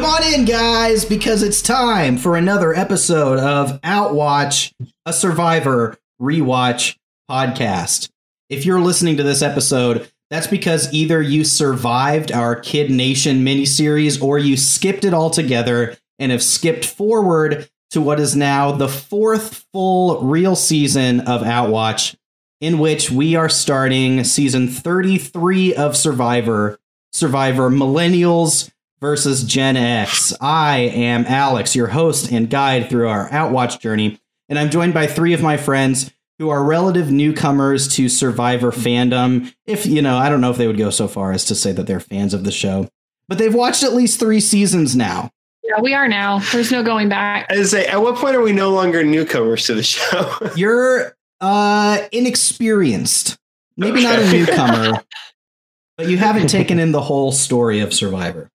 Come 0.00 0.14
on 0.14 0.32
in, 0.32 0.46
guys, 0.46 1.04
because 1.04 1.42
it's 1.42 1.60
time 1.60 2.16
for 2.16 2.34
another 2.34 2.74
episode 2.74 3.38
of 3.38 3.78
Outwatch, 3.82 4.72
a 5.04 5.12
Survivor 5.12 5.98
rewatch 6.18 6.96
podcast. 7.30 8.08
If 8.48 8.64
you're 8.64 8.80
listening 8.80 9.18
to 9.18 9.22
this 9.22 9.42
episode, 9.42 10.10
that's 10.30 10.46
because 10.46 10.90
either 10.94 11.20
you 11.20 11.44
survived 11.44 12.32
our 12.32 12.56
Kid 12.56 12.90
Nation 12.90 13.44
miniseries 13.44 14.22
or 14.22 14.38
you 14.38 14.56
skipped 14.56 15.04
it 15.04 15.12
altogether 15.12 15.98
and 16.18 16.32
have 16.32 16.42
skipped 16.42 16.86
forward 16.86 17.68
to 17.90 18.00
what 18.00 18.18
is 18.18 18.34
now 18.34 18.72
the 18.72 18.88
fourth 18.88 19.66
full 19.70 20.22
real 20.22 20.56
season 20.56 21.20
of 21.20 21.42
Outwatch, 21.42 22.16
in 22.62 22.78
which 22.78 23.10
we 23.10 23.34
are 23.34 23.50
starting 23.50 24.24
season 24.24 24.66
33 24.66 25.74
of 25.74 25.94
Survivor, 25.94 26.80
Survivor 27.12 27.68
Millennials 27.68 28.70
versus 29.00 29.42
Gen 29.44 29.76
X. 29.76 30.32
I 30.40 30.78
am 30.78 31.24
Alex, 31.26 31.74
your 31.74 31.88
host 31.88 32.30
and 32.30 32.50
guide 32.50 32.88
through 32.90 33.08
our 33.08 33.28
Outwatch 33.30 33.80
journey, 33.80 34.20
and 34.48 34.58
I'm 34.58 34.70
joined 34.70 34.94
by 34.94 35.06
three 35.06 35.32
of 35.32 35.42
my 35.42 35.56
friends 35.56 36.10
who 36.38 36.48
are 36.48 36.64
relative 36.64 37.10
newcomers 37.10 37.86
to 37.96 38.08
Survivor 38.08 38.72
fandom. 38.72 39.52
If, 39.66 39.84
you 39.84 40.00
know, 40.00 40.16
I 40.16 40.28
don't 40.28 40.40
know 40.40 40.50
if 40.50 40.56
they 40.56 40.66
would 40.66 40.78
go 40.78 40.90
so 40.90 41.06
far 41.06 41.32
as 41.32 41.44
to 41.46 41.54
say 41.54 41.72
that 41.72 41.86
they're 41.86 42.00
fans 42.00 42.32
of 42.32 42.44
the 42.44 42.50
show, 42.50 42.88
but 43.28 43.38
they've 43.38 43.54
watched 43.54 43.82
at 43.82 43.92
least 43.92 44.18
three 44.18 44.40
seasons 44.40 44.96
now. 44.96 45.30
Yeah, 45.62 45.80
we 45.80 45.94
are 45.94 46.08
now. 46.08 46.38
There's 46.38 46.72
no 46.72 46.82
going 46.82 47.08
back. 47.08 47.46
I 47.50 47.62
say, 47.62 47.86
at 47.86 48.00
what 48.00 48.16
point 48.16 48.34
are 48.34 48.40
we 48.40 48.52
no 48.52 48.70
longer 48.70 49.04
newcomers 49.04 49.66
to 49.66 49.74
the 49.74 49.82
show? 49.82 50.36
You're 50.56 51.14
uh 51.40 52.02
inexperienced. 52.12 53.38
Maybe 53.76 54.02
not 54.02 54.18
a 54.18 54.32
newcomer, 54.32 55.02
but 55.96 56.08
you 56.08 56.18
haven't 56.18 56.48
taken 56.48 56.78
in 56.78 56.92
the 56.92 57.00
whole 57.00 57.32
story 57.32 57.80
of 57.80 57.94
Survivor. 57.94 58.50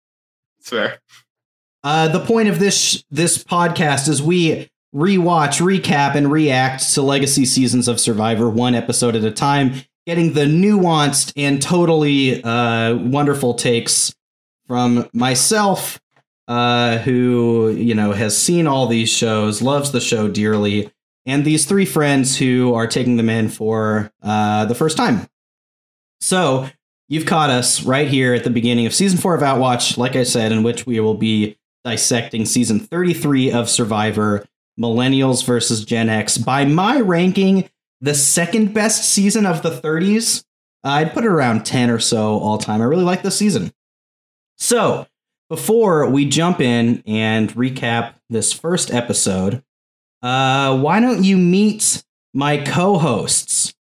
It's 0.62 0.70
fair. 0.70 1.00
Uh, 1.82 2.06
the 2.06 2.24
point 2.24 2.48
of 2.48 2.60
this 2.60 3.02
this 3.10 3.42
podcast 3.42 4.08
is 4.08 4.22
we 4.22 4.70
rewatch, 4.94 5.60
recap, 5.60 6.14
and 6.14 6.30
react 6.30 6.94
to 6.94 7.02
legacy 7.02 7.44
seasons 7.44 7.88
of 7.88 7.98
Survivor 7.98 8.48
one 8.48 8.76
episode 8.76 9.16
at 9.16 9.24
a 9.24 9.32
time, 9.32 9.72
getting 10.06 10.34
the 10.34 10.44
nuanced 10.44 11.32
and 11.36 11.60
totally 11.60 12.44
uh, 12.44 12.94
wonderful 12.94 13.54
takes 13.54 14.14
from 14.68 15.10
myself, 15.12 16.00
uh, 16.46 16.98
who 16.98 17.70
you 17.76 17.96
know 17.96 18.12
has 18.12 18.38
seen 18.38 18.68
all 18.68 18.86
these 18.86 19.10
shows, 19.10 19.62
loves 19.62 19.90
the 19.90 20.00
show 20.00 20.28
dearly, 20.28 20.92
and 21.26 21.44
these 21.44 21.64
three 21.64 21.86
friends 21.86 22.38
who 22.38 22.72
are 22.72 22.86
taking 22.86 23.16
them 23.16 23.28
in 23.28 23.48
for 23.48 24.12
uh, 24.22 24.64
the 24.66 24.76
first 24.76 24.96
time. 24.96 25.26
So 26.20 26.70
you've 27.12 27.26
caught 27.26 27.50
us 27.50 27.82
right 27.82 28.08
here 28.08 28.32
at 28.32 28.42
the 28.42 28.48
beginning 28.48 28.86
of 28.86 28.94
season 28.94 29.18
four 29.18 29.34
of 29.34 29.42
Outwatch, 29.42 29.98
like 29.98 30.16
I 30.16 30.22
said, 30.22 30.50
in 30.50 30.62
which 30.62 30.86
we 30.86 30.98
will 30.98 31.14
be 31.14 31.58
dissecting 31.84 32.46
season 32.46 32.80
33 32.80 33.52
of 33.52 33.68
Survivor 33.68 34.46
Millennials 34.80 35.44
versus 35.44 35.84
Gen 35.84 36.08
X. 36.08 36.38
By 36.38 36.64
my 36.64 37.00
ranking, 37.00 37.68
the 38.00 38.14
second 38.14 38.72
best 38.72 39.10
season 39.12 39.44
of 39.44 39.62
the 39.62 39.70
30s. 39.70 40.44
I'd 40.84 41.12
put 41.12 41.24
it 41.24 41.28
around 41.28 41.66
10 41.66 41.90
or 41.90 41.98
so 41.98 42.38
all 42.38 42.56
time. 42.56 42.80
I 42.80 42.86
really 42.86 43.04
like 43.04 43.22
this 43.22 43.36
season. 43.36 43.74
So, 44.56 45.06
before 45.50 46.08
we 46.08 46.24
jump 46.24 46.62
in 46.62 47.02
and 47.06 47.52
recap 47.52 48.14
this 48.30 48.54
first 48.54 48.90
episode, 48.90 49.62
uh, 50.22 50.78
why 50.78 50.98
don't 50.98 51.24
you 51.24 51.36
meet 51.36 52.02
my 52.32 52.56
co 52.56 52.96
hosts? 52.96 53.74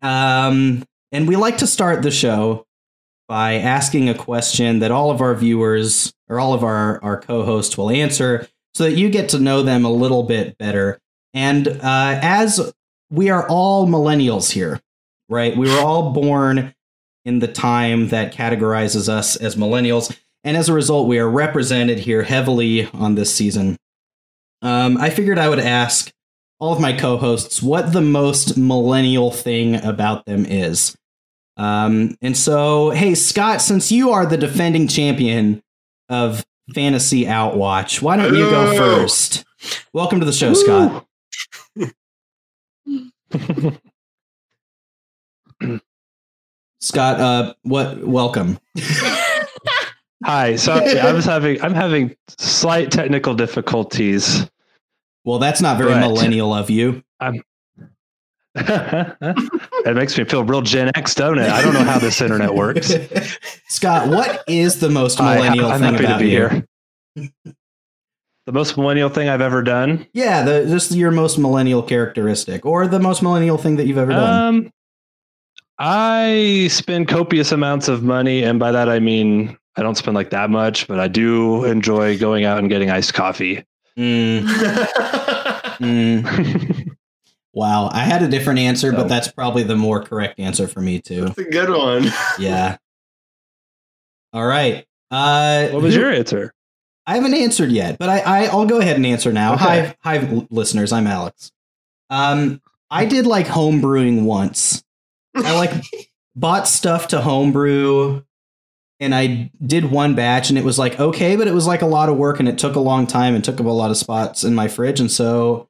Um, 0.00 0.84
and 1.12 1.26
we 1.26 1.36
like 1.36 1.58
to 1.58 1.66
start 1.66 2.02
the 2.02 2.10
show 2.10 2.66
by 3.28 3.54
asking 3.54 4.08
a 4.08 4.14
question 4.14 4.78
that 4.78 4.90
all 4.90 5.10
of 5.10 5.20
our 5.20 5.34
viewers 5.34 6.12
or 6.28 6.40
all 6.40 6.54
of 6.54 6.64
our, 6.64 7.02
our 7.02 7.20
co 7.20 7.44
hosts 7.44 7.76
will 7.76 7.90
answer 7.90 8.48
so 8.74 8.84
that 8.84 8.96
you 8.96 9.10
get 9.10 9.28
to 9.30 9.38
know 9.38 9.62
them 9.62 9.84
a 9.84 9.92
little 9.92 10.22
bit 10.22 10.56
better. 10.58 10.98
And 11.34 11.68
uh, 11.68 12.18
as 12.22 12.72
we 13.10 13.30
are 13.30 13.46
all 13.48 13.86
millennials 13.86 14.52
here, 14.52 14.80
right? 15.28 15.56
We 15.56 15.68
were 15.68 15.80
all 15.80 16.12
born 16.12 16.74
in 17.24 17.40
the 17.40 17.48
time 17.48 18.08
that 18.08 18.32
categorizes 18.32 19.08
us 19.08 19.36
as 19.36 19.56
millennials. 19.56 20.16
And 20.44 20.56
as 20.56 20.68
a 20.68 20.74
result, 20.74 21.08
we 21.08 21.18
are 21.18 21.28
represented 21.28 21.98
here 21.98 22.22
heavily 22.22 22.86
on 22.92 23.14
this 23.14 23.34
season. 23.34 23.76
Um, 24.62 24.96
I 24.96 25.10
figured 25.10 25.38
I 25.38 25.48
would 25.48 25.58
ask 25.58 26.10
all 26.60 26.72
of 26.72 26.80
my 26.80 26.92
co 26.92 27.16
hosts 27.16 27.62
what 27.62 27.92
the 27.92 28.00
most 28.00 28.56
millennial 28.56 29.30
thing 29.30 29.76
about 29.84 30.26
them 30.26 30.44
is. 30.46 30.96
Um, 31.56 32.16
and 32.22 32.36
so, 32.36 32.90
hey, 32.90 33.14
Scott, 33.14 33.62
since 33.62 33.90
you 33.90 34.10
are 34.10 34.26
the 34.26 34.36
defending 34.36 34.86
champion 34.86 35.62
of 36.08 36.44
Fantasy 36.74 37.24
Outwatch, 37.24 38.00
why 38.00 38.16
don't 38.16 38.34
you 38.34 38.48
go 38.50 38.76
first? 38.76 39.44
Welcome 39.92 40.20
to 40.20 40.26
the 40.26 40.32
show, 40.32 40.54
Scott. 40.54 41.04
Scott, 46.80 47.20
uh, 47.20 47.54
what? 47.62 48.04
Welcome. 48.06 48.58
Hi, 50.24 50.56
sorry, 50.56 50.98
I 50.98 51.12
was 51.12 51.24
having 51.24 51.62
I'm 51.62 51.74
having 51.74 52.16
slight 52.28 52.90
technical 52.90 53.34
difficulties. 53.34 54.48
Well, 55.28 55.38
that's 55.38 55.60
not 55.60 55.76
very 55.76 55.90
Right. 55.92 56.00
millennial 56.00 56.54
of 56.54 56.70
you. 56.70 57.02
it 57.20 57.44
makes 59.94 60.16
me 60.16 60.24
feel 60.24 60.42
real 60.42 60.62
Gen 60.62 60.90
X, 60.94 61.14
don't 61.14 61.38
it? 61.38 61.50
I 61.50 61.60
don't 61.60 61.74
know 61.74 61.84
how 61.84 61.98
this 61.98 62.22
internet 62.22 62.54
works. 62.54 62.94
Scott, 63.68 64.08
what 64.08 64.42
is 64.48 64.80
the 64.80 64.88
most 64.88 65.18
Hi, 65.18 65.34
millennial 65.34 65.66
I'm 65.70 65.80
thing 65.82 65.92
happy 65.92 66.04
about 66.06 66.16
to 66.16 66.24
be 66.24 66.30
you? 66.30 66.30
here. 66.30 66.66
The 68.46 68.52
most 68.52 68.78
millennial 68.78 69.10
thing 69.10 69.28
I've 69.28 69.42
ever 69.42 69.62
done. 69.62 70.06
Yeah, 70.14 70.44
the, 70.44 70.64
just 70.64 70.92
your 70.92 71.10
most 71.10 71.36
millennial 71.36 71.82
characteristic, 71.82 72.64
or 72.64 72.86
the 72.86 72.98
most 72.98 73.22
millennial 73.22 73.58
thing 73.58 73.76
that 73.76 73.86
you've 73.86 73.98
ever 73.98 74.12
done. 74.12 74.54
Um, 74.64 74.72
I 75.78 76.68
spend 76.70 77.06
copious 77.08 77.52
amounts 77.52 77.88
of 77.88 78.02
money, 78.02 78.44
and 78.44 78.58
by 78.58 78.72
that 78.72 78.88
I 78.88 78.98
mean 78.98 79.58
I 79.76 79.82
don't 79.82 79.96
spend 79.96 80.14
like 80.14 80.30
that 80.30 80.48
much, 80.48 80.88
but 80.88 80.98
I 80.98 81.06
do 81.06 81.66
enjoy 81.66 82.18
going 82.18 82.46
out 82.46 82.60
and 82.60 82.70
getting 82.70 82.88
iced 82.88 83.12
coffee. 83.12 83.62
Mm, 83.98 84.42
mm. 85.80 86.96
Wow, 87.52 87.88
I 87.92 88.00
had 88.00 88.22
a 88.22 88.28
different 88.28 88.60
answer, 88.60 88.92
but 88.92 89.08
that's 89.08 89.28
probably 89.32 89.64
the 89.64 89.74
more 89.74 90.00
correct 90.02 90.38
answer 90.38 90.68
for 90.68 90.80
me 90.80 91.00
too. 91.00 91.24
That's 91.24 91.38
a 91.38 91.44
good 91.44 91.70
one. 91.70 92.04
Yeah. 92.38 92.76
All 94.32 94.46
right. 94.46 94.86
Uh, 95.10 95.68
What 95.70 95.82
was 95.82 95.96
your 95.96 96.12
answer? 96.12 96.52
I 97.06 97.14
haven't 97.14 97.34
answered 97.34 97.72
yet, 97.72 97.98
but 97.98 98.08
I, 98.10 98.18
I 98.20 98.44
I'll 98.46 98.66
go 98.66 98.78
ahead 98.78 98.96
and 98.96 99.06
answer 99.06 99.32
now. 99.32 99.54
Okay. 99.54 99.94
Hi, 100.04 100.18
hi, 100.18 100.46
listeners. 100.50 100.92
I'm 100.92 101.06
Alex. 101.06 101.50
Um, 102.10 102.60
I 102.90 103.06
did 103.06 103.26
like 103.26 103.46
home 103.46 103.80
brewing 103.80 104.24
once. 104.26 104.84
I 105.34 105.54
like 105.56 105.72
bought 106.36 106.68
stuff 106.68 107.08
to 107.08 107.20
homebrew, 107.22 108.22
and 109.00 109.14
I 109.14 109.50
did 109.64 109.90
one 109.90 110.14
batch, 110.14 110.48
and 110.48 110.58
it 110.58 110.64
was 110.64 110.78
like 110.78 110.98
okay, 110.98 111.36
but 111.36 111.48
it 111.48 111.54
was 111.54 111.66
like 111.66 111.82
a 111.82 111.86
lot 111.86 112.08
of 112.08 112.16
work, 112.16 112.40
and 112.40 112.48
it 112.48 112.58
took 112.58 112.76
a 112.76 112.80
long 112.80 113.06
time, 113.06 113.34
and 113.34 113.44
took 113.44 113.60
up 113.60 113.66
a 113.66 113.70
lot 113.70 113.90
of 113.90 113.96
spots 113.96 114.44
in 114.44 114.54
my 114.54 114.68
fridge, 114.68 115.00
and 115.00 115.10
so 115.10 115.68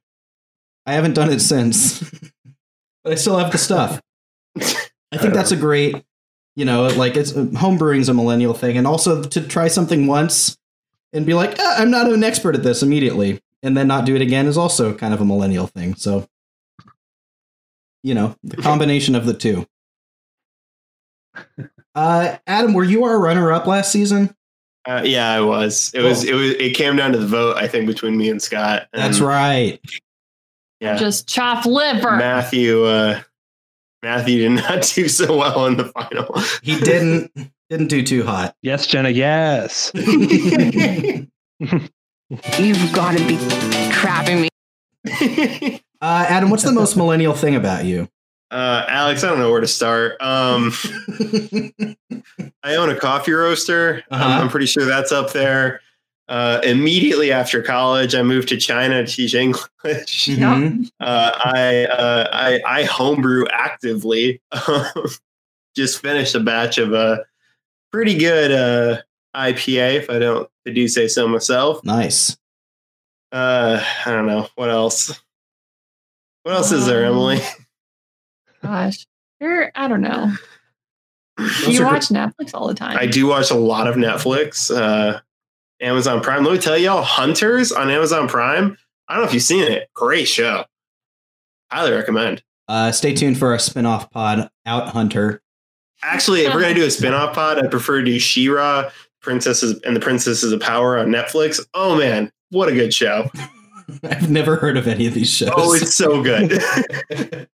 I 0.87 0.95
haven't 0.95 1.15
done 1.15 1.31
it 1.31 1.41
since. 1.41 2.01
but 3.05 3.13
I 3.13 3.17
still 3.17 3.39
have 3.39 3.53
the 3.53 3.59
stuff. 3.59 4.01
I 4.57 5.17
think 5.17 5.35
that's 5.35 5.53
a 5.53 5.57
great, 5.57 6.05
you 6.57 6.65
know, 6.65 6.89
like 6.89 7.17
it's 7.17 7.33
home 7.57 7.79
brewing's 7.79 8.09
a 8.09 8.15
millennial 8.15 8.55
thing, 8.55 8.77
and 8.77 8.87
also 8.87 9.23
to 9.23 9.41
try 9.47 9.69
something 9.69 10.07
once 10.07 10.59
and 11.13 11.25
be 11.25 11.35
like, 11.35 11.57
"Ah, 11.59 11.77
I'm 11.79 11.91
not 11.91 12.11
an 12.11 12.25
expert 12.25 12.55
at 12.55 12.63
this 12.63 12.83
immediately, 12.83 13.41
and 13.63 13.77
then 13.77 13.89
not 13.89 14.07
do 14.07 14.15
it 14.15 14.23
again 14.23 14.47
is 14.47 14.59
also 14.59 14.95
kind 14.95 15.15
of 15.15 15.21
a 15.21 15.25
millennial 15.25 15.67
thing. 15.67 15.95
So, 15.95 16.29
you 18.03 18.15
know, 18.15 18.37
the 18.43 18.57
combination 18.57 19.15
of 19.15 19.27
the 19.27 19.35
two. 19.35 19.67
Uh, 21.99 22.39
Adam, 22.47 22.75
were 22.75 22.85
you 22.85 23.03
our 23.03 23.19
runner-up 23.19 23.67
last 23.67 23.91
season? 23.91 24.33
Uh, 24.87 25.03
yeah, 25.05 25.33
I 25.33 25.41
was. 25.41 25.91
It 25.93 26.03
was. 26.03 26.23
It 26.23 26.33
was. 26.33 26.53
It 26.53 26.77
came 26.77 26.95
down 26.95 27.11
to 27.11 27.19
the 27.19 27.27
vote. 27.27 27.57
I 27.57 27.67
think 27.67 27.89
between 27.89 28.17
me 28.17 28.31
and 28.31 28.41
Scott. 28.41 28.87
And, 28.93 29.03
That's 29.03 29.19
right. 29.19 29.81
Yeah, 30.81 30.97
Just 30.97 31.29
chop 31.29 31.67
liver. 31.67 32.17
Matthew. 32.17 32.85
Uh, 32.85 33.21
Matthew 34.05 34.49
did 34.49 34.63
not 34.63 34.83
do 34.95 35.09
so 35.09 35.37
well 35.37 35.67
in 35.67 35.77
the 35.77 35.87
final. 35.87 36.41
He 36.63 36.79
didn't 36.79 37.33
didn't 37.69 37.89
do 37.89 38.05
too 38.05 38.23
hot. 38.25 38.55
Yes, 38.63 38.87
Jenna. 38.87 39.09
Yes. 39.09 39.91
You've 39.95 40.07
got 42.93 43.19
to 43.19 43.27
be 43.27 43.37
crapping 43.91 44.43
me. 44.43 44.49
Uh, 46.01 46.27
Adam, 46.29 46.49
what's 46.49 46.63
the 46.63 46.71
most 46.71 46.97
millennial 46.97 47.35
thing 47.35 47.57
about 47.57 47.85
you? 47.85 48.09
Uh, 48.51 48.85
Alex, 48.89 49.23
I 49.25 49.29
don't 49.29 49.39
know 49.39 49.51
where 49.51 49.61
to 49.61 49.67
start. 49.67 50.21
Um, 50.21 50.73
I 52.63 52.77
own 52.77 52.91
a 52.91 52.97
coffee 52.99 53.33
roaster. 53.33 54.03
Uh-huh. 54.11 54.25
I'm, 54.25 54.43
I'm 54.43 54.49
pretty 54.49 54.67
sure 54.67 54.85
that's 54.85 55.13
up 55.13 55.33
there. 55.33 55.81
Uh, 56.29 56.61
immediately 56.63 57.33
after 57.33 57.63
college, 57.63 58.15
I 58.15 58.23
moved 58.23 58.49
to 58.51 58.57
China 58.59 59.05
to 59.05 59.11
teach 59.11 59.35
English. 59.35 59.65
Mhm. 59.85 60.91
Uh, 61.01 61.31
I, 61.45 61.85
uh, 61.87 62.29
I 62.33 62.61
I 62.67 62.85
homebrew 62.85 63.47
actively. 63.51 64.41
Just 65.77 66.01
finished 66.03 66.35
a 66.35 66.41
batch 66.41 66.77
of 66.79 66.93
uh, 66.93 67.19
pretty 67.93 68.19
good 68.19 68.51
uh, 68.53 69.01
IPA, 69.35 69.95
if 69.97 70.11
I 70.11 70.19
don't, 70.19 70.43
if 70.67 70.71
I 70.73 70.75
do 70.75 70.89
say 70.89 71.07
so 71.09 71.27
myself. 71.29 71.83
Nice. 71.85 72.37
Uh, 73.33 73.83
I 74.05 74.11
don't 74.11 74.27
know 74.27 74.49
what 74.57 74.69
else. 74.71 75.19
What 76.43 76.55
else 76.57 76.73
is 76.73 76.87
there, 76.87 77.05
Um, 77.07 77.13
Emily? 77.13 77.41
Gosh, 78.63 79.07
you're. 79.41 79.71
I 79.75 79.89
don't 79.89 80.01
know. 80.01 80.33
Those 81.39 81.69
you 81.69 81.83
are 81.85 81.93
watch 81.93 82.09
Netflix 82.09 82.51
all 82.53 82.67
the 82.67 82.75
time. 82.75 82.97
I 82.99 83.07
do 83.07 83.27
watch 83.29 83.51
a 83.51 83.55
lot 83.55 83.87
of 83.87 83.95
Netflix, 83.95 84.75
uh, 84.77 85.21
Amazon 85.81 86.21
Prime. 86.21 86.45
Let 86.45 86.53
me 86.53 86.59
tell 86.59 86.77
y'all, 86.77 87.03
Hunters 87.03 87.71
on 87.71 87.91
Amazon 87.91 88.27
Prime. 88.27 88.77
I 89.07 89.15
don't 89.15 89.23
know 89.23 89.29
if 89.29 89.35
you've 89.35 89.43
seen 89.43 89.63
it. 89.63 89.89
Great 89.95 90.27
show. 90.27 90.65
Highly 91.71 91.93
recommend. 91.93 92.43
Uh, 92.67 92.93
stay 92.93 93.15
tuned 93.15 93.39
for 93.39 93.53
our 93.53 93.59
spin-off 93.59 94.11
pod, 94.11 94.51
Out 94.67 94.89
Hunter. 94.89 95.41
Actually, 96.03 96.43
if 96.43 96.53
we're 96.53 96.61
gonna 96.61 96.75
do 96.75 96.85
a 96.85 96.91
spin-off 96.91 97.35
pod, 97.35 97.59
I'd 97.59 97.71
prefer 97.71 98.01
to 98.01 98.05
do 98.05 98.19
She-Ra, 98.19 98.91
Princesses 99.21 99.81
and 99.85 99.95
the 99.95 100.01
Princesses 100.01 100.53
of 100.53 100.61
Power 100.61 100.99
on 100.99 101.09
Netflix. 101.09 101.61
Oh 101.75 101.97
man, 101.97 102.33
what 102.51 102.69
a 102.69 102.73
good 102.73 102.93
show. 102.93 103.31
I've 104.03 104.31
never 104.31 104.57
heard 104.57 104.77
of 104.77 104.87
any 104.87 105.07
of 105.07 105.15
these 105.15 105.31
shows. 105.31 105.53
Oh, 105.57 105.73
it's 105.73 105.95
so 105.95 106.23
good. 106.23 107.49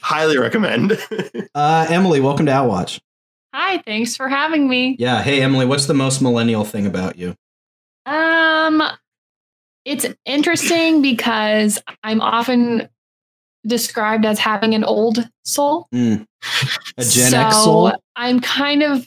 Highly 0.00 0.38
recommend. 0.38 0.98
uh, 1.54 1.86
Emily, 1.88 2.20
welcome 2.20 2.46
to 2.46 2.52
Outwatch. 2.52 3.00
Hi, 3.54 3.78
thanks 3.78 4.16
for 4.16 4.28
having 4.28 4.68
me. 4.68 4.96
Yeah. 4.98 5.22
Hey, 5.22 5.42
Emily, 5.42 5.66
what's 5.66 5.86
the 5.86 5.94
most 5.94 6.22
millennial 6.22 6.64
thing 6.64 6.86
about 6.86 7.18
you? 7.18 7.36
Um, 8.06 8.82
it's 9.84 10.06
interesting 10.24 11.02
because 11.02 11.78
I'm 12.02 12.20
often 12.20 12.88
described 13.66 14.24
as 14.24 14.38
having 14.38 14.74
an 14.74 14.84
old 14.84 15.28
soul. 15.44 15.86
Mm. 15.94 16.26
A 16.98 17.04
Gen 17.04 17.30
so 17.30 17.40
X 17.40 17.56
soul? 17.56 17.92
I'm 18.16 18.40
kind 18.40 18.82
of 18.82 19.06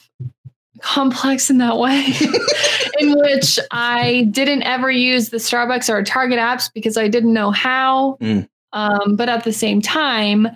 complex 0.81 1.50
in 1.50 1.57
that 1.57 1.77
way, 1.77 2.06
in 3.00 3.17
which 3.17 3.59
I 3.71 4.27
didn't 4.31 4.63
ever 4.63 4.91
use 4.91 5.29
the 5.29 5.38
Starbucks 5.38 5.89
or 5.89 6.03
Target 6.03 6.39
apps 6.39 6.71
because 6.73 6.97
I 6.97 7.07
didn't 7.07 7.33
know 7.33 7.51
how. 7.51 8.17
Mm. 8.21 8.47
Um, 8.75 9.16
but 9.16 9.30
at 9.30 9.44
the 9.44 9.54
same 9.54 9.81
time, 9.81 10.48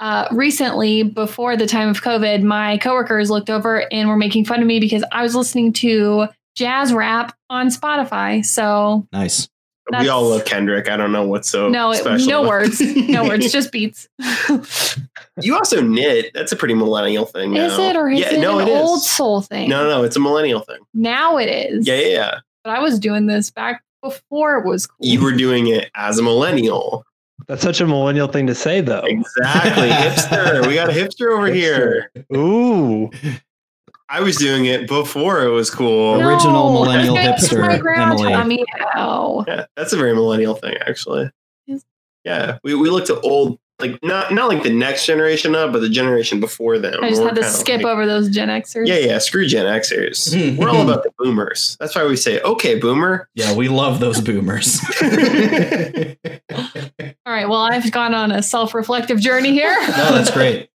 uh, 0.00 0.28
recently, 0.30 1.02
before 1.02 1.56
the 1.56 1.66
time 1.66 1.88
of 1.88 2.02
COVID, 2.02 2.42
my 2.42 2.78
coworkers 2.78 3.30
looked 3.30 3.50
over 3.50 3.90
and 3.92 4.08
were 4.08 4.16
making 4.16 4.44
fun 4.44 4.60
of 4.60 4.66
me 4.66 4.78
because 4.78 5.02
I 5.10 5.22
was 5.22 5.34
listening 5.34 5.72
to 5.74 6.26
jazz 6.54 6.92
rap 6.92 7.34
on 7.50 7.68
Spotify. 7.68 8.44
So 8.44 9.06
Nice. 9.12 9.48
we 9.98 10.08
all 10.08 10.28
love 10.28 10.44
Kendrick. 10.44 10.88
I 10.88 10.96
don't 10.96 11.10
know 11.10 11.26
what's 11.26 11.48
so 11.48 11.68
no, 11.68 11.92
special. 11.94 12.28
no 12.28 12.46
words, 12.46 12.80
no 12.96 13.24
words, 13.24 13.50
just 13.50 13.72
beats. 13.72 14.08
You 15.42 15.56
also 15.56 15.82
knit. 15.82 16.30
That's 16.32 16.52
a 16.52 16.56
pretty 16.56 16.74
millennial 16.74 17.26
thing. 17.26 17.56
is 17.56 17.76
it 17.76 17.96
or 17.96 18.08
is 18.08 18.20
yeah, 18.20 18.34
it 18.34 18.40
no, 18.40 18.60
an 18.60 18.68
it 18.68 18.70
is. 18.70 18.80
old 18.80 19.02
soul 19.02 19.40
thing? 19.40 19.68
No, 19.68 19.82
no, 19.82 19.88
no, 19.98 20.04
it's 20.04 20.14
a 20.14 20.20
millennial 20.20 20.60
thing. 20.60 20.78
Now 20.94 21.38
it 21.38 21.46
is. 21.46 21.88
Yeah, 21.88 21.96
yeah, 21.96 22.06
yeah. 22.06 22.40
But 22.62 22.76
I 22.76 22.78
was 22.78 23.00
doing 23.00 23.26
this 23.26 23.50
back 23.50 23.82
before 24.00 24.58
it 24.58 24.64
was 24.64 24.86
cool. 24.86 24.96
You 25.00 25.20
were 25.20 25.32
doing 25.32 25.66
it 25.66 25.90
as 25.96 26.20
a 26.20 26.22
millennial. 26.22 27.04
That's 27.48 27.62
such 27.62 27.80
a 27.80 27.86
millennial 27.86 28.28
thing 28.28 28.46
to 28.46 28.54
say, 28.54 28.80
though. 28.80 29.02
Exactly. 29.04 29.88
hipster. 29.90 30.66
We 30.66 30.74
got 30.74 30.88
a 30.88 30.92
hipster 30.92 31.36
over 31.36 31.48
here. 31.48 32.10
Ooh. 32.34 33.10
I 34.08 34.20
was 34.20 34.36
doing 34.36 34.66
it 34.66 34.86
before 34.86 35.42
it 35.42 35.48
was 35.48 35.70
cool. 35.70 36.18
No. 36.18 36.28
Original 36.28 36.72
millennial 36.72 37.16
hipster, 37.16 37.60
My 37.60 37.78
grandma 37.78 38.22
Emily. 38.22 38.64
taught. 38.92 39.48
Yeah, 39.48 39.66
that's 39.76 39.92
a 39.92 39.96
very 39.96 40.14
millennial 40.14 40.54
thing, 40.54 40.76
actually. 40.86 41.30
Yeah, 42.24 42.58
we, 42.64 42.74
we 42.74 42.88
looked 42.88 43.10
at 43.10 43.18
old, 43.22 43.58
like 43.80 43.98
not 44.02 44.32
not 44.32 44.48
like 44.48 44.62
the 44.62 44.72
next 44.72 45.04
generation 45.04 45.54
up, 45.54 45.72
but 45.72 45.80
the 45.80 45.88
generation 45.88 46.38
before 46.40 46.78
them. 46.78 47.02
I 47.02 47.08
just 47.10 47.20
We're 47.20 47.28
had 47.28 47.36
to 47.36 47.44
skip 47.44 47.82
like- 47.82 47.92
over 47.92 48.06
those 48.06 48.28
Gen 48.28 48.48
Xers. 48.48 48.86
Yeah, 48.86 48.98
yeah, 48.98 49.18
screw 49.18 49.46
Gen 49.46 49.66
Xers. 49.66 50.56
We're 50.56 50.68
all 50.70 50.82
about 50.82 51.02
the 51.02 51.10
boomers. 51.18 51.76
That's 51.80 51.94
why 51.96 52.06
we 52.06 52.16
say, 52.16 52.40
okay, 52.40 52.78
boomer. 52.78 53.28
Yeah, 53.34 53.54
we 53.54 53.68
love 53.68 53.98
those 54.00 54.20
boomers. 54.20 54.78
All 57.26 57.32
right. 57.32 57.48
Well, 57.48 57.62
I've 57.62 57.90
gone 57.90 58.14
on 58.14 58.30
a 58.30 58.42
self-reflective 58.42 59.18
journey 59.18 59.52
here. 59.52 59.74
no, 59.80 60.12
that's 60.14 60.30
great. 60.30 60.68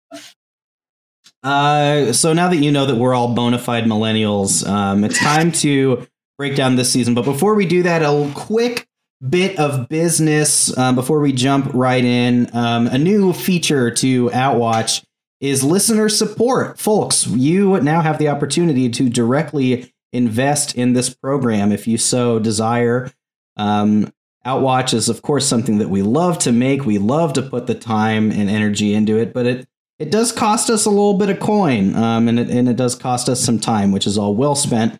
Uh, 1.43 2.13
so 2.13 2.33
now 2.33 2.49
that 2.49 2.57
you 2.57 2.73
know 2.73 2.87
that 2.87 2.97
we're 2.97 3.15
all 3.15 3.33
bona 3.35 3.59
fide 3.59 3.85
millennials, 3.85 4.67
um, 4.69 5.05
it's 5.05 5.19
time 5.19 5.53
to 5.53 6.07
break 6.37 6.57
down 6.57 6.75
this 6.77 6.91
season. 6.93 7.15
But 7.15 7.25
before 7.25 7.55
we 7.55 7.65
do 7.67 7.83
that, 7.85 8.03
a 8.03 8.31
quick 8.35 8.88
bit 9.27 9.59
of 9.59 9.89
business 9.89 10.77
um, 10.79 10.95
before 10.95 11.21
we 11.21 11.33
jump 11.33 11.71
right 11.75 12.05
in. 12.05 12.49
Um, 12.55 12.87
a 12.87 12.99
new 12.99 13.33
feature 13.33 13.91
to 13.91 14.31
Outwatch 14.31 15.05
is 15.41 15.63
listener 15.65 16.09
support. 16.09 16.79
Folks, 16.79 17.27
you 17.27 17.81
now 17.81 18.01
have 18.01 18.19
the 18.19 18.29
opportunity 18.29 18.89
to 18.91 19.09
directly 19.09 19.93
invest 20.13 20.75
in 20.75 20.93
this 20.93 21.11
program 21.11 21.73
if 21.73 21.87
you 21.87 21.99
so 21.99 22.39
desire. 22.39 23.13
Um, 23.57 24.13
Outwatch 24.47 24.95
is, 24.95 25.09
of 25.09 25.23
course, 25.23 25.47
something 25.47 25.79
that 25.79 25.91
we 25.91 26.03
love 26.03 26.39
to 26.41 26.53
make. 26.53 26.85
We 26.85 26.99
love 26.99 27.33
to 27.35 27.43
put 27.43 27.67
the 27.67 27.75
time 27.75 28.31
and 28.31 28.49
energy 28.49 28.95
into 28.95 29.19
it, 29.19 29.33
but 29.33 29.47
it 29.47 29.69
it 29.99 30.13
does 30.13 30.31
cost 30.31 30.71
us 30.71 30.85
a 30.85 30.91
little 30.91 31.15
bit 31.15 31.29
of 31.29 31.41
coin, 31.41 31.95
um, 31.97 32.29
and 32.29 32.39
it 32.39 32.49
and 32.49 32.69
it 32.69 32.77
does 32.77 32.95
cost 32.95 33.29
us 33.29 33.45
some 33.45 33.59
time, 33.59 33.91
which 33.91 34.07
is 34.07 34.17
all 34.17 34.35
well 34.35 34.55
spent. 34.55 34.99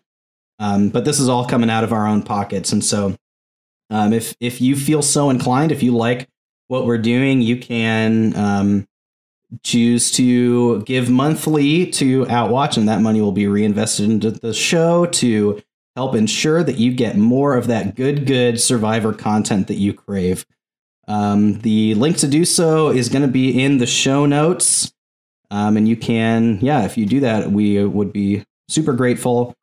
Um, 0.59 0.89
but 0.89 1.05
this 1.05 1.21
is 1.21 1.29
all 1.29 1.45
coming 1.45 1.69
out 1.69 1.85
of 1.85 1.93
our 1.93 2.05
own 2.05 2.21
pockets, 2.21 2.73
and 2.73 2.83
so 2.83 3.15
um, 3.89 4.13
if 4.13 4.35
if 4.39 4.61
you 4.61 4.75
feel 4.75 5.01
so 5.01 5.29
inclined, 5.29 5.71
if 5.71 5.83
you 5.83 5.95
like 5.95 6.27
what 6.67 6.85
we're 6.85 6.97
doing, 6.97 7.41
you 7.41 7.57
can 7.57 8.35
um, 8.35 8.87
choose 9.63 10.11
to 10.11 10.81
give 10.83 11.09
monthly 11.09 11.87
to 11.91 12.25
Outwatch, 12.25 12.77
and 12.77 12.87
that 12.87 13.01
money 13.01 13.21
will 13.21 13.31
be 13.31 13.47
reinvested 13.47 14.09
into 14.09 14.31
the 14.31 14.53
show 14.53 15.05
to 15.07 15.61
help 15.95 16.15
ensure 16.15 16.63
that 16.63 16.77
you 16.77 16.93
get 16.93 17.17
more 17.17 17.55
of 17.55 17.67
that 17.67 17.95
good, 17.95 18.25
good 18.25 18.61
survivor 18.61 19.13
content 19.13 19.67
that 19.67 19.75
you 19.75 19.93
crave. 19.93 20.45
Um, 21.07 21.59
the 21.61 21.95
link 21.95 22.17
to 22.17 22.27
do 22.27 22.45
so 22.45 22.89
is 22.89 23.09
going 23.09 23.23
to 23.23 23.27
be 23.27 23.61
in 23.61 23.79
the 23.79 23.87
show 23.87 24.25
notes. 24.25 24.93
Um, 25.51 25.75
and 25.75 25.87
you 25.87 25.97
can, 25.97 26.59
yeah, 26.61 26.85
if 26.85 26.97
you 26.97 27.07
do 27.07 27.21
that, 27.21 27.51
we 27.51 27.83
would 27.83 28.13
be 28.13 28.45
super 28.67 28.93
grateful. 28.93 29.55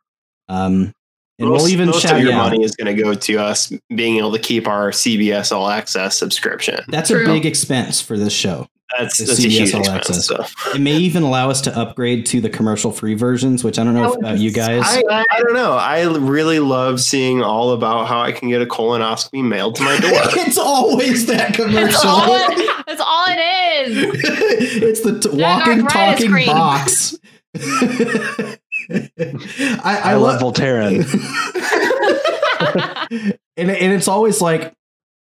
Um, 0.48 0.92
and 1.38 1.48
most, 1.48 1.62
we'll 1.62 1.70
even 1.72 1.86
most 1.88 2.02
shout 2.02 2.16
of 2.16 2.22
your 2.22 2.32
out. 2.32 2.50
money 2.50 2.64
is 2.64 2.74
going 2.76 2.94
to 2.94 3.02
go 3.02 3.14
to 3.14 3.36
us 3.38 3.72
being 3.94 4.16
able 4.16 4.32
to 4.32 4.38
keep 4.38 4.66
our 4.66 4.90
CBS 4.90 5.52
All 5.52 5.68
Access 5.68 6.16
subscription. 6.16 6.80
That's 6.88 7.10
True. 7.10 7.22
a 7.24 7.26
big 7.26 7.44
expense 7.44 8.00
for 8.00 8.16
this 8.16 8.32
show. 8.32 8.68
That's, 8.96 9.18
The 9.18 9.24
that's 9.24 9.38
a 9.40 9.42
CBS 9.42 9.50
huge 9.50 9.74
All 9.74 9.80
expense. 9.80 10.08
Access. 10.08 10.26
So. 10.26 10.70
It 10.74 10.80
may 10.80 10.96
even 10.96 11.24
allow 11.24 11.50
us 11.50 11.60
to 11.62 11.76
upgrade 11.76 12.24
to 12.26 12.40
the 12.40 12.48
commercial 12.48 12.92
free 12.92 13.14
versions, 13.14 13.64
which 13.64 13.78
I 13.80 13.84
don't 13.84 13.94
know 13.94 14.10
oh, 14.10 14.12
That 14.12 14.18
about 14.20 14.34
uh, 14.34 14.36
you 14.36 14.52
guys. 14.52 14.82
I, 14.86 15.02
I 15.30 15.40
don't 15.40 15.54
know. 15.54 15.72
I 15.72 16.04
really 16.04 16.60
love 16.60 17.00
seeing 17.00 17.42
all 17.42 17.72
about 17.72 18.06
how 18.06 18.20
I 18.20 18.30
can 18.30 18.48
get 18.48 18.62
a 18.62 18.66
colonoscopy 18.66 19.42
mailed 19.44 19.74
to 19.76 19.82
my 19.82 19.98
door. 20.00 20.12
it's 20.14 20.56
always 20.56 21.26
that 21.26 21.48
That's 21.48 21.56
commercial. 21.56 22.08
all, 22.08 22.24
it, 22.28 22.70
that's 22.86 23.00
all 23.00 23.24
it 23.28 23.88
is. 23.88 24.22
it's 24.82 25.00
the 25.00 25.18
t- 25.18 25.30
walking, 25.36 25.84
talking 25.86 26.30
cream. 26.30 26.46
box. 26.46 27.16
I, 28.90 30.00
I, 30.04 30.14
love 30.14 30.40
Voltaren. 30.40 31.04
and, 33.56 33.70
and 33.70 33.92
it's 33.92 34.08
always 34.08 34.40
like 34.40 34.74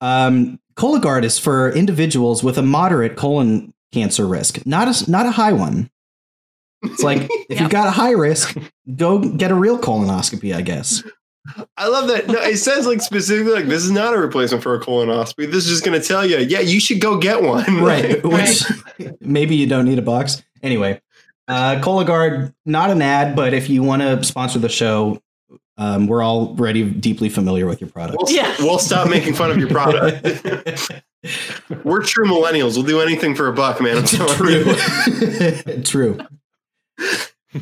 um, 0.02 0.60
Cologuard 0.76 1.24
is 1.24 1.40
for 1.40 1.72
individuals 1.72 2.44
with 2.44 2.58
a 2.58 2.62
moderate 2.62 3.16
colon 3.16 3.74
cancer 3.94 4.28
risk, 4.28 4.66
not 4.66 4.88
a 4.88 5.12
not 5.12 5.26
a 5.26 5.32
high 5.32 5.54
one. 5.54 5.90
It's 6.84 7.04
like 7.04 7.22
if 7.30 7.46
Yeah. 7.50 7.62
you've 7.62 7.72
got 7.72 7.88
a 7.88 7.92
high 7.92 8.12
risk, 8.12 8.58
go 8.96 9.20
get 9.20 9.52
a 9.52 9.56
real 9.56 9.80
colonoscopy, 9.80 10.54
I 10.54 10.62
guess. 10.62 11.04
I 11.78 11.88
love 11.88 12.08
that. 12.08 12.28
No, 12.28 12.42
it 12.42 12.58
says 12.58 12.88
like 12.88 13.02
specifically 13.02 13.54
like 13.54 13.68
this 13.68 13.84
is 13.84 13.92
not 13.92 14.16
a 14.16 14.18
replacement 14.18 14.64
for 14.64 14.74
a 14.74 14.80
colonoscopy. 14.80 15.50
This 15.50 15.66
is 15.66 15.70
just 15.70 15.86
going 15.86 16.00
to 16.00 16.06
tell 16.06 16.26
you, 16.26 16.40
yeah, 16.40 16.60
you 16.60 16.80
should 16.80 17.00
go 17.00 17.20
get 17.20 17.44
one. 17.44 17.82
Right. 17.84 18.24
Which 18.26 18.64
maybe 19.22 19.56
you 19.56 19.68
don't 19.68 19.86
need 19.86 20.00
a 20.00 20.02
box. 20.02 20.44
Anyway, 20.64 21.00
uh, 21.48 21.80
Cologuard, 21.82 22.54
not 22.66 22.90
an 22.92 23.02
ad, 23.02 23.36
but 23.36 23.54
if 23.54 23.70
you 23.70 23.84
want 23.84 24.02
to 24.02 24.24
sponsor 24.24 24.60
the 24.60 24.70
show, 24.70 25.22
um, 25.78 26.08
we're 26.08 26.24
already 26.24 26.90
deeply 26.90 27.30
familiar 27.30 27.66
with 27.66 27.82
your 27.82 27.90
product. 27.90 28.18
We'll, 28.22 28.32
Yeah. 28.32 28.56
we'll 28.60 28.80
stop 28.80 29.10
making 29.10 29.34
fun 29.34 29.52
of 29.52 29.58
your 29.58 29.68
product. 29.70 30.24
We're 31.84 32.04
true 32.04 32.25
millennials. 32.28 32.75
We'll 32.75 32.86
do 32.86 33.02
anything 33.02 33.34
for 33.34 33.48
a 33.48 33.54
buck, 33.54 33.82
man. 33.82 33.98
I'm 33.98 34.04
you. 34.06 35.84
True. 35.84 35.84
True. 35.84 36.20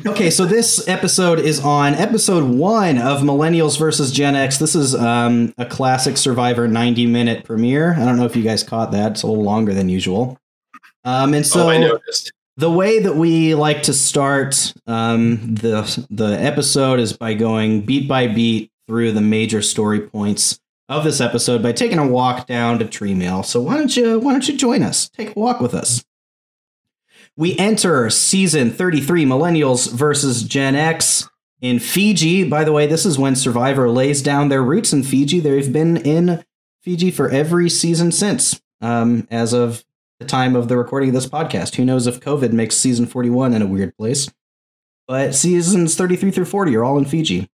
Okay, 0.06 0.28
so 0.28 0.44
this 0.44 0.86
episode 0.88 1.38
is 1.38 1.60
on 1.60 1.94
episode 1.94 2.44
one 2.44 2.98
of 2.98 3.22
Millennials 3.22 3.78
versus 3.78 4.12
Gen 4.12 4.34
X. 4.34 4.58
This 4.58 4.74
is 4.74 4.94
um, 4.94 5.54
a 5.56 5.64
classic 5.64 6.16
Survivor 6.18 6.68
90 6.68 7.06
minute 7.06 7.44
premiere. 7.44 7.94
I 7.94 8.04
don't 8.04 8.16
know 8.16 8.26
if 8.26 8.34
you 8.36 8.42
guys 8.42 8.62
caught 8.62 8.90
that. 8.92 9.12
It's 9.12 9.22
a 9.22 9.26
little 9.28 9.44
longer 9.44 9.72
than 9.72 9.88
usual. 9.88 10.38
Um, 11.04 11.32
and 11.32 11.46
so 11.46 11.66
oh, 11.66 11.70
I 11.70 11.78
noticed. 11.78 12.32
The 12.56 12.70
way 12.70 13.00
that 13.00 13.16
we 13.16 13.54
like 13.54 13.82
to 13.84 13.92
start 13.92 14.72
um, 14.86 15.54
the 15.54 16.06
the 16.10 16.40
episode 16.40 17.00
is 17.00 17.12
by 17.12 17.34
going 17.34 17.82
beat 17.82 18.08
by 18.08 18.26
beat 18.26 18.70
through 18.86 19.12
the 19.12 19.20
major 19.20 19.62
story 19.62 20.00
points 20.00 20.60
of 20.88 21.04
this 21.04 21.20
episode 21.20 21.62
by 21.62 21.72
taking 21.72 21.98
a 21.98 22.06
walk 22.06 22.46
down 22.46 22.78
to 22.78 22.84
Tree 22.84 23.14
Mail. 23.14 23.42
So 23.42 23.60
why 23.60 23.76
don't 23.76 23.96
you 23.96 24.18
why 24.20 24.32
don't 24.32 24.46
you 24.46 24.56
join 24.56 24.82
us? 24.82 25.08
Take 25.08 25.34
a 25.34 25.38
walk 25.38 25.60
with 25.60 25.74
us. 25.74 26.04
We 27.36 27.58
enter 27.58 28.08
season 28.10 28.70
33 28.70 29.24
Millennials 29.24 29.90
versus 29.92 30.44
Gen 30.44 30.76
X 30.76 31.28
in 31.60 31.80
Fiji. 31.80 32.48
By 32.48 32.62
the 32.62 32.72
way, 32.72 32.86
this 32.86 33.04
is 33.04 33.18
when 33.18 33.34
Survivor 33.34 33.90
lays 33.90 34.22
down 34.22 34.50
their 34.50 34.62
roots 34.62 34.92
in 34.92 35.02
Fiji. 35.02 35.40
They've 35.40 35.72
been 35.72 35.96
in 35.96 36.44
Fiji 36.82 37.10
for 37.10 37.28
every 37.30 37.68
season 37.68 38.12
since, 38.12 38.60
um, 38.80 39.26
as 39.32 39.52
of 39.52 39.84
the 40.20 40.26
time 40.26 40.54
of 40.54 40.68
the 40.68 40.76
recording 40.76 41.10
of 41.10 41.14
this 41.14 41.26
podcast. 41.26 41.74
Who 41.74 41.84
knows 41.84 42.06
if 42.06 42.20
COVID 42.20 42.52
makes 42.52 42.76
season 42.76 43.06
41 43.06 43.52
in 43.54 43.62
a 43.62 43.66
weird 43.66 43.96
place? 43.96 44.30
But 45.06 45.34
seasons 45.34 45.96
33 45.96 46.30
through 46.30 46.44
40 46.46 46.76
are 46.76 46.84
all 46.84 46.98
in 46.98 47.04
Fiji. 47.04 47.48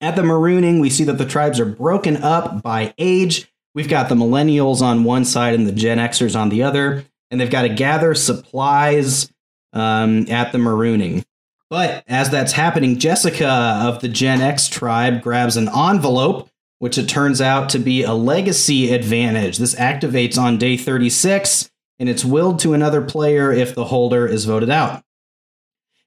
At 0.00 0.16
the 0.16 0.22
marooning, 0.22 0.80
we 0.80 0.90
see 0.90 1.04
that 1.04 1.16
the 1.16 1.24
tribes 1.24 1.58
are 1.58 1.64
broken 1.64 2.18
up 2.18 2.62
by 2.62 2.92
age. 2.98 3.50
We've 3.74 3.88
got 3.88 4.08
the 4.08 4.14
millennials 4.14 4.82
on 4.82 5.04
one 5.04 5.24
side 5.24 5.54
and 5.54 5.66
the 5.66 5.72
Gen 5.72 5.98
Xers 5.98 6.38
on 6.38 6.50
the 6.50 6.62
other, 6.62 7.04
and 7.30 7.40
they've 7.40 7.50
got 7.50 7.62
to 7.62 7.70
gather 7.70 8.14
supplies 8.14 9.32
um, 9.72 10.28
at 10.28 10.52
the 10.52 10.58
marooning. 10.58 11.24
But 11.70 12.04
as 12.06 12.30
that's 12.30 12.52
happening, 12.52 12.98
Jessica 12.98 13.48
of 13.82 14.00
the 14.00 14.08
Gen 14.08 14.40
X 14.40 14.68
tribe 14.68 15.22
grabs 15.22 15.56
an 15.56 15.68
envelope, 15.68 16.48
which 16.78 16.98
it 16.98 17.08
turns 17.08 17.40
out 17.40 17.70
to 17.70 17.78
be 17.78 18.02
a 18.02 18.12
legacy 18.12 18.92
advantage. 18.92 19.58
This 19.58 19.74
activates 19.74 20.38
on 20.38 20.58
day 20.58 20.76
36, 20.76 21.70
and 21.98 22.08
it's 22.08 22.24
willed 22.24 22.58
to 22.60 22.74
another 22.74 23.02
player 23.02 23.52
if 23.52 23.74
the 23.74 23.86
holder 23.86 24.26
is 24.26 24.44
voted 24.44 24.70
out. 24.70 25.02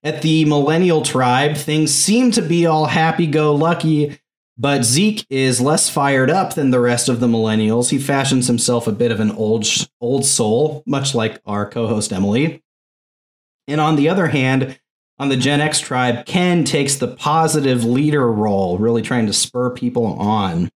At 0.03 0.22
the 0.22 0.46
Millennial 0.46 1.01
tribe, 1.01 1.58
things 1.58 1.93
seem 1.93 2.31
to 2.31 2.41
be 2.41 2.65
all 2.65 2.86
happy 2.86 3.27
go 3.27 3.53
lucky, 3.53 4.19
but 4.58 4.84
Zeke 4.84 5.25
is 5.29 5.60
less 5.60 5.89
fired 5.89 6.29
up 6.29 6.53
than 6.53 6.72
the 6.72 6.79
rest 6.79 7.10
of 7.10 7.19
the 7.19 7.27
Millennials. 7.27 7.89
He 7.89 7.98
fashions 7.98 8.48
himself 8.48 8.88
a 8.88 8.93
bit 8.93 9.12
of 9.12 9.19
an 9.19 9.31
old 9.31 9.65
old 10.00 10.25
soul, 10.25 10.84
much 10.86 11.13
like 11.13 11.41
our 11.46 11.69
co-host 11.69 12.13
Emily. 12.13 12.63
And 13.67 13.81
on 13.81 13.98
the 13.98 14.10
other 14.10 14.27
hand, 14.27 14.79
on 15.17 15.29
the 15.29 15.38
Gen 15.38 15.60
X 15.60 15.81
tribe, 15.81 16.25
Ken 16.25 16.63
takes 16.63 16.96
the 16.96 17.08
positive 17.08 17.84
leader 17.84 18.31
role, 18.31 18.77
really 18.77 19.01
trying 19.01 19.27
to 19.27 19.34
spur 19.34 19.69
people 19.69 20.05
on. 20.05 20.72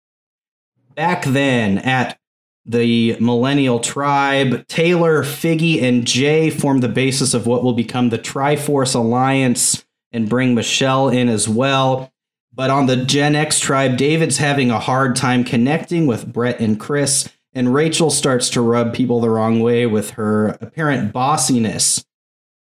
Back 0.95 1.23
then, 1.23 1.77
at 1.77 2.19
the 2.65 3.17
Millennial 3.19 3.79
Tribe, 3.79 4.67
Taylor, 4.67 5.23
Figgy, 5.23 5.81
and 5.81 6.05
Jay 6.05 6.49
form 6.49 6.79
the 6.79 6.87
basis 6.87 7.33
of 7.33 7.45
what 7.45 7.63
will 7.63 7.73
become 7.73 8.09
the 8.09 8.19
Triforce 8.19 8.95
Alliance 8.95 9.85
and 10.11 10.29
bring 10.29 10.55
Michelle 10.55 11.09
in 11.09 11.27
as 11.27 11.49
well. 11.49 12.13
But 12.53 12.69
on 12.69 12.85
the 12.85 12.97
Gen 12.97 13.35
X 13.35 13.59
tribe, 13.59 13.97
David's 13.97 14.37
having 14.37 14.69
a 14.69 14.79
hard 14.79 15.15
time 15.15 15.43
connecting 15.43 16.05
with 16.05 16.31
Brett 16.31 16.59
and 16.59 16.79
Chris, 16.79 17.27
and 17.51 17.73
Rachel 17.73 18.09
starts 18.09 18.49
to 18.51 18.61
rub 18.61 18.93
people 18.93 19.19
the 19.19 19.29
wrong 19.29 19.59
way 19.59 19.85
with 19.85 20.11
her 20.11 20.49
apparent 20.61 21.11
bossiness. 21.11 22.05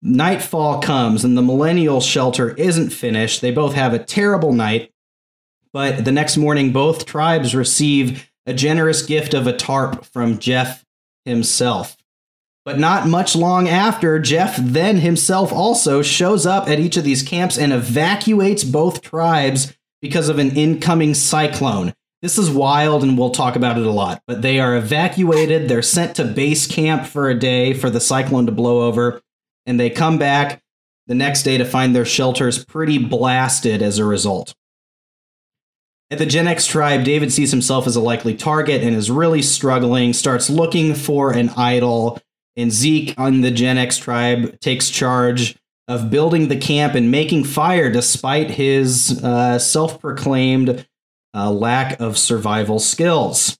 Nightfall 0.02 0.80
comes, 0.80 1.24
and 1.24 1.36
the 1.36 1.42
Millennial 1.42 2.00
shelter 2.00 2.50
isn't 2.54 2.90
finished. 2.90 3.40
They 3.40 3.50
both 3.50 3.74
have 3.74 3.92
a 3.92 3.98
terrible 3.98 4.52
night, 4.52 4.92
but 5.72 6.04
the 6.04 6.12
next 6.12 6.36
morning, 6.36 6.72
both 6.72 7.06
tribes 7.06 7.54
receive 7.54 8.29
a 8.50 8.54
generous 8.54 9.02
gift 9.02 9.32
of 9.32 9.46
a 9.46 9.56
tarp 9.56 10.04
from 10.04 10.38
Jeff 10.38 10.84
himself. 11.24 11.96
But 12.64 12.80
not 12.80 13.06
much 13.06 13.36
long 13.36 13.68
after, 13.68 14.18
Jeff 14.18 14.56
then 14.56 14.98
himself 14.98 15.52
also 15.52 16.02
shows 16.02 16.46
up 16.46 16.68
at 16.68 16.80
each 16.80 16.96
of 16.96 17.04
these 17.04 17.22
camps 17.22 17.56
and 17.56 17.72
evacuates 17.72 18.64
both 18.64 19.02
tribes 19.02 19.72
because 20.02 20.28
of 20.28 20.40
an 20.40 20.56
incoming 20.56 21.14
cyclone. 21.14 21.94
This 22.22 22.38
is 22.38 22.50
wild 22.50 23.04
and 23.04 23.16
we'll 23.16 23.30
talk 23.30 23.54
about 23.54 23.78
it 23.78 23.86
a 23.86 23.90
lot, 23.92 24.20
but 24.26 24.42
they 24.42 24.58
are 24.58 24.76
evacuated. 24.76 25.68
They're 25.68 25.80
sent 25.80 26.16
to 26.16 26.24
base 26.24 26.66
camp 26.66 27.06
for 27.06 27.30
a 27.30 27.38
day 27.38 27.72
for 27.72 27.88
the 27.88 28.00
cyclone 28.00 28.46
to 28.46 28.52
blow 28.52 28.82
over, 28.82 29.22
and 29.64 29.78
they 29.78 29.90
come 29.90 30.18
back 30.18 30.60
the 31.06 31.14
next 31.14 31.44
day 31.44 31.56
to 31.56 31.64
find 31.64 31.94
their 31.94 32.04
shelters 32.04 32.64
pretty 32.64 32.98
blasted 32.98 33.80
as 33.80 33.98
a 33.98 34.04
result. 34.04 34.54
At 36.12 36.18
the 36.18 36.26
Gen 36.26 36.48
X 36.48 36.66
tribe, 36.66 37.04
David 37.04 37.32
sees 37.32 37.52
himself 37.52 37.86
as 37.86 37.94
a 37.94 38.00
likely 38.00 38.34
target 38.34 38.82
and 38.82 38.96
is 38.96 39.12
really 39.12 39.42
struggling, 39.42 40.12
starts 40.12 40.50
looking 40.50 40.94
for 40.94 41.32
an 41.32 41.50
idol. 41.50 42.20
And 42.56 42.72
Zeke 42.72 43.14
on 43.16 43.42
the 43.42 43.52
Gen 43.52 43.78
X 43.78 43.96
tribe 43.96 44.58
takes 44.58 44.90
charge 44.90 45.56
of 45.86 46.10
building 46.10 46.48
the 46.48 46.56
camp 46.56 46.94
and 46.94 47.12
making 47.12 47.44
fire 47.44 47.90
despite 47.90 48.50
his 48.50 49.22
uh, 49.22 49.60
self 49.60 50.00
proclaimed 50.00 50.84
uh, 51.32 51.50
lack 51.50 52.00
of 52.00 52.18
survival 52.18 52.80
skills. 52.80 53.56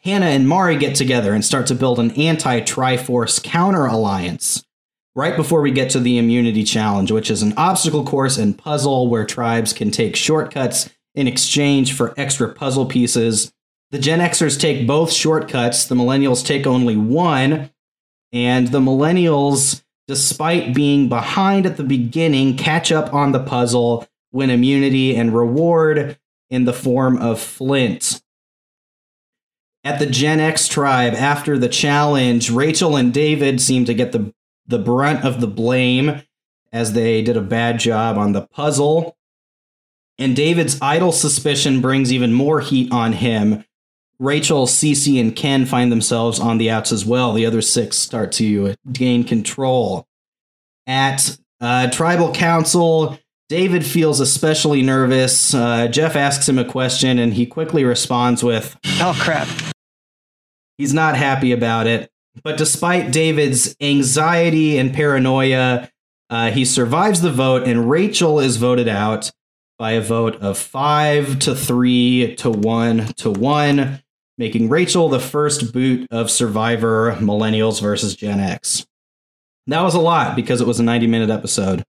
Hannah 0.00 0.26
and 0.26 0.48
Mari 0.48 0.76
get 0.76 0.96
together 0.96 1.32
and 1.32 1.44
start 1.44 1.68
to 1.68 1.76
build 1.76 2.00
an 2.00 2.10
anti 2.12 2.60
Triforce 2.60 3.40
counter 3.40 3.86
alliance. 3.86 4.64
Right 5.14 5.36
before 5.36 5.62
we 5.62 5.70
get 5.70 5.90
to 5.90 6.00
the 6.00 6.18
immunity 6.18 6.64
challenge, 6.64 7.10
which 7.10 7.30
is 7.30 7.40
an 7.40 7.54
obstacle 7.56 8.04
course 8.04 8.36
and 8.36 8.58
puzzle 8.58 9.08
where 9.08 9.24
tribes 9.24 9.72
can 9.72 9.90
take 9.90 10.14
shortcuts 10.14 10.90
in 11.16 11.26
exchange 11.26 11.94
for 11.94 12.14
extra 12.16 12.52
puzzle 12.52 12.86
pieces. 12.86 13.52
The 13.90 13.98
Gen 13.98 14.20
Xers 14.20 14.60
take 14.60 14.86
both 14.86 15.12
shortcuts, 15.12 15.86
the 15.86 15.94
Millennials 15.94 16.44
take 16.44 16.66
only 16.66 16.96
one, 16.96 17.70
and 18.32 18.68
the 18.68 18.80
Millennials, 18.80 19.82
despite 20.06 20.74
being 20.74 21.08
behind 21.08 21.66
at 21.66 21.76
the 21.76 21.84
beginning, 21.84 22.56
catch 22.56 22.92
up 22.92 23.12
on 23.14 23.32
the 23.32 23.42
puzzle, 23.42 24.06
win 24.32 24.50
immunity, 24.50 25.16
and 25.16 25.34
reward 25.34 26.18
in 26.50 26.64
the 26.64 26.72
form 26.72 27.16
of 27.16 27.40
Flint. 27.40 28.22
At 29.82 29.98
the 30.00 30.06
Gen 30.06 30.40
X 30.40 30.68
tribe, 30.68 31.14
after 31.14 31.56
the 31.56 31.68
challenge, 31.68 32.50
Rachel 32.50 32.96
and 32.96 33.14
David 33.14 33.60
seem 33.60 33.84
to 33.84 33.94
get 33.94 34.12
the, 34.12 34.34
the 34.66 34.78
brunt 34.80 35.24
of 35.24 35.40
the 35.40 35.46
blame 35.46 36.22
as 36.72 36.92
they 36.92 37.22
did 37.22 37.36
a 37.36 37.40
bad 37.40 37.78
job 37.78 38.18
on 38.18 38.32
the 38.32 38.46
puzzle. 38.48 39.16
And 40.18 40.34
David's 40.34 40.78
idol 40.80 41.12
suspicion 41.12 41.80
brings 41.80 42.12
even 42.12 42.32
more 42.32 42.60
heat 42.60 42.90
on 42.92 43.12
him. 43.12 43.64
Rachel, 44.18 44.66
Cece, 44.66 45.20
and 45.20 45.36
Ken 45.36 45.66
find 45.66 45.92
themselves 45.92 46.40
on 46.40 46.56
the 46.56 46.70
outs 46.70 46.90
as 46.90 47.04
well. 47.04 47.34
The 47.34 47.44
other 47.44 47.60
six 47.60 47.98
start 47.98 48.32
to 48.32 48.74
gain 48.90 49.24
control. 49.24 50.06
At 50.86 51.36
uh, 51.60 51.90
Tribal 51.90 52.32
Council, 52.32 53.18
David 53.48 53.84
feels 53.84 54.20
especially 54.20 54.82
nervous. 54.82 55.52
Uh, 55.52 55.88
Jeff 55.88 56.16
asks 56.16 56.48
him 56.48 56.58
a 56.58 56.64
question, 56.64 57.18
and 57.18 57.34
he 57.34 57.44
quickly 57.44 57.84
responds 57.84 58.42
with, 58.42 58.76
Oh, 59.00 59.16
crap. 59.20 59.48
He's 60.78 60.94
not 60.94 61.16
happy 61.16 61.52
about 61.52 61.86
it. 61.86 62.10
But 62.42 62.56
despite 62.56 63.12
David's 63.12 63.76
anxiety 63.80 64.78
and 64.78 64.92
paranoia, 64.92 65.90
uh, 66.28 66.50
he 66.50 66.64
survives 66.64 67.20
the 67.20 67.30
vote, 67.30 67.66
and 67.66 67.88
Rachel 67.88 68.40
is 68.40 68.56
voted 68.56 68.88
out 68.88 69.30
by 69.78 69.92
a 69.92 70.00
vote 70.00 70.36
of 70.36 70.58
five 70.58 71.38
to 71.40 71.54
three 71.54 72.34
to 72.36 72.50
one 72.50 73.06
to 73.14 73.30
one, 73.30 74.02
making 74.38 74.68
Rachel 74.68 75.08
the 75.08 75.20
first 75.20 75.72
boot 75.72 76.06
of 76.10 76.30
Survivor 76.30 77.16
Millennials 77.20 77.80
versus 77.80 78.16
Gen 78.16 78.40
X. 78.40 78.86
That 79.66 79.82
was 79.82 79.94
a 79.94 80.00
lot 80.00 80.36
because 80.36 80.60
it 80.60 80.66
was 80.66 80.80
a 80.80 80.84
90 80.84 81.06
minute 81.06 81.30
episode. 81.30 81.84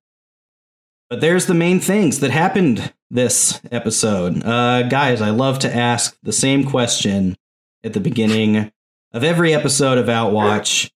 But 1.09 1.21
there's 1.21 1.45
the 1.45 1.53
main 1.53 1.79
things 1.79 2.19
that 2.19 2.31
happened 2.31 2.93
this 3.09 3.61
episode. 3.71 4.43
Uh, 4.43 4.83
guys, 4.83 5.21
I 5.21 5.29
love 5.29 5.59
to 5.59 5.73
ask 5.73 6.17
the 6.21 6.33
same 6.33 6.65
question 6.65 7.37
at 7.83 7.93
the 7.93 7.99
beginning 8.01 8.71
of 9.13 9.23
every 9.23 9.53
episode 9.53 9.97
of 9.97 10.07
Outwatch. 10.07 10.91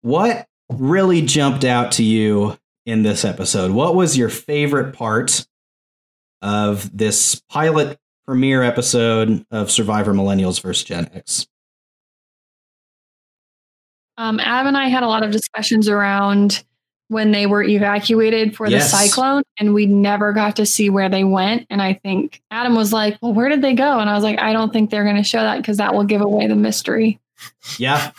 What 0.00 0.46
really 0.70 1.20
jumped 1.20 1.64
out 1.64 1.92
to 1.92 2.02
you 2.02 2.56
in 2.86 3.02
this 3.02 3.24
episode? 3.24 3.72
What 3.72 3.94
was 3.94 4.16
your 4.16 4.30
favorite 4.30 4.94
part? 4.94 5.46
Of 6.42 6.94
this 6.96 7.40
pilot 7.48 7.98
premiere 8.26 8.62
episode 8.62 9.44
of 9.50 9.70
Survivor 9.70 10.12
Millennials 10.12 10.60
versus 10.60 10.84
Gen 10.84 11.08
X. 11.14 11.46
Um, 14.18 14.38
Adam 14.40 14.68
and 14.68 14.76
I 14.76 14.88
had 14.88 15.02
a 15.02 15.08
lot 15.08 15.22
of 15.24 15.30
discussions 15.30 15.88
around 15.88 16.62
when 17.08 17.32
they 17.32 17.46
were 17.46 17.62
evacuated 17.62 18.56
for 18.56 18.66
Yes. 18.68 18.90
the 18.90 18.96
cyclone, 18.96 19.42
and 19.58 19.74
we 19.74 19.86
never 19.86 20.32
got 20.32 20.56
to 20.56 20.66
see 20.66 20.90
where 20.90 21.08
they 21.08 21.24
went. 21.24 21.66
And 21.70 21.82
I 21.82 21.94
think 21.94 22.40
Adam 22.50 22.74
was 22.74 22.92
like, 22.92 23.18
"Well, 23.20 23.32
where 23.32 23.48
did 23.48 23.62
they 23.62 23.74
go?" 23.74 23.98
And 23.98 24.08
I 24.08 24.14
was 24.14 24.24
like, 24.24 24.38
"I 24.38 24.52
don't 24.52 24.72
think 24.72 24.90
they're 24.90 25.04
going 25.04 25.16
to 25.16 25.22
show 25.22 25.40
that 25.42 25.56
because 25.58 25.76
that 25.78 25.94
will 25.94 26.04
give 26.04 26.20
away 26.20 26.46
the 26.46 26.54
mystery." 26.54 27.20
Yeah. 27.78 28.12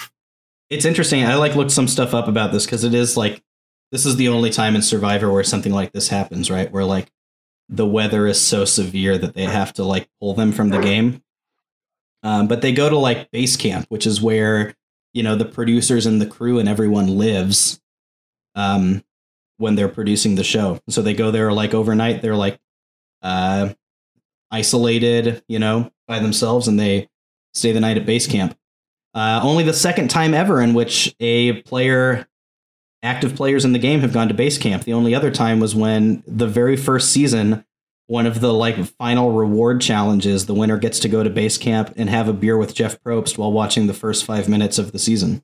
It's 0.70 0.86
interesting. 0.86 1.24
I 1.24 1.36
like 1.36 1.56
looked 1.56 1.72
some 1.72 1.88
stuff 1.88 2.14
up 2.14 2.28
about 2.28 2.52
this 2.52 2.66
because 2.66 2.84
it 2.84 2.94
is 2.94 3.16
like 3.16 3.42
this 3.92 4.06
is 4.06 4.16
the 4.16 4.28
only 4.28 4.50
time 4.50 4.76
in 4.76 4.82
Survivor 4.82 5.32
where 5.32 5.44
something 5.44 5.72
like 5.72 5.92
this 5.92 6.10
happens, 6.10 6.50
right? 6.52 6.72
Where 6.72 6.84
like 6.86 7.12
the 7.70 7.86
weather 7.86 8.28
is 8.28 8.40
so 8.40 8.66
severe 8.66 9.18
that 9.18 9.34
they 9.34 9.46
have 9.46 9.74
to 9.74 9.84
like 9.84 10.10
pull 10.20 10.34
them 10.34 10.52
from 10.52 10.70
the 10.70 10.80
game. 10.80 11.22
Um, 12.22 12.48
but 12.48 12.62
they 12.62 12.72
go 12.72 12.90
to 12.90 12.98
like 12.98 13.32
base 13.32 13.58
camp, 13.58 13.86
which 13.90 14.08
is 14.08 14.22
where 14.22 14.76
you 15.14 15.24
know 15.24 15.36
the 15.36 15.46
producers 15.46 16.06
and 16.06 16.22
the 16.22 16.26
crew 16.26 16.60
and 16.60 16.70
everyone 16.70 17.18
lives 17.18 17.82
um, 18.56 19.04
when 19.58 19.76
they're 19.76 19.90
producing 19.90 20.36
the 20.36 20.44
show. 20.44 20.80
So 20.90 21.02
they 21.02 21.14
go 21.14 21.32
there 21.32 21.52
like 21.52 21.74
overnight. 21.74 22.22
They're 22.22 22.36
like 22.36 22.60
uh, 23.22 23.74
isolated, 24.52 25.44
you 25.48 25.60
know, 25.60 25.92
by 26.08 26.20
themselves, 26.20 26.68
and 26.68 26.80
they 26.80 27.10
stay 27.54 27.72
the 27.72 27.80
night 27.80 27.98
at 27.98 28.06
base 28.06 28.28
camp. 28.28 28.58
Uh, 29.14 29.40
only 29.44 29.64
the 29.64 29.74
second 29.74 30.10
time 30.10 30.34
ever 30.34 30.62
in 30.62 30.74
which 30.74 31.16
a 31.20 31.62
player 31.64 32.28
active 33.04 33.36
players 33.36 33.66
in 33.66 33.74
the 33.74 33.80
game 33.80 34.00
have 34.00 34.14
gone 34.14 34.30
to 34.30 34.34
base 34.34 34.58
camp. 34.58 34.84
The 34.84 34.94
only 34.94 35.14
other 35.14 35.30
time 35.30 35.60
was 35.60 35.76
when 35.76 36.24
the 36.26 36.48
very 36.48 36.76
first 36.78 37.12
season, 37.12 37.64
one 38.08 38.26
of 38.26 38.40
the 38.42 38.54
like 38.54 38.78
final 38.98 39.32
reward 39.34 39.82
challenges, 39.82 40.46
the 40.46 40.54
winner 40.54 40.78
gets 40.78 41.00
to 41.02 41.10
go 41.10 41.22
to 41.24 41.30
base 41.30 41.58
camp 41.58 41.94
and 41.98 42.10
have 42.10 42.28
a 42.28 42.34
beer 42.34 42.58
with 42.58 42.74
Jeff 42.74 43.02
Probst 43.04 43.38
while 43.38 43.52
watching 43.52 43.88
the 43.88 43.94
first 43.94 44.26
five 44.26 44.48
minutes 44.50 44.78
of 44.80 44.92
the 44.94 45.00
season. 45.00 45.44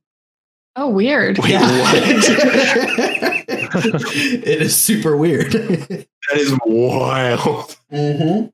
Oh, 0.76 0.90
weird. 0.90 1.38
Wait, 1.40 1.52
Yeah. 1.52 1.82
what? 1.82 1.94
it 3.50 4.62
is 4.62 4.76
super 4.76 5.16
weird. 5.18 5.54
That 6.30 6.38
is 6.38 6.54
wild. 6.64 7.76
mm-hmm. 7.92 8.48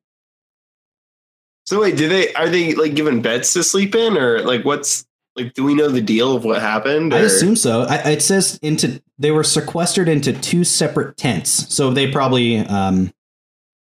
So 1.66 1.82
wait, 1.82 1.98
do 1.98 2.08
they 2.08 2.32
are 2.36 2.48
they 2.48 2.74
like 2.74 2.94
given 2.96 3.22
beds 3.22 3.52
to 3.54 3.64
sleep 3.64 3.96
in, 3.96 4.18
or 4.18 4.40
like 4.44 4.64
what's 4.64 5.06
like? 5.36 5.54
Do 5.54 5.64
we 5.64 5.74
know 5.76 5.90
the 5.90 6.02
deal 6.02 6.36
of 6.36 6.46
what 6.46 6.62
happened? 6.62 7.14
I 7.14 7.20
assume 7.20 7.56
so. 7.56 7.82
I, 7.82 8.12
it 8.12 8.22
says 8.22 8.58
into 8.62 9.02
they 9.18 9.32
were 9.32 9.44
sequestered 9.44 10.08
into 10.10 10.34
two 10.34 10.64
separate 10.64 11.18
tents, 11.18 11.74
so 11.74 11.92
they 11.92 12.12
probably, 12.12 12.58
um, 12.60 13.14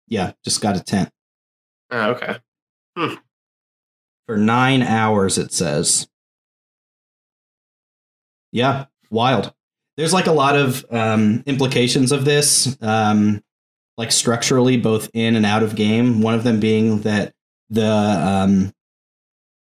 yeah, 0.07 0.31
just 0.43 0.61
got 0.61 0.75
a 0.77 0.83
tent 0.83 1.09
Oh, 1.91 2.11
okay. 2.11 2.37
for 4.27 4.37
nine 4.37 4.81
hours. 4.81 5.37
It 5.37 5.51
says, 5.53 6.07
yeah, 8.51 8.85
wild. 9.09 9.53
There's 9.97 10.13
like 10.13 10.27
a 10.27 10.31
lot 10.31 10.55
of 10.55 10.85
um, 10.91 11.43
implications 11.45 12.11
of 12.11 12.25
this, 12.25 12.77
um, 12.81 13.43
like 13.97 14.11
structurally, 14.11 14.77
both 14.77 15.09
in 15.13 15.35
and 15.35 15.45
out 15.45 15.61
of 15.61 15.75
game. 15.75 16.21
One 16.21 16.33
of 16.35 16.43
them 16.43 16.59
being 16.59 17.01
that 17.01 17.33
the 17.69 17.85
um, 17.91 18.73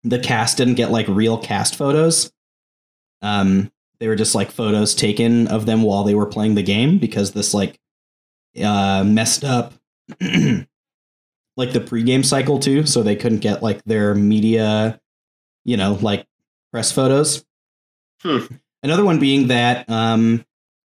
the 0.06 0.18
cast 0.18 0.56
didn't 0.58 0.74
get 0.74 0.90
like 0.90 1.08
real 1.08 1.36
cast 1.36 1.74
photos. 1.74 2.32
Um, 3.22 3.72
they 3.98 4.08
were 4.08 4.16
just 4.16 4.34
like 4.34 4.50
photos 4.50 4.94
taken 4.94 5.48
of 5.48 5.66
them 5.66 5.82
while 5.82 6.04
they 6.04 6.14
were 6.14 6.26
playing 6.26 6.54
the 6.54 6.62
game 6.62 6.98
because 6.98 7.32
this 7.32 7.52
like 7.52 7.78
uh, 8.62 9.02
messed 9.04 9.42
up 9.44 9.74
like 10.20 11.72
the 11.72 11.80
pregame 11.80 12.24
cycle 12.24 12.58
too, 12.58 12.86
so 12.86 13.02
they 13.02 13.16
couldn't 13.16 13.40
get 13.40 13.62
like 13.62 13.82
their 13.84 14.14
media, 14.14 15.00
you 15.64 15.76
know, 15.76 15.98
like 16.00 16.26
press 16.72 16.92
photos. 16.92 17.44
Hmm. 18.22 18.46
Another 18.82 19.04
one 19.04 19.18
being 19.18 19.48
that 19.48 19.88
um, 19.90 20.44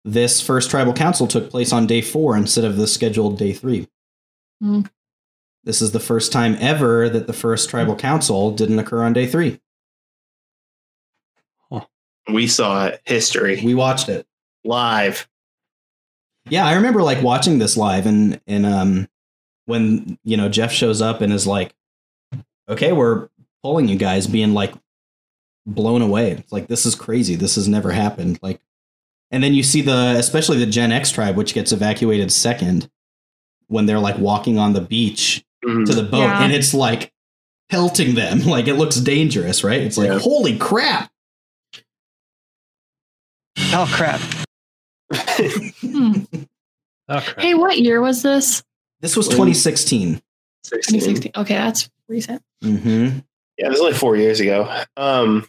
this 0.05 0.41
first 0.41 0.69
tribal 0.69 0.93
council 0.93 1.27
took 1.27 1.49
place 1.49 1.73
on 1.73 1.87
day 1.87 2.01
four 2.01 2.37
instead 2.37 2.65
of 2.65 2.77
the 2.77 2.87
scheduled 2.87 3.39
day 3.39 3.53
three. 3.53 3.87
Hmm. 4.61 4.81
This 5.67 5.81
is 5.81 5.91
the 5.91 5.99
first 5.99 6.31
time 6.31 6.55
ever 6.61 7.09
that 7.09 7.27
the 7.27 7.33
first 7.33 7.69
tribal 7.69 7.97
council 7.97 8.51
didn't 8.51 8.79
occur 8.79 9.03
on 9.03 9.11
day 9.11 9.27
three. 9.27 9.59
We 12.29 12.47
saw 12.47 12.87
it. 12.87 13.01
History 13.03 13.61
We 13.61 13.75
watched 13.75 14.07
it. 14.07 14.25
live. 14.63 15.27
Yeah, 16.49 16.65
I 16.65 16.75
remember 16.75 17.03
like 17.03 17.21
watching 17.21 17.59
this 17.59 17.75
live 17.75 18.05
and 18.05 18.39
and 18.47 18.65
um 18.65 19.09
when 19.65 20.17
you 20.23 20.37
know 20.37 20.47
Jeff 20.47 20.71
shows 20.71 21.01
up 21.01 21.19
and 21.19 21.33
is 21.33 21.45
like, 21.45 21.75
"Okay, 22.69 22.93
we're 22.93 23.27
pulling 23.61 23.89
you 23.89 23.97
guys," 23.97 24.25
being 24.25 24.53
like 24.53 24.73
blown 25.65 26.01
away. 26.01 26.31
It's 26.31 26.51
like 26.53 26.67
this 26.67 26.85
is 26.85 26.95
crazy. 26.95 27.35
This 27.35 27.55
has 27.55 27.67
never 27.67 27.91
happened. 27.91 28.39
Like, 28.41 28.61
and 29.31 29.43
then 29.43 29.53
you 29.53 29.63
see 29.63 29.81
the 29.81 30.15
especially 30.17 30.59
the 30.59 30.65
Gen 30.65 30.93
X 30.93 31.11
tribe, 31.11 31.35
which 31.35 31.53
gets 31.53 31.73
evacuated 31.73 32.31
second 32.31 32.89
when 33.67 33.85
they're 33.85 33.99
like 33.99 34.17
walking 34.17 34.57
on 34.57 34.71
the 34.71 34.79
beach 34.79 35.43
To 35.85 35.93
the 35.93 36.03
boat, 36.03 36.19
Yeah. 36.19 36.43
and 36.43 36.53
it's 36.53 36.73
like 36.73 37.11
pelting 37.69 38.15
them. 38.15 38.39
Like 38.45 38.67
it 38.67 38.75
looks 38.75 38.95
dangerous, 38.97 39.63
right? 39.63 39.81
It's 39.81 39.97
like 39.97 40.07
Yeah. 40.07 40.19
holy 40.19 40.57
crap. 40.57 41.11
Oh 43.73 43.89
crap! 43.91 44.21
Hmm. 45.81 46.13
Oh, 47.09 47.21
crap. 47.21 47.39
Hey, 47.39 47.53
what 47.53 47.79
year 47.79 48.01
was 48.01 48.21
this? 48.21 48.61
This 48.99 49.15
was 49.15 49.29
2016. 49.29 50.21
16. 50.65 50.99
2016. 50.99 51.31
Okay, 51.41 51.53
that's 51.53 51.89
recent. 52.09 52.41
Mm-hmm. 52.61 53.19
Yeah, 53.57 53.69
this 53.69 53.79
was 53.79 53.91
like 53.91 53.95
four 53.95 54.17
years 54.17 54.41
ago. 54.41 54.69
Um, 54.97 55.45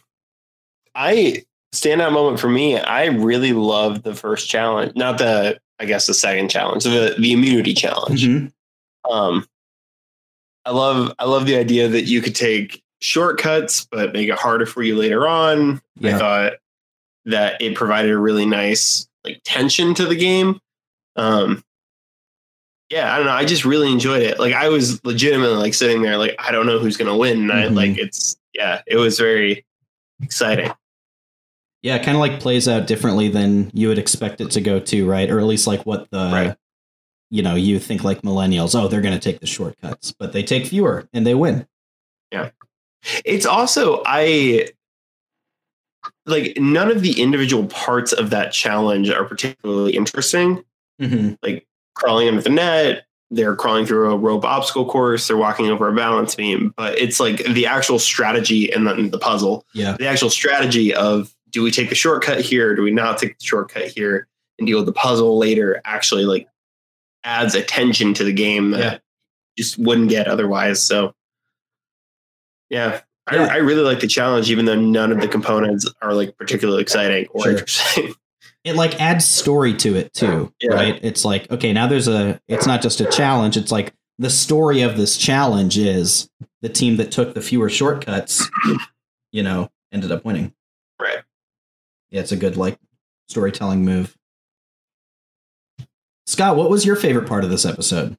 I 0.95 1.43
standout 1.75 2.13
moment 2.13 2.39
for 2.39 2.47
me. 2.47 2.77
I 2.79 3.07
really 3.07 3.51
loved 3.51 4.03
the 4.03 4.15
first 4.15 4.49
challenge, 4.49 4.93
not 4.95 5.17
the 5.17 5.59
I 5.79 5.85
guess 5.85 6.07
the 6.07 6.13
second 6.13 6.49
challenge, 6.49 6.85
the 6.85 7.15
the 7.19 7.33
immunity 7.33 7.73
challenge. 7.73 8.25
Mm-hmm. 8.25 9.11
Um, 9.11 9.45
I 10.69 10.71
love 10.71 11.15
I 11.17 11.25
love 11.25 11.47
the 11.47 11.55
idea 11.55 11.87
that 11.87 12.03
you 12.03 12.21
could 12.21 12.35
take 12.35 12.83
shortcuts, 13.01 13.87
but 13.89 14.13
make 14.13 14.29
it 14.29 14.37
harder 14.37 14.67
for 14.67 14.83
you 14.83 14.95
later 14.95 15.27
on. 15.27 15.81
I 16.03 16.17
thought 16.19 16.53
that 17.25 17.59
it 17.59 17.73
provided 17.75 18.11
a 18.11 18.17
really 18.19 18.45
nice 18.45 19.07
like 19.23 19.41
tension 19.43 19.95
to 19.95 20.05
the 20.05 20.15
game. 20.15 20.59
Um, 21.15 21.63
yeah, 22.91 23.11
I 23.11 23.17
don't 23.17 23.25
know. 23.25 23.31
I 23.33 23.45
just 23.45 23.65
really 23.65 23.91
enjoyed 23.91 24.21
it. 24.21 24.39
Like 24.39 24.53
I 24.53 24.69
was 24.69 25.03
legitimately 25.03 25.55
like 25.57 25.73
sitting 25.73 26.03
there, 26.03 26.17
like 26.17 26.35
I 26.37 26.51
don't 26.51 26.67
know 26.67 26.77
who's 26.77 26.97
gonna 26.97 27.17
win. 27.17 27.39
And 27.41 27.51
I 27.51 27.63
Mhm. 27.67 27.75
like 27.75 27.97
it's 27.97 28.37
yeah, 28.53 28.81
it 28.85 28.97
was 28.97 29.17
very 29.17 29.65
exciting. 30.21 30.71
Yeah, 31.81 31.95
it 31.95 32.03
kind 32.03 32.15
of 32.15 32.19
like 32.21 32.39
plays 32.39 32.67
out 32.67 32.85
differently 32.85 33.27
than 33.29 33.71
you 33.73 33.87
would 33.87 33.97
expect 33.97 34.39
it 34.39 34.51
to 34.51 34.61
go 34.61 34.79
to, 34.79 35.09
right? 35.09 35.31
Or 35.31 35.39
at 35.39 35.45
least 35.45 35.65
like 35.65 35.83
what 35.87 36.11
the 36.11 36.29
Right. 36.31 36.55
You 37.29 37.41
know, 37.43 37.55
you 37.55 37.79
think 37.79 38.03
like 38.03 38.21
millennials, 38.23 38.79
oh, 38.79 38.87
they're 38.87 39.01
going 39.01 39.13
to 39.17 39.19
take 39.19 39.39
the 39.39 39.47
shortcuts, 39.47 40.11
but 40.11 40.33
they 40.33 40.43
take 40.43 40.65
fewer 40.65 41.07
and 41.13 41.25
they 41.27 41.35
win. 41.35 41.67
Yeah. 42.31 42.49
It's 43.25 43.45
also 43.45 44.01
I 44.05 44.69
like 46.25 46.57
none 46.57 46.91
of 46.91 47.01
the 47.01 47.21
individual 47.21 47.65
parts 47.67 48.13
of 48.13 48.29
that 48.31 48.51
challenge 48.51 49.09
are 49.09 49.25
particularly 49.25 49.95
interesting. 49.95 50.63
Mm-hmm. 51.01 51.35
like 51.41 51.65
crawling 51.95 52.27
under 52.27 52.41
the 52.41 52.49
net. 52.49 53.05
They're 53.31 53.55
crawling 53.55 53.85
through 53.85 54.11
a 54.11 54.17
rope 54.17 54.43
obstacle 54.43 54.85
course. 54.85 55.27
They're 55.27 55.37
walking 55.37 55.69
over 55.69 55.87
a 55.87 55.95
balance 55.95 56.35
beam. 56.35 56.73
But 56.75 56.97
it's 56.99 57.19
like 57.21 57.43
the 57.45 57.67
actual 57.67 57.99
strategy 57.99 58.69
and 58.73 58.85
then 58.85 59.11
the 59.11 59.19
puzzle, 59.19 59.65
Yeah. 59.73 59.95
the 59.97 60.07
actual 60.07 60.29
strategy 60.29 60.93
of 60.93 61.33
do 61.51 61.63
we 61.63 61.71
take 61.71 61.87
the 61.89 61.95
shortcut 61.95 62.41
here? 62.41 62.75
Do 62.75 62.81
we 62.81 62.91
not 62.91 63.17
take 63.17 63.37
the 63.39 63.45
shortcut 63.45 63.83
here 63.87 64.27
and 64.57 64.67
deal 64.67 64.77
with 64.79 64.87
the 64.87 64.91
puzzle 64.93 65.37
later? 65.37 65.81
Actually, 65.85 66.25
like 66.25 66.47
adds 67.23 67.55
attention 67.55 68.13
to 68.15 68.23
the 68.23 68.33
game 68.33 68.71
that 68.71 68.79
Yeah. 68.79 68.97
just 69.57 69.77
wouldn't 69.77 70.09
get 70.09 70.27
otherwise. 70.27 70.81
So, 70.81 71.13
yeah. 72.69 73.01
Yeah. 73.31 73.45
I, 73.45 73.55
I 73.55 73.57
really 73.57 73.83
like 73.83 73.99
the 73.99 74.07
challenge, 74.07 74.49
even 74.49 74.65
though 74.65 74.79
none 74.79 75.11
of 75.11 75.21
the 75.21 75.27
components 75.27 75.87
are 76.01 76.13
like 76.13 76.35
particularly 76.37 76.81
exciting 76.81 77.27
or 77.31 77.43
Sure. 77.43 77.51
interesting. 77.53 78.13
It 78.65 78.75
like 78.75 78.99
adds 78.99 79.25
story 79.25 79.73
to 79.75 79.95
it 79.95 80.13
too, 80.13 80.53
Yeah. 80.61 80.73
right? 80.73 80.99
It's 81.01 81.23
like, 81.23 81.49
okay, 81.49 81.71
now 81.71 81.87
there's 81.87 82.09
a, 82.09 82.41
it's 82.49 82.67
not 82.67 82.81
just 82.81 82.99
a 82.99 83.05
challenge. 83.05 83.55
It's 83.55 83.71
like 83.71 83.93
the 84.17 84.29
story 84.29 84.81
of 84.81 84.97
this 84.97 85.15
challenge 85.15 85.77
is 85.77 86.29
the 86.61 86.67
team 86.67 86.97
that 86.97 87.09
took 87.09 87.33
the 87.33 87.41
fewer 87.41 87.69
shortcuts, 87.69 88.49
you 89.31 89.43
know, 89.43 89.69
ended 89.93 90.11
up 90.11 90.25
winning. 90.25 90.53
right. 91.01 91.19
Yeah, 92.11 92.19
it's 92.19 92.33
a 92.33 92.35
good 92.37 92.57
like 92.57 92.77
storytelling 93.29 93.85
move. 93.85 94.17
Scott, 96.29 96.55
what 96.55 96.69
was 96.69 96.85
your 96.85 96.95
favorite 96.95 97.27
part 97.27 97.43
of 97.43 97.49
this 97.49 97.65
episode? 97.65 98.15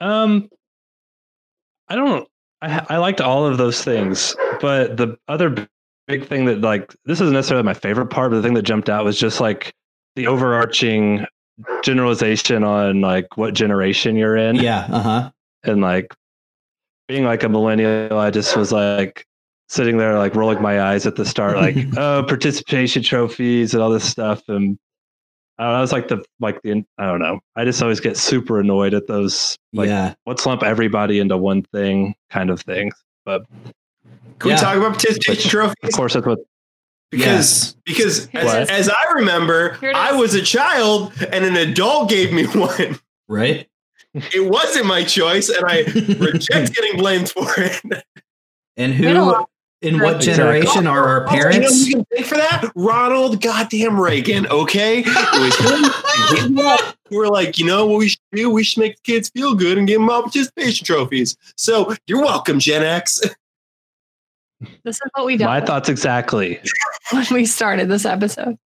Um, 0.00 0.48
I 1.88 1.94
don't. 1.94 2.28
I 2.60 2.84
I 2.88 2.96
liked 2.96 3.20
all 3.20 3.46
of 3.46 3.56
those 3.56 3.84
things, 3.84 4.34
but 4.60 4.96
the 4.96 5.16
other 5.28 5.68
big 6.08 6.26
thing 6.26 6.46
that 6.46 6.60
like 6.60 6.92
this 7.04 7.20
isn't 7.20 7.32
necessarily 7.32 7.62
my 7.62 7.74
favorite 7.74 8.06
part, 8.06 8.32
but 8.32 8.38
the 8.38 8.42
thing 8.42 8.54
that 8.54 8.62
jumped 8.62 8.90
out 8.90 9.04
was 9.04 9.16
just 9.16 9.40
like 9.40 9.72
the 10.16 10.26
overarching 10.26 11.24
generalization 11.84 12.64
on 12.64 13.00
like 13.00 13.36
what 13.36 13.54
generation 13.54 14.16
you're 14.16 14.36
in, 14.36 14.56
Yeah, 14.56 14.88
uh 14.90 15.02
huh. 15.02 15.30
and 15.62 15.82
like 15.82 16.12
being 17.06 17.22
like 17.22 17.44
a 17.44 17.48
millennial. 17.48 18.18
I 18.18 18.32
just 18.32 18.56
was 18.56 18.72
like 18.72 19.24
sitting 19.68 19.98
there 19.98 20.18
like 20.18 20.34
rolling 20.34 20.60
my 20.60 20.82
eyes 20.82 21.06
at 21.06 21.14
the 21.14 21.24
start, 21.24 21.58
like 21.58 21.76
oh 21.96 22.24
participation 22.26 23.04
trophies 23.04 23.72
and 23.72 23.80
all 23.80 23.90
this 23.90 24.10
stuff, 24.10 24.42
and. 24.48 24.80
I 25.62 25.66
don't 25.66 25.72
know, 25.74 25.78
I 25.78 25.80
was 25.80 25.92
like 25.92 26.08
the 26.08 26.24
like 26.40 26.60
the 26.62 26.84
I 26.98 27.06
don't 27.06 27.20
know. 27.20 27.38
I 27.54 27.64
just 27.64 27.80
always 27.80 28.00
get 28.00 28.16
super 28.16 28.58
annoyed 28.58 28.94
at 28.94 29.06
those 29.06 29.56
like 29.72 29.88
yeah. 29.88 30.14
let's 30.26 30.44
lump 30.44 30.64
everybody 30.64 31.20
into 31.20 31.36
one 31.36 31.62
thing 31.62 32.16
kind 32.30 32.50
of 32.50 32.60
thing. 32.62 32.90
But 33.24 33.44
Can 34.40 34.50
Yeah. 34.50 34.56
we 34.56 34.60
talk 34.60 34.76
about 34.76 34.90
participation 34.94 35.48
trophies? 35.48 35.76
of 35.84 35.92
course, 35.92 36.14
that's 36.14 36.26
what 36.26 36.40
because 37.12 37.76
because 37.84 38.28
as, 38.34 38.68
as 38.70 38.88
I 38.88 39.12
remember, 39.14 39.78
I 39.94 40.10
was 40.12 40.34
a 40.34 40.42
child 40.42 41.12
and 41.32 41.44
an 41.44 41.56
adult 41.56 42.10
gave 42.10 42.32
me 42.32 42.44
one. 42.58 42.98
Right? 43.28 43.68
It 44.14 44.50
wasn't 44.50 44.86
my 44.86 45.04
choice, 45.04 45.48
and 45.48 45.64
I 45.64 45.82
reject 46.18 46.74
getting 46.74 46.96
blamed 46.98 47.30
for 47.30 47.46
it. 47.56 48.04
And 48.76 48.98
We 48.98 49.06
had 49.06 49.14
a 49.16 49.20
who 49.20 49.30
lot 49.30 49.48
in 49.82 49.98
what 50.00 50.20
generation 50.20 50.86
are 50.86 51.04
our 51.04 51.18
You 51.20 51.24
know 51.24 51.42
parents? 51.50 51.86
who 51.86 51.92
can 51.94 52.04
thank 52.06 52.26
for 52.26 52.36
that? 52.36 52.70
Ronald 52.74 53.40
goddamn 53.42 54.00
Reagan. 54.00 54.46
Okay, 54.46 55.02
it 55.06 55.06
was 55.06 56.44
him. 56.44 56.92
We 57.10 57.16
were 57.18 57.28
like, 57.28 57.58
you 57.58 57.66
know 57.66 57.84
what 57.86 57.98
we 57.98 58.08
should 58.08 58.20
do? 58.32 58.48
We 58.50 58.64
should 58.64 58.80
make 58.80 58.96
the 58.96 59.02
kids 59.02 59.28
feel 59.30 59.54
good 59.54 59.76
and 59.78 59.86
give 59.86 60.00
them 60.00 60.08
all 60.08 60.22
participation 60.22 60.86
trophies. 60.86 61.36
So 61.56 61.94
you're 62.06 62.22
welcome, 62.22 62.58
Gen 62.58 62.82
X. 62.82 63.20
This 64.84 64.96
is 64.96 65.02
what 65.14 65.26
we 65.26 65.36
did 65.36 65.44
my 65.46 65.60
thoughts 65.60 65.88
exactly. 65.88 66.60
when 67.12 67.26
we 67.32 67.44
started 67.44 67.88
this 67.90 68.04
episode. 68.06 68.56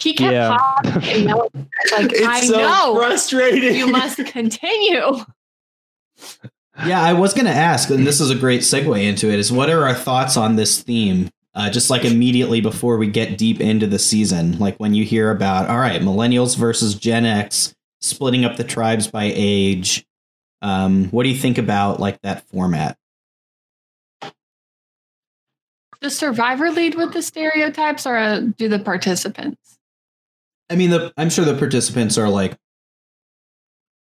He 0.00 0.14
kept 0.14 0.32
Yeah. 0.32 0.56
popping. 0.56 1.26
Like, 1.26 1.50
It's 1.92 2.26
I 2.26 2.40
so 2.40 2.56
know. 2.56 2.94
frustrating. 2.96 3.74
You 3.76 3.86
must 3.88 4.16
continue. 4.26 5.12
Yeah, 6.84 7.00
I 7.00 7.12
was 7.12 7.34
going 7.34 7.46
to 7.46 7.52
ask, 7.52 7.88
and 7.90 8.06
this 8.06 8.20
is 8.20 8.30
a 8.30 8.34
great 8.34 8.62
segue 8.62 9.02
into 9.02 9.30
it. 9.30 9.38
Is 9.38 9.52
what 9.52 9.70
are 9.70 9.86
our 9.86 9.94
thoughts 9.94 10.36
on 10.36 10.56
this 10.56 10.82
theme? 10.82 11.30
Uh, 11.54 11.70
just 11.70 11.88
like 11.88 12.04
immediately 12.04 12.60
before 12.60 12.96
we 12.96 13.06
get 13.06 13.38
deep 13.38 13.60
into 13.60 13.86
the 13.86 13.98
season, 13.98 14.58
like 14.58 14.76
when 14.78 14.92
you 14.92 15.04
hear 15.04 15.30
about, 15.30 15.68
all 15.68 15.78
right, 15.78 16.02
millennials 16.02 16.56
versus 16.56 16.96
Gen 16.96 17.24
X, 17.24 17.76
splitting 18.00 18.44
up 18.44 18.56
the 18.56 18.64
tribes 18.64 19.06
by 19.06 19.30
age. 19.32 20.04
Um, 20.62 21.10
what 21.10 21.22
do 21.22 21.28
you 21.28 21.36
think 21.36 21.58
about 21.58 22.00
like 22.00 22.20
that 22.22 22.44
format? 22.48 22.98
Does 26.00 26.18
Survivor 26.18 26.70
lead 26.70 26.96
with 26.96 27.12
the 27.12 27.22
stereotypes 27.22 28.04
or 28.04 28.16
uh, 28.16 28.40
do 28.40 28.68
the 28.68 28.80
participants? 28.80 29.78
I 30.68 30.74
mean, 30.74 30.90
the 30.90 31.12
I'm 31.16 31.30
sure 31.30 31.44
the 31.44 31.56
participants 31.56 32.18
are 32.18 32.28
like, 32.28 32.58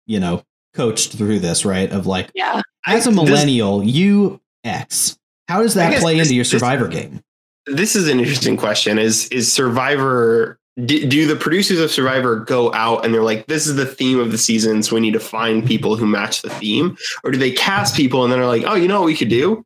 you 0.06 0.20
know, 0.20 0.42
coached 0.74 1.12
through 1.12 1.38
this, 1.40 1.64
right? 1.64 1.90
Of 1.90 2.06
like, 2.06 2.30
Yeah. 2.34 2.62
as 2.86 3.06
a 3.06 3.10
this- 3.10 3.16
millennial, 3.16 3.82
you 3.82 4.40
X, 4.64 5.18
how 5.48 5.62
does 5.62 5.74
that 5.74 6.00
play 6.00 6.16
this- 6.18 6.28
into 6.28 6.34
your 6.36 6.42
this- 6.44 6.50
Survivor 6.50 6.88
game? 6.88 7.20
this 7.66 7.94
is 7.94 8.08
an 8.08 8.18
interesting 8.18 8.56
question 8.56 8.98
is 8.98 9.28
is 9.28 9.50
survivor 9.52 10.58
do, 10.84 11.06
do 11.06 11.28
the 11.28 11.36
producers 11.36 11.78
of 11.78 11.92
survivor 11.92 12.40
go 12.40 12.72
out 12.74 13.04
and 13.04 13.14
they're 13.14 13.22
like 13.22 13.46
this 13.46 13.68
is 13.68 13.76
the 13.76 13.86
theme 13.86 14.18
of 14.18 14.32
the 14.32 14.38
season 14.38 14.82
so 14.82 14.96
we 14.96 15.00
need 15.00 15.12
to 15.12 15.20
find 15.20 15.64
people 15.64 15.94
who 15.94 16.04
match 16.04 16.42
the 16.42 16.50
theme 16.50 16.96
or 17.22 17.30
do 17.30 17.38
they 17.38 17.52
cast 17.52 17.94
people 17.94 18.24
and 18.24 18.32
then 18.32 18.40
are 18.40 18.48
like 18.48 18.64
oh 18.66 18.74
you 18.74 18.88
know 18.88 18.98
what 19.00 19.06
we 19.06 19.16
could 19.16 19.28
do 19.28 19.64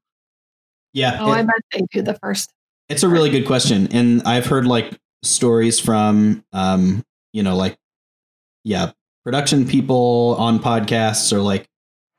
Yeah, 0.93 1.17
Oh, 1.23 1.33
it- 1.33 1.37
I 1.37 1.43
bet 1.45 1.55
they 1.73 1.81
do 1.91 2.03
the 2.03 2.19
first. 2.23 2.51
It's 2.91 3.03
a 3.03 3.09
really 3.09 3.31
good 3.31 3.47
question, 3.47 3.89
and 3.91 4.23
I've 4.25 4.45
heard 4.47 4.67
like 4.67 4.93
stories 5.23 5.81
from, 5.81 6.45
um, 6.53 7.03
you 7.33 7.43
know, 7.43 7.57
like, 7.57 7.77
yeah, 8.63 8.93
production 9.27 9.67
people 9.67 10.37
on 10.39 10.61
podcasts 10.61 11.33
or 11.33 11.41
like 11.41 11.69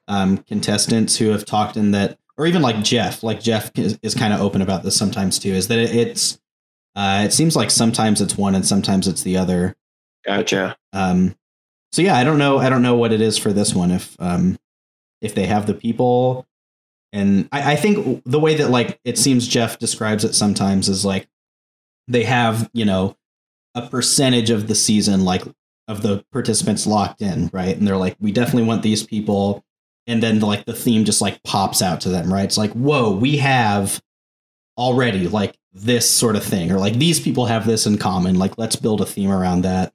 um, 0.10 0.40
contestants 0.40 1.16
who 1.16 1.30
have 1.30 1.46
talked 1.46 1.78
in 1.78 1.92
that, 1.92 2.20
or 2.38 2.46
even 2.46 2.62
like 2.62 2.84
Jeff. 2.84 3.24
Like 3.24 3.40
Jeff 3.40 3.72
is, 3.80 3.98
is 4.04 4.14
kind 4.14 4.34
of 4.34 4.42
open 4.42 4.62
about 4.62 4.84
this 4.84 4.98
sometimes 4.98 5.40
too. 5.40 5.54
Is 5.54 5.70
that 5.70 5.80
it, 5.80 5.96
it's, 5.96 6.38
uh, 6.98 7.24
it 7.26 7.32
seems 7.32 7.56
like 7.56 7.72
sometimes 7.72 8.20
it's 8.20 8.38
one 8.38 8.56
and 8.56 8.66
sometimes 8.66 9.08
it's 9.08 9.24
the 9.24 9.38
other. 9.38 9.74
gotcha 10.26 10.76
Um, 10.92 11.34
so 11.94 12.02
yeah, 12.02 12.18
I 12.18 12.26
don't 12.26 12.38
know. 12.38 12.58
I 12.58 12.68
don't 12.68 12.82
know 12.82 12.98
what 12.98 13.14
it 13.14 13.22
is 13.22 13.38
for 13.38 13.54
this 13.54 13.74
one. 13.74 13.92
If 13.92 14.18
um, 14.20 14.60
if 15.22 15.34
they 15.34 15.46
have 15.46 15.66
the 15.66 15.74
people, 15.74 16.46
and 17.14 17.48
I, 17.54 17.72
I 17.72 17.76
think 17.78 18.22
the 18.26 18.40
way 18.40 18.56
that 18.56 18.70
like 18.70 19.00
it 19.06 19.18
seems 19.18 19.48
Jeff 19.48 19.80
describes 19.80 20.26
it 20.26 20.36
sometimes 20.36 20.90
is 20.90 21.06
like 21.06 21.30
they 22.10 22.26
have 22.26 22.70
you 22.74 22.84
know 22.84 23.16
a 23.76 23.88
percentage 23.88 24.50
of 24.50 24.68
the 24.68 24.76
season 24.76 25.24
like 25.24 25.44
of 25.88 26.02
the 26.02 26.26
participants 26.32 26.86
locked 26.86 27.22
in, 27.22 27.50
right? 27.54 27.76
And 27.76 27.88
they're 27.88 27.98
like, 27.98 28.16
we 28.20 28.32
definitely 28.32 28.68
want 28.68 28.84
these 28.84 29.04
people, 29.04 29.64
and 30.06 30.22
then 30.22 30.40
like 30.40 30.66
the 30.66 30.74
theme 30.74 31.06
just 31.06 31.22
like 31.22 31.42
pops 31.44 31.82
out 31.82 32.02
to 32.02 32.10
them, 32.10 32.32
right? 32.32 32.46
It's 32.46 32.58
like, 32.58 32.72
whoa, 32.72 33.12
we 33.12 33.38
have 33.38 34.02
already 34.78 35.28
like 35.28 35.58
this 35.74 36.10
sort 36.10 36.36
of 36.36 36.44
thing, 36.44 36.72
or 36.72 36.78
like 36.78 36.96
these 36.96 37.20
people 37.20 37.46
have 37.46 37.66
this 37.66 37.86
in 37.86 37.98
common. 37.98 38.38
Like, 38.38 38.58
let's 38.58 38.76
build 38.76 39.02
a 39.02 39.06
theme 39.06 39.32
around 39.32 39.62
that. 39.62 39.94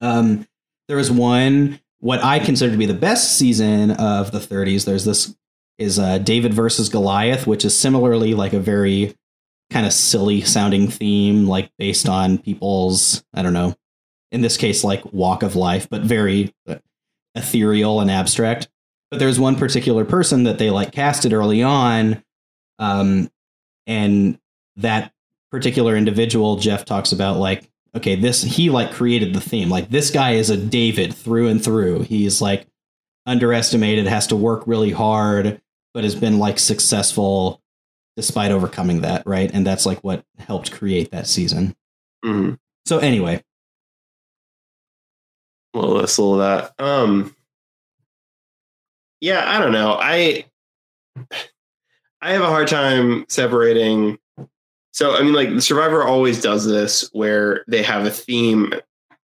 Um, 0.00 0.46
there 0.88 0.96
was 0.96 1.10
one 1.10 1.80
what 2.00 2.22
I 2.22 2.38
consider 2.38 2.70
to 2.72 2.78
be 2.78 2.86
the 2.86 2.94
best 2.94 3.36
season 3.36 3.90
of 3.92 4.30
the 4.30 4.38
30s. 4.38 4.84
There's 4.84 5.04
this 5.04 5.34
is 5.78 5.98
uh, 5.98 6.18
David 6.18 6.54
versus 6.54 6.88
Goliath, 6.88 7.46
which 7.46 7.64
is 7.64 7.76
similarly 7.76 8.34
like 8.34 8.52
a 8.52 8.60
very 8.60 9.14
kind 9.70 9.86
of 9.86 9.92
silly 9.92 10.40
sounding 10.40 10.88
theme, 10.88 11.46
like 11.46 11.70
based 11.78 12.08
on 12.08 12.38
people's 12.38 13.24
I 13.34 13.42
don't 13.42 13.52
know, 13.52 13.74
in 14.32 14.40
this 14.40 14.56
case 14.56 14.84
like 14.84 15.12
walk 15.12 15.42
of 15.42 15.56
life, 15.56 15.88
but 15.88 16.02
very 16.02 16.54
uh, 16.66 16.76
ethereal 17.34 18.00
and 18.00 18.10
abstract. 18.10 18.68
But 19.10 19.20
there's 19.20 19.40
one 19.40 19.56
particular 19.56 20.04
person 20.04 20.44
that 20.44 20.58
they 20.58 20.70
like 20.70 20.92
casted 20.92 21.32
early 21.32 21.62
on, 21.62 22.22
um, 22.78 23.30
and 23.86 24.38
that 24.76 25.12
particular 25.50 25.96
individual 25.96 26.56
Jeff 26.56 26.84
talks 26.84 27.12
about 27.12 27.38
like 27.38 27.68
okay, 27.96 28.14
this 28.14 28.42
he 28.42 28.70
like 28.70 28.92
created 28.92 29.34
the 29.34 29.40
theme. 29.40 29.68
Like 29.70 29.90
this 29.90 30.10
guy 30.10 30.32
is 30.32 30.50
a 30.50 30.56
David 30.56 31.14
through 31.14 31.48
and 31.48 31.62
through. 31.62 32.02
He's 32.02 32.40
like 32.40 32.66
underestimated, 33.26 34.06
has 34.06 34.26
to 34.28 34.36
work 34.36 34.62
really 34.66 34.90
hard, 34.90 35.60
but 35.94 36.04
has 36.04 36.14
been 36.14 36.38
like 36.38 36.58
successful 36.58 37.60
despite 38.16 38.50
overcoming 38.50 39.02
that, 39.02 39.24
right? 39.26 39.50
And 39.52 39.66
that's 39.66 39.86
like 39.86 40.00
what 40.00 40.24
helped 40.38 40.72
create 40.72 41.10
that 41.12 41.26
season. 41.26 41.76
Mhm. 42.24 42.58
So 42.84 42.98
anyway, 42.98 43.42
little 45.86 46.40
of 46.40 46.40
that. 46.40 46.84
Um 46.84 47.34
yeah 49.20 49.44
i 49.46 49.58
don't 49.58 49.72
know. 49.72 49.96
I 50.00 50.44
i 52.22 52.32
have 52.32 52.42
a 52.42 52.46
hard 52.46 52.68
time 52.68 53.24
separating 53.28 54.18
so 54.92 55.16
i 55.16 55.22
mean 55.22 55.32
like 55.34 55.50
the 55.50 55.60
survivor 55.60 56.04
always 56.04 56.40
does 56.40 56.64
this 56.64 57.08
where 57.12 57.64
they 57.66 57.82
have 57.82 58.06
a 58.06 58.10
theme 58.10 58.72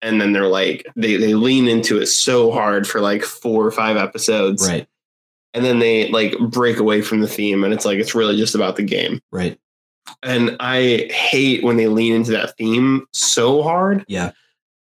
and 0.03 0.21
then 0.21 0.33
they're 0.33 0.49
like 0.49 0.87
they 0.97 1.17
they 1.17 1.35
lean 1.35 1.69
into 1.69 2.01
it 2.01 2.07
so 2.07 2.51
hard 2.51 2.87
for 2.87 3.01
like 3.01 3.23
four 3.23 3.65
or 3.65 3.71
five 3.71 3.97
episodes. 3.97 4.67
Right, 4.69 4.87
and 5.55 5.65
then 5.65 5.79
they 5.79 6.09
like 6.09 6.37
break 6.38 6.79
away 6.79 7.03
from 7.03 7.21
the 7.21 7.29
theme 7.29 7.65
and 7.65 7.73
it's 7.73 7.85
like 7.85 7.99
it's 7.99 8.15
really 8.15 8.37
just 8.37 8.55
about 8.55 8.77
the 8.77 8.83
game. 8.83 9.21
Right. 9.31 9.59
and 10.25 10.57
i 10.59 11.09
hate 11.12 11.62
when 11.62 11.77
they 11.77 11.87
lean 11.87 12.15
into 12.15 12.33
that 12.33 12.57
theme 12.57 13.07
so 13.12 13.62
hard. 13.62 14.05
Yeah. 14.09 14.33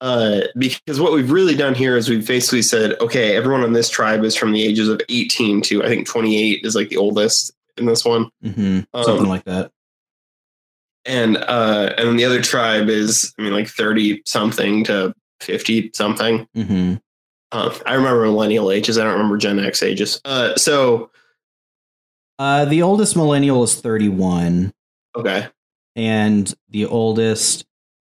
Uh, 0.01 0.41
because 0.59 1.01
what 1.01 1.13
we've 1.13 1.31
really 1.31 1.55
done 1.57 1.75
here 1.75 1.97
is 1.97 2.09
we've 2.09 2.27
basically 2.27 2.63
said, 2.63 2.99
okay, 3.01 3.35
everyone 3.37 3.63
on 3.63 3.73
this 3.73 3.89
tribe 3.89 4.25
is 4.25 4.35
from 4.37 4.53
the 4.53 4.63
ages 4.63 4.89
of 4.89 5.01
18 5.09 5.63
to 5.63 5.83
I 5.85 5.89
think 5.89 6.07
28 6.07 6.65
is 6.65 6.75
like 6.75 6.89
the 6.89 6.97
oldest 6.97 7.53
in 7.77 7.87
this 7.87 8.05
one, 8.05 8.31
hmm 8.43 8.81
Um, 8.95 9.05
Something 9.05 9.29
like 9.29 9.45
that. 9.45 9.71
and 11.05 11.37
uh, 11.37 11.93
and 11.99 12.09
then 12.09 12.17
the 12.17 12.25
other 12.25 12.41
tribe 12.43 12.89
is 12.89 13.35
I 13.39 13.43
mean 13.43 13.53
like 13.53 13.69
30 13.69 14.23
something 14.25 14.85
to 14.85 15.15
50 15.41 15.91
something. 15.95 16.49
hmm 16.55 16.95
Uh, 17.53 17.75
I 17.87 17.95
remember 17.95 18.23
millennial 18.25 18.71
ages. 18.71 18.97
I 18.99 19.05
don't 19.05 19.13
remember 19.13 19.37
Gen 19.37 19.59
X 19.61 19.83
ages. 19.83 20.21
Uh, 20.25 20.57
so 20.57 21.11
Uh, 22.39 22.65
the 22.65 22.83
oldest 22.83 23.15
millennial 23.17 23.63
is 23.63 23.75
31, 23.81 24.73
okay, 25.17 25.49
and 25.95 26.53
the 26.71 26.85
oldest, 26.87 27.66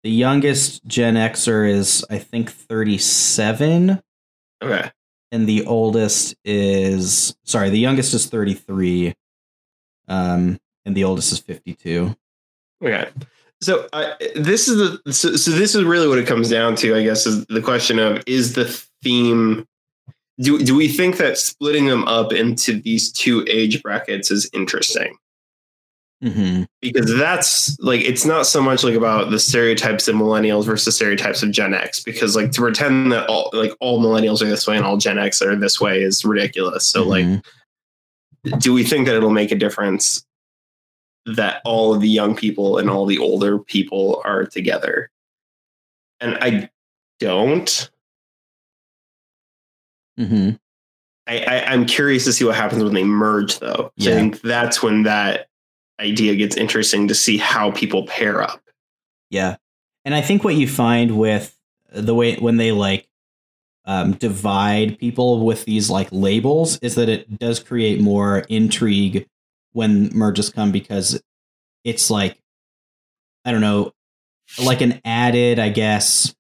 the 0.04 0.12
youngest 0.12 0.86
Gen 0.86 1.16
Xer 1.16 1.70
is, 1.70 2.06
I 2.10 2.20
think, 2.20 2.52
37. 2.52 4.02
okay, 4.64 4.92
and 5.32 5.48
the 5.48 5.66
oldest 5.66 6.36
is 6.46 7.36
sorry 7.44 7.70
the 7.72 7.80
youngest 7.80 8.14
is 8.14 8.28
33 8.28 9.16
um 10.08 10.60
and 10.86 10.96
the 10.96 11.04
oldest 11.04 11.32
is 11.32 11.40
52 11.40 12.16
okay. 12.84 13.10
So 13.62 13.88
uh, 13.94 14.14
this 14.36 14.68
is 14.68 14.78
the 14.78 15.14
so, 15.14 15.36
so 15.36 15.52
this 15.52 15.74
is 15.74 15.84
really 15.84 16.08
what 16.08 16.20
it 16.20 16.28
comes 16.28 16.50
down 16.50 16.76
to, 16.78 16.96
I 16.96 17.04
guess, 17.04 17.26
is 17.26 17.46
the 17.46 17.62
question 17.62 17.98
of 17.98 18.22
is 18.28 18.54
the 18.54 18.66
theme. 19.02 19.66
Do, 20.40 20.60
do 20.60 20.76
we 20.76 20.88
think 20.88 21.18
that 21.18 21.38
splitting 21.38 21.86
them 21.86 22.04
up 22.08 22.34
into 22.34 22.74
these 22.74 23.12
two 23.12 23.46
age 23.48 23.82
brackets 23.82 24.32
is 24.32 24.50
interesting? 24.52 25.16
Mm-hmm. 26.24 26.64
because 26.82 27.14
that's 27.18 27.78
like 27.80 28.02
it's 28.02 28.26
not 28.26 28.46
so 28.46 28.62
much 28.62 28.84
like 28.84 28.96
about 28.96 29.30
the 29.30 29.40
stereotypes 29.40 30.08
of 30.08 30.16
millennials 30.16 30.66
versus 30.66 30.96
stereotypes 30.96 31.44
of 31.44 31.52
Gen 31.52 31.74
X 31.74 32.00
because 32.02 32.36
like 32.36 32.52
to 32.52 32.62
pretend 32.62 33.12
that 33.12 33.28
all 33.28 33.50
like 33.54 33.74
all 33.80 34.02
millennials 34.02 34.42
are 34.42 34.46
this 34.46 34.66
way 34.66 34.78
and 34.78 34.86
all 34.86 34.98
Gen 34.98 35.20
X 35.20 35.42
are 35.42 35.56
this 35.56 35.82
way 35.82 36.02
is 36.02 36.24
ridiculous. 36.24 36.88
So 36.88 37.04
like 37.04 37.26
do 38.58 38.74
we 38.74 38.84
think 38.84 39.08
that 39.08 39.16
it'll 39.16 39.30
make 39.30 39.52
a 39.52 39.56
difference 39.56 40.26
that 41.26 41.62
all 41.64 41.94
of 41.94 42.02
the 42.02 42.10
young 42.10 42.36
people 42.36 42.78
and 42.78 42.90
all 42.90 43.06
the 43.06 43.20
older 43.20 43.60
people 43.60 44.22
are 44.26 44.46
together? 44.46 45.10
And 46.20 46.38
I 46.42 46.70
don't. 47.20 47.90
hmm 50.18 50.52
I, 51.26 51.40
I 51.40 51.66
I'm 51.72 51.86
curious 51.86 52.26
to 52.26 52.34
see 52.34 52.44
what 52.44 52.56
happens 52.56 52.84
when 52.84 52.94
they 52.94 53.04
merge 53.04 53.60
though. 53.60 53.92
So 53.98 54.12
I 54.12 54.14
think 54.14 54.42
that's 54.42 54.84
when 54.84 55.04
that 55.04 55.48
idea 56.00 56.36
gets 56.36 56.58
interesting 56.58 57.08
to 57.08 57.16
see 57.16 57.38
how 57.38 57.72
people 57.72 58.06
pair 58.06 58.42
up. 58.42 58.62
yeah 59.30 59.56
and 60.06 60.16
i 60.16 60.22
think 60.22 60.44
what 60.44 60.56
you 60.56 60.68
find 60.68 61.18
with 61.18 61.58
the 61.92 62.16
way 62.16 62.36
when 62.36 62.58
they 62.58 62.72
like 62.72 63.08
um, 63.86 64.14
divide 64.14 64.98
people 64.98 65.46
with 65.46 65.66
these 65.66 65.90
like 65.90 66.08
labels 66.12 66.78
is 66.80 66.96
that 66.96 67.10
it 67.10 67.38
does 67.38 67.60
create 67.60 68.00
more 68.00 68.40
intrigue 68.50 69.28
when 69.74 70.10
merges 70.16 70.50
come 70.50 70.72
because 70.72 71.22
it's 71.84 72.10
like 72.10 72.38
i 73.46 73.52
don't 73.52 73.62
know 73.62 73.92
like 74.64 74.82
an 74.82 75.02
added 75.04 75.60
i 75.60 75.70
guess 75.70 76.34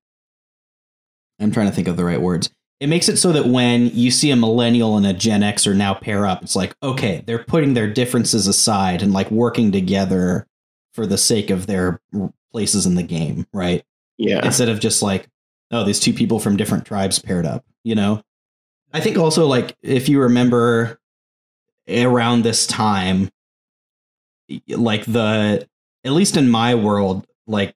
i'm 1.40 1.52
trying 1.52 1.68
to 1.68 1.74
think 1.74 1.88
of 1.88 1.98
the 1.98 2.06
right 2.06 2.22
words 2.22 2.50
it 2.84 2.88
makes 2.88 3.08
it 3.08 3.16
so 3.16 3.32
that 3.32 3.46
when 3.48 3.88
you 3.94 4.12
see 4.12 4.30
a 4.30 4.36
millennial 4.36 4.98
and 4.98 5.06
a 5.06 5.14
gen 5.14 5.40
xer 5.40 5.74
now 5.74 5.94
pair 5.94 6.26
up 6.26 6.44
it's 6.44 6.56
like 6.56 6.76
okay 6.84 7.24
they're 7.26 7.44
putting 7.46 7.74
their 7.74 7.88
differences 7.92 8.46
aside 8.46 9.02
and 9.02 9.14
like 9.14 9.32
working 9.32 9.72
together 9.72 10.46
for 10.94 11.06
the 11.08 11.18
sake 11.18 11.50
of 11.50 11.66
their 11.66 12.02
places 12.52 12.86
in 12.86 12.96
the 12.96 13.04
game 13.04 13.48
right 13.54 13.86
Yeah. 14.18 14.46
instead 14.46 14.68
of 14.68 14.82
just 14.82 15.02
like 15.02 15.30
oh 15.72 15.86
these 15.86 16.00
two 16.02 16.12
people 16.14 16.40
from 16.40 16.58
different 16.58 16.86
tribes 16.86 17.20
paired 17.20 17.46
up 17.46 17.64
you 17.86 17.96
know 17.96 18.22
i 18.92 19.00
think 19.00 19.18
also 19.18 19.48
like 19.48 19.78
if 19.82 20.10
you 20.10 20.20
remember 20.20 21.00
around 21.90 22.44
this 22.44 22.68
time 22.68 23.30
like 24.68 25.06
the 25.06 25.66
at 26.04 26.12
least 26.12 26.36
in 26.36 26.50
my 26.50 26.76
world 26.76 27.26
like 27.48 27.74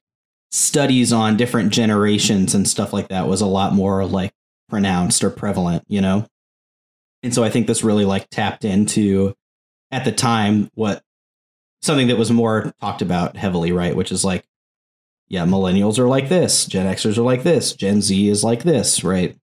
studies 0.51 1.13
on 1.13 1.37
different 1.37 1.71
generations 1.71 2.53
and 2.53 2.67
stuff 2.67 2.91
like 2.91 3.07
that 3.07 3.25
was 3.27 3.39
a 3.39 3.45
lot 3.45 3.73
more 3.73 4.05
like 4.05 4.31
pronounced 4.69 5.23
or 5.23 5.29
prevalent 5.29 5.83
you 5.87 6.01
know 6.01 6.25
and 7.23 7.33
so 7.33 7.43
i 7.43 7.49
think 7.49 7.67
this 7.67 7.83
really 7.83 8.05
like 8.05 8.29
tapped 8.29 8.65
into 8.65 9.33
at 9.91 10.05
the 10.05 10.11
time 10.11 10.69
what 10.73 11.01
something 11.81 12.07
that 12.07 12.17
was 12.17 12.31
more 12.31 12.73
talked 12.81 13.01
about 13.01 13.37
heavily 13.37 13.71
right 13.71 13.95
which 13.95 14.11
is 14.11 14.25
like 14.25 14.45
yeah, 15.29 15.45
millennials 15.45 15.99
are 15.99 16.07
like 16.07 16.29
this, 16.29 16.65
Gen 16.65 16.85
Xers 16.85 17.17
are 17.17 17.21
like 17.23 17.43
this, 17.43 17.73
Gen 17.73 18.01
Z 18.01 18.29
is 18.29 18.43
like 18.43 18.63
this, 18.63 19.03
right? 19.03 19.35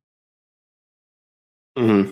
hmm 1.77 2.11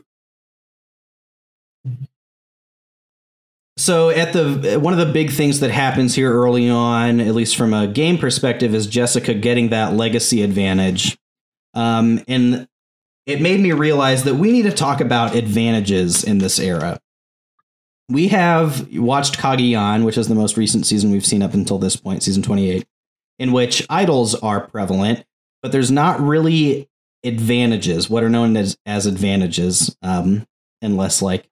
So 3.78 4.10
at 4.10 4.32
the 4.34 4.78
one 4.78 4.92
of 4.92 5.04
the 5.04 5.12
big 5.12 5.30
things 5.30 5.60
that 5.60 5.70
happens 5.70 6.14
here 6.14 6.30
early 6.32 6.68
on, 6.68 7.20
at 7.20 7.34
least 7.34 7.56
from 7.56 7.72
a 7.72 7.86
game 7.86 8.18
perspective, 8.18 8.74
is 8.74 8.86
Jessica 8.86 9.32
getting 9.34 9.70
that 9.70 9.94
legacy 9.94 10.42
advantage. 10.42 11.16
Um, 11.74 12.22
and 12.28 12.68
it 13.26 13.40
made 13.40 13.60
me 13.60 13.72
realize 13.72 14.24
that 14.24 14.34
we 14.34 14.50
need 14.50 14.62
to 14.62 14.72
talk 14.72 15.00
about 15.00 15.34
advantages 15.34 16.24
in 16.24 16.38
this 16.38 16.58
era. 16.58 17.00
We 18.08 18.28
have 18.28 18.92
watched 18.94 19.38
Cagayan, 19.38 20.04
which 20.04 20.18
is 20.18 20.28
the 20.28 20.34
most 20.34 20.56
recent 20.56 20.86
season 20.86 21.10
we've 21.10 21.24
seen 21.24 21.42
up 21.42 21.54
until 21.54 21.78
this 21.78 21.96
point, 21.96 22.22
season 22.22 22.42
28, 22.42 22.84
in 23.38 23.52
which 23.52 23.86
idols 23.88 24.34
are 24.34 24.66
prevalent, 24.66 25.24
but 25.62 25.72
there's 25.72 25.90
not 25.90 26.20
really 26.20 26.88
advantages, 27.24 28.10
what 28.10 28.24
are 28.24 28.28
known 28.28 28.56
as, 28.56 28.76
as 28.84 29.06
advantages, 29.06 29.96
um, 30.02 30.44
unless 30.82 31.22
like 31.22 31.48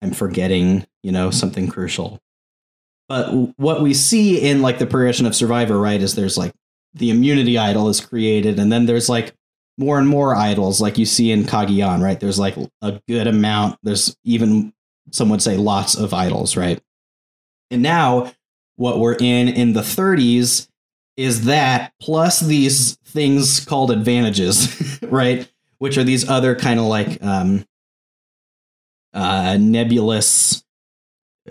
I'm 0.00 0.12
forgetting, 0.12 0.86
you 1.02 1.12
know, 1.12 1.30
something 1.30 1.68
crucial. 1.68 2.20
But 3.08 3.58
what 3.58 3.82
we 3.82 3.92
see 3.92 4.40
in 4.40 4.62
like 4.62 4.78
the 4.78 4.86
progression 4.86 5.26
of 5.26 5.34
Survivor, 5.34 5.78
right, 5.78 6.00
is 6.00 6.14
there's 6.14 6.38
like 6.38 6.54
the 6.94 7.10
immunity 7.10 7.58
idol 7.58 7.88
is 7.88 8.00
created, 8.00 8.58
and 8.58 8.70
then 8.70 8.86
there's 8.86 9.08
like 9.08 9.34
more 9.78 9.98
and 9.98 10.08
more 10.08 10.34
idols, 10.34 10.80
like 10.80 10.98
you 10.98 11.06
see 11.06 11.30
in 11.30 11.44
Cagayan, 11.44 12.02
right? 12.02 12.20
There's 12.20 12.38
like 12.38 12.56
a 12.82 13.00
good 13.08 13.26
amount. 13.26 13.78
There's 13.82 14.16
even 14.24 14.72
some 15.10 15.28
would 15.30 15.42
say 15.42 15.56
lots 15.56 15.96
of 15.96 16.14
idols, 16.14 16.56
right? 16.56 16.80
And 17.70 17.82
now 17.82 18.32
what 18.76 18.98
we're 18.98 19.16
in 19.16 19.48
in 19.48 19.72
the 19.72 19.80
30s 19.80 20.68
is 21.16 21.44
that 21.44 21.92
plus 22.00 22.40
these 22.40 22.96
things 23.04 23.64
called 23.64 23.90
advantages, 23.90 24.98
right? 25.02 25.50
Which 25.78 25.98
are 25.98 26.04
these 26.04 26.28
other 26.28 26.54
kind 26.54 26.78
of 26.78 26.86
like 26.86 27.22
um, 27.22 27.64
uh, 29.12 29.56
nebulous 29.60 30.64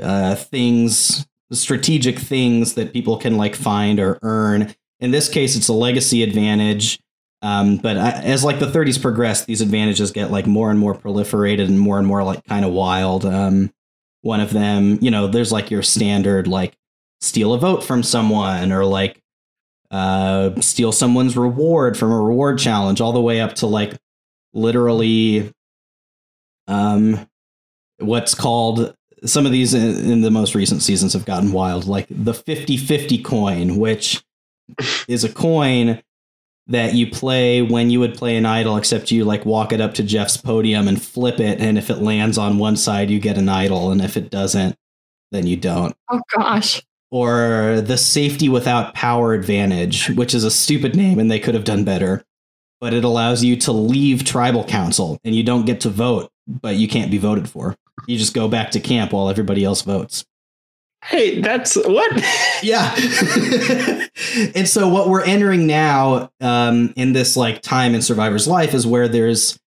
uh, 0.01 0.35
things, 0.35 1.27
strategic 1.51 2.19
things 2.19 2.75
that 2.75 2.93
people 2.93 3.17
can 3.17 3.37
like 3.37 3.55
find 3.55 3.99
or 3.99 4.19
earn. 4.21 4.73
In 4.99 5.11
this 5.11 5.29
case, 5.29 5.55
it's 5.55 5.67
a 5.67 5.73
legacy 5.73 6.23
advantage. 6.23 6.99
Um, 7.41 7.77
but 7.77 7.97
I, 7.97 8.11
as 8.21 8.43
like 8.43 8.59
the 8.59 8.65
30s 8.65 9.01
progress, 9.01 9.45
these 9.45 9.61
advantages 9.61 10.11
get 10.11 10.31
like 10.31 10.45
more 10.45 10.69
and 10.69 10.79
more 10.79 10.93
proliferated 10.93 11.65
and 11.65 11.79
more 11.79 11.97
and 11.97 12.05
more 12.05 12.23
like 12.23 12.43
kind 12.45 12.65
of 12.65 12.71
wild. 12.71 13.25
Um, 13.25 13.71
one 14.21 14.41
of 14.41 14.51
them, 14.51 14.99
you 15.01 15.09
know, 15.09 15.27
there's 15.27 15.51
like 15.51 15.71
your 15.71 15.81
standard 15.81 16.47
like 16.47 16.75
steal 17.21 17.53
a 17.53 17.57
vote 17.57 17.83
from 17.83 18.03
someone 18.03 18.71
or 18.71 18.85
like 18.85 19.21
uh, 19.91 20.59
steal 20.61 20.91
someone's 20.91 21.37
reward 21.37 21.97
from 21.97 22.11
a 22.11 22.19
reward 22.19 22.59
challenge, 22.59 23.01
all 23.01 23.13
the 23.13 23.21
way 23.21 23.39
up 23.41 23.55
to 23.55 23.67
like 23.67 23.97
literally 24.53 25.51
um, 26.67 27.27
what's 27.99 28.35
called 28.35 28.93
some 29.25 29.45
of 29.45 29.51
these 29.51 29.73
in, 29.73 30.11
in 30.11 30.21
the 30.21 30.31
most 30.31 30.55
recent 30.55 30.81
seasons 30.81 31.13
have 31.13 31.25
gotten 31.25 31.51
wild, 31.51 31.85
like 31.85 32.07
the 32.09 32.33
50 32.33 32.77
50 32.77 33.23
coin, 33.23 33.77
which 33.77 34.23
is 35.07 35.23
a 35.23 35.33
coin 35.33 36.01
that 36.69 36.93
you 36.93 37.09
play 37.09 37.63
when 37.63 37.89
you 37.89 37.99
would 37.99 38.15
play 38.15 38.37
an 38.37 38.45
idol, 38.45 38.77
except 38.77 39.11
you 39.11 39.25
like 39.25 39.43
walk 39.43 39.73
it 39.73 39.81
up 39.81 39.95
to 39.95 40.03
Jeff's 40.03 40.37
podium 40.37 40.87
and 40.87 41.01
flip 41.01 41.39
it. 41.39 41.59
And 41.59 41.77
if 41.79 41.89
it 41.89 41.97
lands 41.97 42.37
on 42.37 42.59
one 42.59 42.77
side, 42.77 43.09
you 43.09 43.19
get 43.19 43.39
an 43.39 43.49
idol. 43.49 43.91
And 43.91 44.01
if 44.01 44.15
it 44.15 44.29
doesn't, 44.29 44.75
then 45.31 45.47
you 45.47 45.57
don't. 45.57 45.95
Oh 46.09 46.21
gosh. 46.35 46.81
Or 47.11 47.81
the 47.81 47.97
safety 47.97 48.49
without 48.49 48.93
power 48.93 49.33
advantage, 49.33 50.09
which 50.11 50.35
is 50.35 50.43
a 50.43 50.51
stupid 50.51 50.95
name 50.95 51.17
and 51.17 51.29
they 51.29 51.39
could 51.39 51.55
have 51.55 51.63
done 51.63 51.83
better. 51.83 52.23
But 52.79 52.93
it 52.93 53.03
allows 53.03 53.43
you 53.43 53.55
to 53.57 53.71
leave 53.71 54.23
tribal 54.23 54.63
council 54.63 55.19
and 55.23 55.35
you 55.35 55.43
don't 55.43 55.65
get 55.65 55.81
to 55.81 55.89
vote, 55.89 56.31
but 56.47 56.75
you 56.75 56.87
can't 56.87 57.11
be 57.11 57.17
voted 57.17 57.49
for. 57.49 57.75
You 58.05 58.17
just 58.17 58.35
go 58.35 58.47
back 58.47 58.71
to 58.71 58.79
camp 58.79 59.11
while 59.11 59.27
everybody 59.27 59.65
else 59.65 59.81
votes. 59.81 60.23
Hey, 61.03 61.41
that's 61.41 61.75
what? 61.75 62.23
Yeah. 62.61 62.93
and 64.55 64.67
so 64.67 64.87
what 64.89 65.07
we're 65.07 65.23
entering 65.23 65.65
now 65.65 66.29
um, 66.41 66.93
in 66.95 67.13
this 67.13 67.37
like 67.37 67.61
time 67.61 67.95
in 67.95 68.01
Survivor's 68.01 68.47
life 68.47 68.73
is 68.73 68.85
where 68.85 69.07
there's 69.07 69.57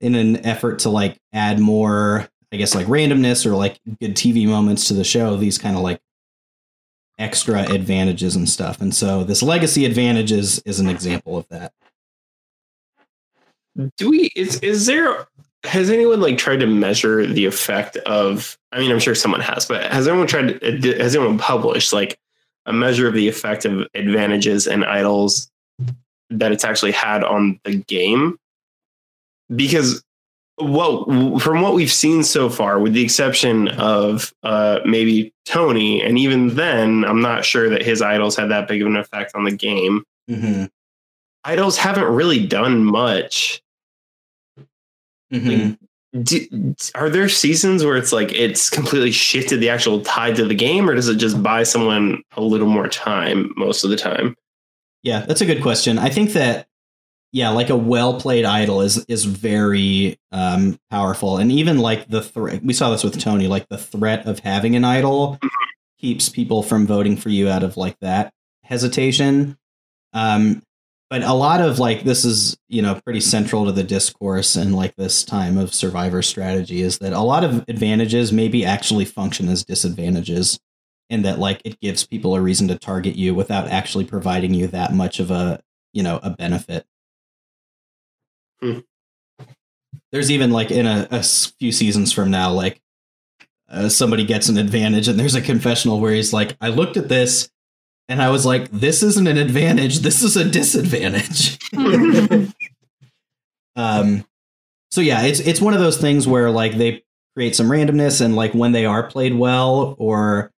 in 0.00 0.16
an 0.16 0.44
effort 0.44 0.80
to 0.80 0.90
like 0.90 1.18
add 1.32 1.60
more, 1.60 2.28
I 2.52 2.56
guess 2.56 2.74
like 2.74 2.88
randomness 2.88 3.46
or 3.46 3.54
like 3.54 3.78
good 4.00 4.16
TV 4.16 4.46
moments 4.46 4.88
to 4.88 4.94
the 4.94 5.04
show, 5.04 5.36
these 5.36 5.56
kind 5.56 5.76
of 5.76 5.82
like 5.82 6.00
extra 7.18 7.62
advantages 7.72 8.34
and 8.34 8.48
stuff. 8.48 8.80
And 8.80 8.92
so 8.94 9.22
this 9.22 9.42
legacy 9.42 9.84
advantages 9.84 10.58
is, 10.58 10.62
is 10.64 10.80
an 10.80 10.88
example 10.88 11.38
of 11.38 11.46
that. 11.48 11.72
Do 13.96 14.10
we? 14.10 14.30
Is 14.36 14.58
is 14.60 14.84
there? 14.86 15.28
Has 15.64 15.90
anyone 15.90 16.20
like 16.20 16.38
tried 16.38 16.60
to 16.60 16.66
measure 16.66 17.26
the 17.26 17.44
effect 17.44 17.96
of? 17.98 18.58
I 18.72 18.80
mean, 18.80 18.90
I'm 18.90 18.98
sure 18.98 19.14
someone 19.14 19.40
has, 19.40 19.66
but 19.66 19.90
has 19.92 20.08
anyone 20.08 20.26
tried? 20.26 20.60
To, 20.60 20.98
has 20.98 21.14
anyone 21.14 21.38
published 21.38 21.92
like 21.92 22.18
a 22.66 22.72
measure 22.72 23.06
of 23.06 23.14
the 23.14 23.28
effect 23.28 23.64
of 23.64 23.86
advantages 23.94 24.66
and 24.66 24.84
idols 24.84 25.50
that 26.30 26.52
it's 26.52 26.64
actually 26.64 26.92
had 26.92 27.22
on 27.22 27.60
the 27.64 27.76
game? 27.76 28.38
Because 29.54 30.02
well, 30.58 31.38
from 31.38 31.60
what 31.60 31.74
we've 31.74 31.92
seen 31.92 32.22
so 32.22 32.48
far, 32.50 32.78
with 32.78 32.92
the 32.92 33.02
exception 33.02 33.68
of 33.68 34.32
uh, 34.42 34.80
maybe 34.84 35.32
Tony, 35.44 36.02
and 36.02 36.18
even 36.18 36.54
then, 36.54 37.04
I'm 37.04 37.20
not 37.20 37.44
sure 37.44 37.68
that 37.70 37.82
his 37.82 38.02
idols 38.02 38.36
had 38.36 38.50
that 38.50 38.68
big 38.68 38.82
of 38.82 38.88
an 38.88 38.96
effect 38.96 39.34
on 39.34 39.44
the 39.44 39.50
game. 39.50 40.04
Mm-hmm. 40.30 40.66
Idols 41.44 41.76
haven't 41.76 42.04
really 42.04 42.46
done 42.46 42.84
much. 42.84 43.62
Mm-hmm. 45.32 45.72
Do, 46.22 46.74
are 46.94 47.08
there 47.08 47.28
seasons 47.28 47.84
where 47.84 47.96
it's 47.96 48.12
like 48.12 48.32
it's 48.34 48.68
completely 48.68 49.12
shifted 49.12 49.60
the 49.60 49.70
actual 49.70 50.02
tide 50.02 50.36
to 50.36 50.44
the 50.44 50.54
game, 50.54 50.88
or 50.88 50.94
does 50.94 51.08
it 51.08 51.16
just 51.16 51.42
buy 51.42 51.62
someone 51.62 52.22
a 52.36 52.42
little 52.42 52.66
more 52.68 52.88
time 52.88 53.52
most 53.56 53.82
of 53.82 53.90
the 53.90 53.96
time? 53.96 54.36
Yeah, 55.02 55.24
that's 55.26 55.40
a 55.40 55.46
good 55.46 55.62
question. 55.62 55.98
I 55.98 56.10
think 56.10 56.32
that 56.32 56.66
yeah, 57.32 57.48
like 57.48 57.70
a 57.70 57.76
well 57.76 58.20
played 58.20 58.44
idol 58.44 58.82
is 58.82 59.04
is 59.06 59.24
very 59.24 60.18
um, 60.32 60.78
powerful, 60.90 61.38
and 61.38 61.50
even 61.50 61.78
like 61.78 62.08
the 62.08 62.22
threat. 62.22 62.62
We 62.62 62.74
saw 62.74 62.90
this 62.90 63.02
with 63.02 63.18
Tony. 63.18 63.48
Like 63.48 63.68
the 63.70 63.78
threat 63.78 64.26
of 64.26 64.40
having 64.40 64.76
an 64.76 64.84
idol 64.84 65.38
keeps 65.98 66.28
people 66.28 66.62
from 66.62 66.86
voting 66.86 67.16
for 67.16 67.30
you 67.30 67.48
out 67.48 67.62
of 67.62 67.78
like 67.78 67.98
that 68.00 68.34
hesitation. 68.64 69.56
Um, 70.12 70.62
but 71.12 71.22
a 71.22 71.34
lot 71.34 71.60
of 71.60 71.78
like 71.78 72.04
this 72.04 72.24
is 72.24 72.56
you 72.70 72.80
know 72.80 72.98
pretty 73.04 73.20
central 73.20 73.66
to 73.66 73.72
the 73.72 73.82
discourse 73.82 74.56
and 74.56 74.74
like 74.74 74.96
this 74.96 75.22
time 75.22 75.58
of 75.58 75.74
survivor 75.74 76.22
strategy 76.22 76.80
is 76.80 77.00
that 77.00 77.12
a 77.12 77.20
lot 77.20 77.44
of 77.44 77.62
advantages 77.68 78.32
maybe 78.32 78.64
actually 78.64 79.04
function 79.04 79.46
as 79.50 79.62
disadvantages 79.62 80.58
and 81.10 81.22
that 81.22 81.38
like 81.38 81.60
it 81.66 81.78
gives 81.80 82.06
people 82.06 82.34
a 82.34 82.40
reason 82.40 82.66
to 82.66 82.78
target 82.78 83.14
you 83.14 83.34
without 83.34 83.68
actually 83.68 84.06
providing 84.06 84.54
you 84.54 84.66
that 84.66 84.94
much 84.94 85.20
of 85.20 85.30
a 85.30 85.62
you 85.92 86.02
know 86.02 86.18
a 86.22 86.30
benefit 86.30 86.86
Hmm. 88.62 88.78
there's 90.12 90.30
even 90.30 90.50
like 90.50 90.70
in 90.70 90.86
a 90.86 91.22
few 91.22 91.72
seasons 91.72 92.10
from 92.10 92.30
now 92.30 92.50
like 92.52 92.80
uh, 93.68 93.90
somebody 93.90 94.24
gets 94.24 94.48
an 94.48 94.56
advantage 94.56 95.08
and 95.08 95.20
there's 95.20 95.34
a 95.34 95.42
confessional 95.42 96.00
where 96.00 96.14
he's 96.14 96.32
like 96.32 96.56
i 96.62 96.68
looked 96.68 96.96
at 96.96 97.10
this 97.10 97.50
and 98.12 98.20
i 98.20 98.28
was 98.28 98.44
like 98.44 98.70
this 98.70 99.02
isn't 99.02 99.26
an 99.26 99.38
advantage 99.38 100.00
this 100.00 100.22
is 100.22 100.36
a 100.36 100.44
disadvantage. 100.44 101.58
Um 103.74 104.26
so 104.90 105.00
yeah 105.00 105.22
it's 105.22 105.40
it's 105.40 105.62
one 105.62 105.72
of 105.72 105.80
those 105.80 105.96
things 105.96 106.28
where 106.28 106.50
like 106.50 106.76
they 106.76 107.02
create 107.34 107.56
some 107.56 107.68
randomness 107.68 108.20
and 108.20 108.36
like 108.36 108.52
when 108.52 108.72
they 108.72 108.84
are 108.84 109.02
played 109.02 109.34
well 109.34 109.96
or 109.98 110.52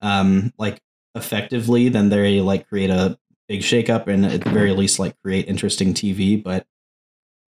um 0.00 0.52
like 0.56 0.80
effectively 1.16 1.88
then 1.88 2.08
they 2.08 2.40
like 2.40 2.68
create 2.68 2.90
a 2.90 3.18
big 3.48 3.62
shakeup 3.62 4.06
and 4.06 4.24
at 4.24 4.42
the 4.42 4.50
very 4.50 4.72
least 4.72 5.00
like 5.00 5.20
create 5.24 5.48
interesting 5.48 5.92
tv 5.92 6.40
but 6.40 6.64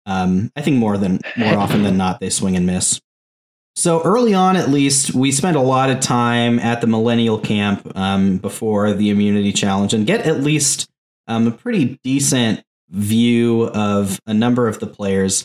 um 0.06 0.50
i 0.56 0.60
think 0.60 0.76
more 0.76 0.98
than 0.98 1.20
more 1.36 1.56
often 1.56 1.84
than 1.84 1.96
not 1.96 2.18
they 2.18 2.28
swing 2.28 2.56
and 2.56 2.66
miss 2.66 3.00
so 3.74 4.02
early 4.02 4.34
on 4.34 4.56
at 4.56 4.68
least 4.68 5.14
we 5.14 5.32
spent 5.32 5.56
a 5.56 5.60
lot 5.60 5.90
of 5.90 6.00
time 6.00 6.58
at 6.58 6.80
the 6.80 6.86
millennial 6.86 7.38
camp 7.38 7.90
um 7.96 8.38
before 8.38 8.92
the 8.92 9.10
immunity 9.10 9.52
challenge 9.52 9.94
and 9.94 10.06
get 10.06 10.26
at 10.26 10.40
least 10.40 10.88
um, 11.26 11.46
a 11.46 11.50
pretty 11.50 11.98
decent 12.02 12.64
view 12.88 13.64
of 13.68 14.20
a 14.26 14.34
number 14.34 14.68
of 14.68 14.80
the 14.80 14.86
players. 14.86 15.44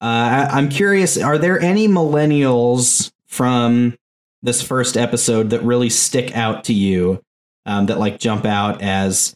Uh, 0.00 0.04
I, 0.04 0.48
I'm 0.52 0.68
curious: 0.68 1.18
are 1.18 1.38
there 1.38 1.60
any 1.60 1.88
millennials 1.88 3.12
from 3.26 3.96
this 4.42 4.62
first 4.62 4.96
episode 4.96 5.50
that 5.50 5.62
really 5.62 5.90
stick 5.90 6.36
out 6.36 6.64
to 6.64 6.74
you? 6.74 7.22
Um, 7.66 7.86
that 7.86 7.98
like 7.98 8.18
jump 8.18 8.44
out 8.44 8.82
as 8.82 9.34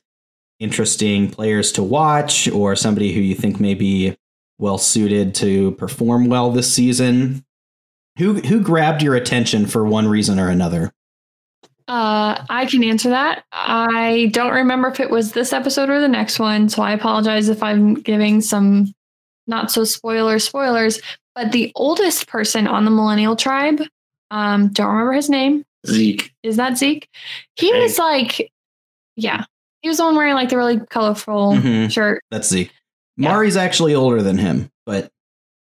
interesting 0.60 1.30
players 1.30 1.72
to 1.72 1.82
watch, 1.82 2.48
or 2.48 2.76
somebody 2.76 3.12
who 3.12 3.20
you 3.20 3.34
think 3.34 3.58
may 3.58 3.74
be 3.74 4.16
well 4.58 4.78
suited 4.78 5.34
to 5.36 5.72
perform 5.72 6.26
well 6.26 6.50
this 6.50 6.72
season? 6.72 7.44
Who 8.18 8.34
who 8.34 8.60
grabbed 8.60 9.02
your 9.02 9.14
attention 9.14 9.66
for 9.66 9.84
one 9.86 10.06
reason 10.08 10.38
or 10.38 10.48
another? 10.48 10.92
Uh, 11.86 12.44
I 12.50 12.66
can 12.66 12.84
answer 12.84 13.08
that. 13.10 13.44
I 13.52 14.30
don't 14.34 14.52
remember 14.52 14.88
if 14.88 15.00
it 15.00 15.08
was 15.10 15.32
this 15.32 15.52
episode 15.54 15.88
or 15.88 16.00
the 16.00 16.08
next 16.08 16.38
one, 16.38 16.68
so 16.68 16.82
I 16.82 16.92
apologize 16.92 17.48
if 17.48 17.62
I'm 17.62 17.94
giving 17.94 18.40
some 18.42 18.92
not 19.46 19.70
so 19.70 19.84
spoiler 19.84 20.38
spoilers. 20.38 21.00
But 21.34 21.52
the 21.52 21.72
oldest 21.76 22.26
person 22.26 22.66
on 22.66 22.84
the 22.84 22.90
Millennial 22.90 23.36
Tribe, 23.36 23.80
um, 24.30 24.68
don't 24.68 24.88
remember 24.88 25.12
his 25.12 25.30
name. 25.30 25.64
Zeke. 25.86 26.32
Is 26.42 26.56
that 26.56 26.76
Zeke? 26.76 27.08
He 27.56 27.70
Hank. 27.70 27.82
was 27.84 27.98
like, 27.98 28.50
yeah, 29.16 29.44
he 29.80 29.88
was 29.88 29.98
the 29.98 30.04
one 30.04 30.16
wearing 30.16 30.34
like 30.34 30.48
the 30.50 30.56
really 30.58 30.80
colorful 30.90 31.52
Mhm. 31.54 31.90
shirt. 31.90 32.22
That's 32.30 32.48
Zeke. 32.48 32.72
Yeah. 33.16 33.30
Mari's 33.32 33.56
actually 33.56 33.94
older 33.94 34.20
than 34.22 34.36
him, 34.36 34.70
but 34.84 35.10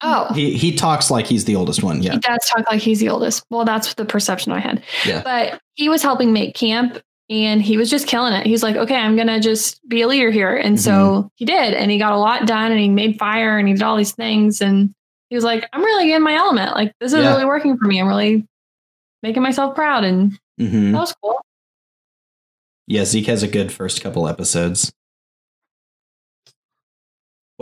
Oh, 0.04 0.34
he 0.34 0.58
he 0.58 0.76
talks 0.76 1.10
like 1.10 1.26
he's 1.26 1.46
the 1.46 1.56
oldest 1.56 1.82
one. 1.82 2.04
Yeah. 2.04 2.12
he 2.14 2.20
does 2.20 2.40
talk 2.48 2.70
like 2.70 2.82
he's 2.82 3.00
the 3.00 3.10
oldest. 3.10 3.44
Well, 3.50 3.64
that's 3.66 3.94
the 3.94 4.06
perception 4.06 4.52
I 4.52 4.60
had. 4.60 4.84
Yeah. 5.06 5.22
But 5.24 5.62
he 5.76 5.88
was 5.90 6.02
helping 6.04 6.34
make 6.34 6.56
camp 6.56 7.00
and 7.30 7.62
he 7.62 7.78
was 7.78 7.90
just 7.90 8.06
killing 8.06 8.34
it. 8.34 8.46
He's 8.46 8.62
like, 8.64 8.76
okay, 8.76 8.96
I'm 8.98 9.16
going 9.16 9.28
to 9.30 9.40
just 9.40 9.80
be 9.88 10.02
a 10.02 10.08
leader 10.08 10.30
here. 10.30 10.56
And 10.56 10.80
so 10.80 10.92
Mm-hmm. 10.92 11.28
he 11.36 11.46
did. 11.46 11.74
And 11.74 11.90
he 11.90 11.98
got 11.98 12.12
a 12.12 12.18
lot 12.18 12.46
done 12.46 12.72
and 12.72 12.80
he 12.82 12.90
made 12.90 13.18
fire 13.18 13.58
and 13.58 13.68
he 13.68 13.74
did 13.74 13.82
all 13.84 13.96
these 13.96 14.12
things. 14.12 14.62
And 14.62 14.94
he 15.30 15.36
was 15.36 15.46
like, 15.46 15.68
I'm 15.72 15.82
really 15.84 16.12
in 16.14 16.22
my 16.22 16.34
element. 16.36 16.76
Like, 16.76 16.92
this 17.00 17.14
is 17.14 17.20
Yeah. 17.24 17.30
really 17.32 17.46
working 17.46 17.78
for 17.78 17.86
me. 17.86 18.00
I'm 18.02 18.08
really 18.08 18.46
making 19.24 19.42
myself 19.42 19.74
proud. 19.74 20.04
And 20.04 20.38
hmm 20.60 20.92
that 20.92 21.00
was 21.00 21.16
cool. 21.24 21.40
Yeah, 22.88 23.06
Zeke 23.06 23.28
has 23.28 23.42
a 23.42 23.48
good 23.48 23.72
first 23.72 24.02
couple 24.02 24.28
episodes. 24.28 24.92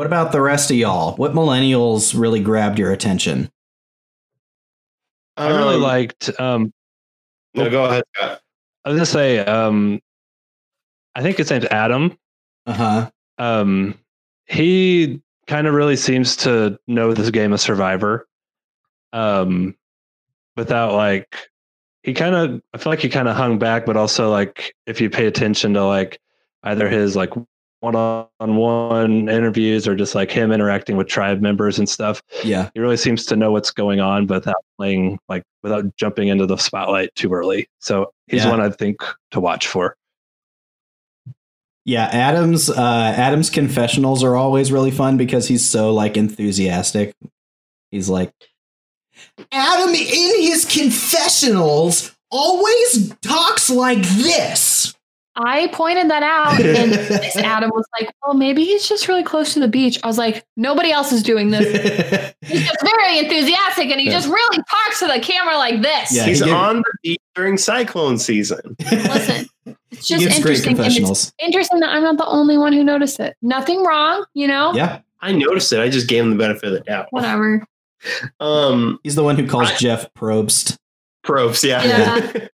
What 0.01 0.07
about 0.07 0.31
the 0.31 0.41
rest 0.41 0.71
of 0.71 0.77
y'all? 0.77 1.15
What 1.17 1.33
millennials 1.33 2.19
really 2.19 2.41
grabbed 2.41 2.79
your 2.79 2.91
attention? 2.91 3.51
I 5.37 5.49
really 5.49 5.75
Um, 5.75 5.81
liked. 5.83 6.39
Um, 6.39 6.73
No, 7.53 7.69
go 7.69 7.85
ahead, 7.85 8.03
Scott. 8.15 8.41
I 8.83 8.89
was 8.89 8.97
gonna 8.97 9.05
say. 9.05 9.37
Um, 9.37 9.99
I 11.13 11.21
think 11.21 11.37
his 11.37 11.51
name's 11.51 11.65
Adam. 11.65 12.17
Uh 12.65 12.73
huh. 12.73 13.11
Um, 13.37 13.93
he 14.47 15.21
kind 15.45 15.67
of 15.67 15.75
really 15.75 15.97
seems 15.97 16.35
to 16.37 16.79
know 16.87 17.13
this 17.13 17.29
game 17.29 17.53
of 17.53 17.61
Survivor. 17.61 18.27
Um, 19.13 19.75
without 20.57 20.93
like, 20.95 21.47
he 22.01 22.15
kind 22.15 22.33
of. 22.33 22.59
I 22.73 22.79
feel 22.79 22.91
like 22.91 23.01
he 23.01 23.09
kind 23.09 23.27
of 23.27 23.35
hung 23.35 23.59
back, 23.59 23.85
but 23.85 23.97
also 23.97 24.31
like, 24.31 24.73
if 24.87 24.99
you 24.99 25.11
pay 25.11 25.27
attention 25.27 25.75
to 25.75 25.85
like 25.85 26.19
either 26.63 26.89
his 26.89 27.15
like 27.15 27.29
one-on-one 27.81 29.27
interviews 29.27 29.87
or 29.87 29.95
just 29.95 30.15
like 30.15 30.31
him 30.31 30.51
interacting 30.51 30.97
with 30.97 31.07
tribe 31.07 31.41
members 31.41 31.77
and 31.77 31.89
stuff, 31.89 32.21
Yeah. 32.43 32.69
he 32.73 32.79
really 32.79 32.95
seems 32.97 33.25
to 33.25 33.35
know 33.35 33.51
what's 33.51 33.71
going 33.71 33.99
on 33.99 34.27
without 34.27 34.55
playing 34.77 35.19
like 35.27 35.43
without 35.63 35.95
jumping 35.97 36.29
into 36.29 36.45
the 36.45 36.57
spotlight 36.57 37.13
too 37.15 37.31
early 37.33 37.67
so 37.79 38.11
he's 38.27 38.43
Yeah. 38.43 38.49
one 38.49 38.61
i 38.61 38.69
think 38.69 38.97
to 39.31 39.39
watch 39.39 39.67
for 39.67 39.95
Yeah, 41.85 42.05
Adam's 42.05 42.69
uh 42.69 43.13
Adam's 43.17 43.49
confessionals 43.49 44.23
are 44.23 44.35
always 44.35 44.71
really 44.71 44.91
fun 44.91 45.17
because 45.17 45.47
he's 45.47 45.67
so 45.67 45.91
like 45.93 46.15
enthusiastic. 46.15 47.15
He's 47.89 48.07
like 48.07 48.31
Adam 49.51 49.89
in 49.89 50.41
his 50.41 50.63
confessionals 50.65 52.15
always 52.29 53.13
talks 53.21 53.69
like 53.71 54.03
this. 54.03 54.93
I 55.35 55.67
pointed 55.67 56.09
that 56.09 56.23
out. 56.23 56.59
And 56.65 56.91
this 56.91 57.35
Adam 57.37 57.69
was 57.69 57.85
like, 57.99 58.13
well, 58.23 58.33
maybe 58.33 58.65
he's 58.65 58.87
just 58.87 59.07
really 59.07 59.23
close 59.23 59.53
to 59.53 59.59
the 59.59 59.67
beach. 59.67 59.99
I 60.03 60.07
was 60.07 60.17
like, 60.17 60.43
nobody 60.57 60.91
else 60.91 61.11
is 61.11 61.23
doing 61.23 61.51
this. 61.51 61.65
He's 62.41 62.65
just 62.67 62.81
very 62.81 63.19
enthusiastic 63.19 63.89
and 63.91 63.99
he 64.01 64.07
Yeah. 64.07 64.13
just 64.13 64.27
really 64.27 64.57
talks 64.57 64.99
to 64.99 65.07
the 65.07 65.19
camera 65.21 65.57
like 65.57 65.81
this. 65.81 66.13
Yeah, 66.15 66.25
He's 66.25 66.43
he 66.43 66.49
on 66.51 66.77
the 66.77 66.93
beach 67.03 67.19
during 67.35 67.57
cyclone 67.57 68.17
season. 68.17 68.75
Listen, 68.91 69.45
it's 69.91 70.07
he 70.07 70.17
just 70.17 70.25
gives 70.25 70.39
great 70.41 70.65
interesting. 70.67 71.03
and 71.05 71.11
it's 71.11 71.33
interesting 71.39 71.79
that 71.81 71.89
I'm 71.89 72.03
not 72.03 72.17
the 72.17 72.25
only 72.25 72.57
one 72.57 72.73
who 72.73 72.83
noticed 72.83 73.19
it. 73.19 73.35
Nothing 73.41 73.83
wrong, 73.85 74.25
you 74.33 74.47
know? 74.47 74.73
Yeah, 74.73 74.99
I 75.21 75.31
noticed 75.31 75.71
it. 75.71 75.79
I 75.79 75.89
just 75.89 76.07
gave 76.07 76.23
him 76.23 76.31
the 76.31 76.37
benefit 76.37 76.65
of 76.65 76.73
the 76.73 76.79
doubt. 76.81 77.07
Whatever. 77.11 77.63
Um, 78.39 78.99
he's 79.03 79.15
the 79.15 79.23
one 79.23 79.35
who 79.37 79.47
calls 79.47 79.69
I- 79.69 79.75
Jeff 79.77 80.11
Probst. 80.13 80.77
Probes, 81.23 81.63
yeah. 81.63 81.83
Yeah. 81.83 82.47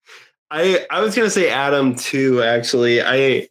I 0.55 0.85
I 0.89 1.01
was 1.01 1.13
gonna 1.13 1.29
say 1.29 1.49
Adam 1.49 1.95
too. 1.95 2.41
Actually, 2.41 3.01
I 3.01 3.49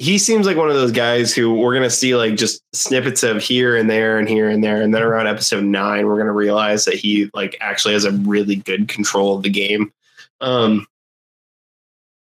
he 0.00 0.18
seems 0.18 0.46
like 0.46 0.56
one 0.56 0.68
of 0.68 0.74
those 0.74 0.90
guys 0.90 1.32
who 1.32 1.54
we're 1.54 1.74
gonna 1.74 1.88
see 1.88 2.16
like 2.16 2.34
just 2.34 2.60
snippets 2.72 3.22
of 3.22 3.40
here 3.40 3.76
and 3.76 3.88
there 3.88 4.18
and 4.18 4.28
here 4.28 4.48
and 4.48 4.62
there, 4.62 4.82
and 4.82 4.92
then 4.92 5.02
around 5.02 5.28
episode 5.28 5.62
nine, 5.62 6.06
we're 6.06 6.18
gonna 6.18 6.32
realize 6.32 6.84
that 6.86 6.94
he 6.94 7.30
like 7.34 7.56
actually 7.60 7.94
has 7.94 8.04
a 8.04 8.10
really 8.10 8.56
good 8.56 8.88
control 8.88 9.36
of 9.36 9.44
the 9.44 9.50
game. 9.50 9.92
Um, 10.40 10.88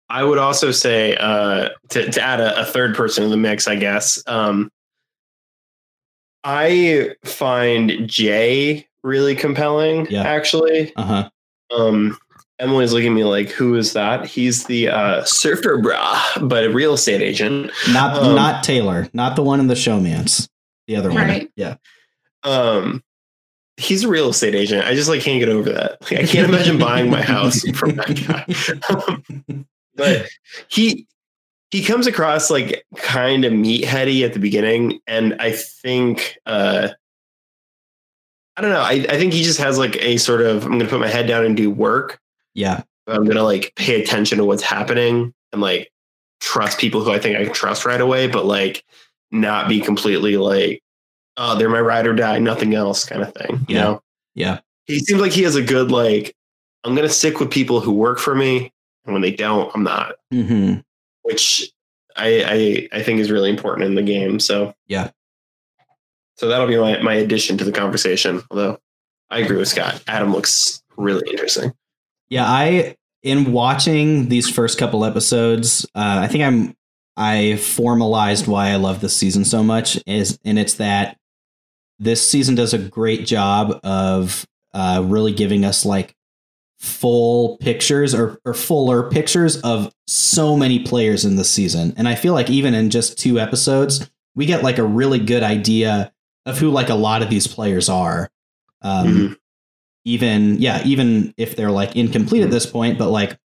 I 0.09 0.23
would 0.23 0.37
also 0.37 0.69
say 0.69 1.15
uh, 1.15 1.69
to 1.89 2.11
to 2.11 2.21
add 2.21 2.39
a, 2.39 2.61
a 2.61 2.65
third 2.65 2.95
person 2.95 3.23
in 3.23 3.31
the 3.31 3.37
mix, 3.37 3.67
I 3.67 3.77
guess. 3.77 4.21
Um, 4.27 4.71
I 6.43 7.15
find 7.25 8.07
Jay 8.07 8.87
really 9.03 9.35
compelling. 9.35 10.05
Yeah. 10.11 10.21
actually. 10.21 10.95
Uh 10.95 11.03
huh. 11.03 11.29
Um, 11.75 12.17
Emily's 12.59 12.91
looking 12.91 13.09
at 13.09 13.15
me 13.15 13.23
like, 13.23 13.49
"Who 13.49 13.75
is 13.75 13.93
that?" 13.93 14.25
He's 14.25 14.65
the 14.65 14.89
uh, 14.89 15.23
surfer 15.25 15.77
bra, 15.77 16.19
but 16.41 16.65
a 16.65 16.69
real 16.69 16.93
estate 16.93 17.21
agent. 17.21 17.71
Not 17.89 18.17
Um, 18.17 18.35
not 18.35 18.63
Taylor, 18.63 19.09
not 19.13 19.35
the 19.35 19.43
one 19.43 19.59
in 19.59 19.67
the 19.67 19.75
showman's. 19.75 20.49
The 20.87 20.95
other 20.95 21.09
one. 21.09 21.27
Right. 21.27 21.51
Yeah. 21.55 21.75
Um, 22.43 23.03
he's 23.77 24.03
a 24.03 24.07
real 24.07 24.29
estate 24.29 24.55
agent. 24.55 24.85
I 24.85 24.95
just 24.95 25.09
like 25.09 25.21
can't 25.21 25.39
get 25.39 25.49
over 25.49 25.71
that. 25.71 26.01
Like, 26.01 26.21
I 26.21 26.25
can't 26.25 26.49
imagine 26.49 26.79
buying 26.79 27.09
my 27.11 27.21
house 27.21 27.61
from 27.75 27.95
that 27.95 28.25
guy. 28.27 29.63
but 29.95 30.27
he 30.67 31.05
he 31.71 31.83
comes 31.83 32.07
across 32.07 32.49
like 32.49 32.85
kind 32.95 33.45
of 33.45 33.53
meatheady 33.53 34.23
at 34.25 34.33
the 34.33 34.39
beginning, 34.39 34.99
and 35.05 35.35
I 35.39 35.51
think 35.51 36.37
uh, 36.45 36.89
I 38.55 38.61
don't 38.61 38.71
know. 38.71 38.81
I, 38.81 39.05
I 39.09 39.17
think 39.17 39.33
he 39.33 39.43
just 39.43 39.59
has 39.59 39.77
like 39.77 40.01
a 40.01 40.17
sort 40.17 40.41
of 40.41 40.63
I'm 40.63 40.71
going 40.71 40.79
to 40.79 40.87
put 40.87 40.99
my 40.99 41.07
head 41.07 41.27
down 41.27 41.45
and 41.45 41.55
do 41.55 41.69
work. 41.69 42.19
Yeah. 42.57 42.81
I'm 43.07 43.23
gonna 43.25 43.43
like 43.43 43.71
pay 43.77 44.01
attention 44.01 44.39
to 44.39 44.43
what's 44.45 44.63
happening 44.63 45.33
and 45.53 45.61
like 45.61 45.91
trust 46.41 46.77
people 46.79 47.03
who 47.03 47.11
I 47.11 47.19
think 47.19 47.37
I 47.37 47.45
can 47.45 47.53
trust 47.53 47.85
right 47.85 48.01
away, 48.01 48.27
but 48.27 48.45
like 48.45 48.83
not 49.31 49.69
be 49.69 49.79
completely 49.79 50.35
like, 50.37 50.81
oh, 51.37 51.55
they're 51.57 51.69
my 51.69 51.79
ride 51.79 52.07
or 52.07 52.13
die, 52.15 52.39
nothing 52.39 52.73
else 52.73 53.05
kind 53.05 53.21
of 53.21 53.33
thing. 53.33 53.65
You 53.69 53.75
Yeah. 53.75 53.81
know? 53.83 54.01
Yeah. 54.35 54.59
He 54.85 54.99
seems 54.99 55.21
like 55.21 55.31
he 55.31 55.43
has 55.43 55.55
a 55.55 55.61
good 55.61 55.91
like, 55.91 56.35
I'm 56.83 56.95
gonna 56.95 57.07
stick 57.09 57.39
with 57.39 57.51
people 57.51 57.79
who 57.79 57.91
work 57.93 58.17
for 58.19 58.33
me, 58.35 58.71
and 59.05 59.13
when 59.13 59.21
they 59.21 59.31
don't, 59.31 59.71
I'm 59.75 59.83
not. 59.83 60.15
hmm 60.31 60.75
Which 61.21 61.71
I 62.15 62.87
I 62.91 62.97
I 62.99 63.03
think 63.03 63.19
is 63.19 63.29
really 63.31 63.49
important 63.51 63.85
in 63.85 63.95
the 63.95 64.01
game. 64.03 64.39
So 64.39 64.73
Yeah. 64.87 65.11
So 66.37 66.47
that'll 66.47 66.67
be 66.67 66.77
my, 66.77 67.01
my 67.01 67.13
addition 67.13 67.57
to 67.59 67.63
the 67.63 67.71
conversation. 67.71 68.41
Although 68.51 68.79
I 69.29 69.39
agree 69.39 69.57
with 69.57 69.67
Scott. 69.69 70.03
Adam 70.07 70.33
looks 70.33 70.81
really 70.97 71.29
interesting. 71.29 71.71
Yeah, 72.29 72.45
I 72.45 72.95
in 73.23 73.51
watching 73.51 74.29
these 74.29 74.49
first 74.49 74.77
couple 74.77 75.03
episodes, 75.05 75.85
uh, 75.95 76.19
I 76.21 76.27
think 76.27 76.43
I'm 76.43 76.75
I 77.15 77.57
formalized 77.57 78.47
why 78.47 78.69
I 78.69 78.75
love 78.75 79.01
this 79.01 79.15
season 79.15 79.43
so 79.45 79.63
much 79.63 79.99
is 80.05 80.37
and 80.45 80.59
it's 80.59 80.75
that 80.75 81.17
this 81.99 82.27
season 82.27 82.55
does 82.55 82.73
a 82.73 82.77
great 82.77 83.25
job 83.25 83.79
of 83.83 84.45
uh, 84.73 85.01
really 85.03 85.31
giving 85.31 85.65
us 85.65 85.83
like 85.85 86.13
full 86.77 87.57
pictures 87.57 88.13
or, 88.13 88.37
or 88.45 88.53
fuller 88.53 89.09
pictures 89.09 89.59
of 89.61 89.91
so 90.05 90.55
many 90.55 90.77
players 90.77 91.25
in 91.25 91.35
this 91.35 91.49
season. 91.49 91.93
And 91.97 92.07
I 92.07 92.13
feel 92.13 92.33
like 92.33 92.51
even 92.51 92.75
in 92.75 92.91
just 92.91 93.17
two 93.17 93.39
episodes, 93.39 94.07
we 94.35 94.45
get 94.45 94.61
like 94.61 94.77
a 94.77 94.83
really 94.83 95.17
good 95.17 95.41
idea 95.41 96.13
of 96.45 96.59
who 96.59 96.69
like 96.69 96.89
a 96.89 96.95
lot 96.95 97.23
of 97.23 97.31
these 97.31 97.47
players 97.47 97.89
are. 97.89 98.29
Um, 98.83 99.07
Mhm. 99.07 99.35
Even 100.07 100.57
yeah 100.57 100.81
even 100.85 101.33
if 101.35 101.55
they're 101.57 101.69
like 101.69 101.95
incomplete 101.97 102.41
at 102.41 102.49
this 102.49 102.65
point 102.65 102.97
but 102.97 103.09
like 103.09 103.37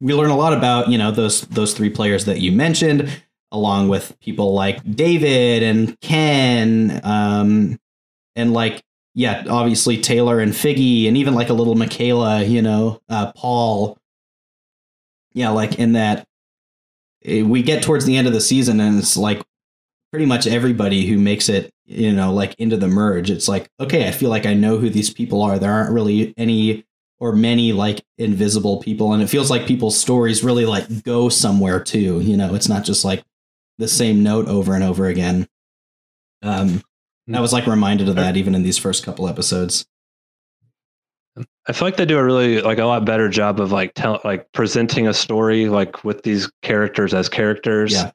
we 0.00 0.14
learn 0.14 0.30
a 0.30 0.36
lot 0.36 0.54
about 0.54 0.88
you 0.88 0.96
know 0.96 1.10
those 1.10 1.42
those 1.42 1.74
three 1.74 1.90
players 1.90 2.24
that 2.24 2.40
you 2.40 2.50
mentioned 2.50 3.22
along 3.52 3.88
with 3.88 4.18
people 4.20 4.54
like 4.54 4.80
david 4.94 5.62
and 5.62 6.00
ken 6.00 7.00
um 7.04 7.78
and 8.34 8.54
like 8.54 8.82
yeah 9.14 9.44
obviously 9.50 10.00
taylor 10.00 10.40
and 10.40 10.52
figgy 10.52 11.06
and 11.06 11.18
even 11.18 11.34
like 11.34 11.50
a 11.50 11.54
little 11.54 11.74
michaela 11.74 12.42
you 12.42 12.62
know 12.62 13.00
uh 13.08 13.30
paul. 13.32 13.98
Yeah 15.32 15.50
like 15.50 15.78
in 15.78 15.92
that 15.92 16.26
eh, 17.24 17.42
we 17.42 17.62
get 17.62 17.82
towards 17.82 18.06
the 18.06 18.16
end 18.16 18.26
of 18.26 18.32
the 18.32 18.40
season 18.40 18.80
and 18.80 18.98
it's 18.98 19.16
like 19.16 19.42
pretty 20.10 20.26
much 20.26 20.46
everybody 20.46 21.06
who 21.06 21.18
makes 21.18 21.48
it, 21.48 21.72
you 21.90 22.12
know, 22.12 22.32
like 22.32 22.54
into 22.58 22.76
the 22.76 22.86
merge. 22.86 23.30
It's 23.30 23.48
like, 23.48 23.68
okay, 23.80 24.06
I 24.06 24.12
feel 24.12 24.30
like 24.30 24.46
I 24.46 24.54
know 24.54 24.78
who 24.78 24.88
these 24.88 25.12
people 25.12 25.42
are. 25.42 25.58
There 25.58 25.72
aren't 25.72 25.92
really 25.92 26.32
any 26.36 26.84
or 27.18 27.32
many 27.32 27.72
like 27.72 28.04
invisible 28.16 28.78
people. 28.78 29.12
And 29.12 29.22
it 29.22 29.28
feels 29.28 29.50
like 29.50 29.66
people's 29.66 29.98
stories 29.98 30.44
really 30.44 30.66
like 30.66 31.02
go 31.02 31.28
somewhere 31.28 31.82
too. 31.82 32.20
You 32.20 32.36
know, 32.36 32.54
it's 32.54 32.68
not 32.68 32.84
just 32.84 33.04
like 33.04 33.24
the 33.78 33.88
same 33.88 34.22
note 34.22 34.46
over 34.46 34.74
and 34.74 34.84
over 34.84 35.06
again. 35.06 35.48
Um, 36.42 36.82
I 37.32 37.40
was 37.40 37.52
like 37.52 37.66
reminded 37.66 38.08
of 38.08 38.16
that 38.16 38.36
even 38.36 38.54
in 38.54 38.62
these 38.62 38.78
first 38.78 39.04
couple 39.04 39.28
episodes. 39.28 39.84
I 41.66 41.72
feel 41.72 41.86
like 41.86 41.96
they 41.96 42.06
do 42.06 42.18
a 42.18 42.24
really 42.24 42.60
like 42.60 42.78
a 42.78 42.84
lot 42.84 43.04
better 43.04 43.28
job 43.28 43.60
of 43.60 43.72
like 43.72 43.94
tell 43.94 44.20
like 44.24 44.50
presenting 44.52 45.06
a 45.08 45.14
story 45.14 45.68
like 45.68 46.04
with 46.04 46.22
these 46.22 46.50
characters 46.62 47.14
as 47.14 47.28
characters. 47.28 47.92
Yeah. 47.92 48.10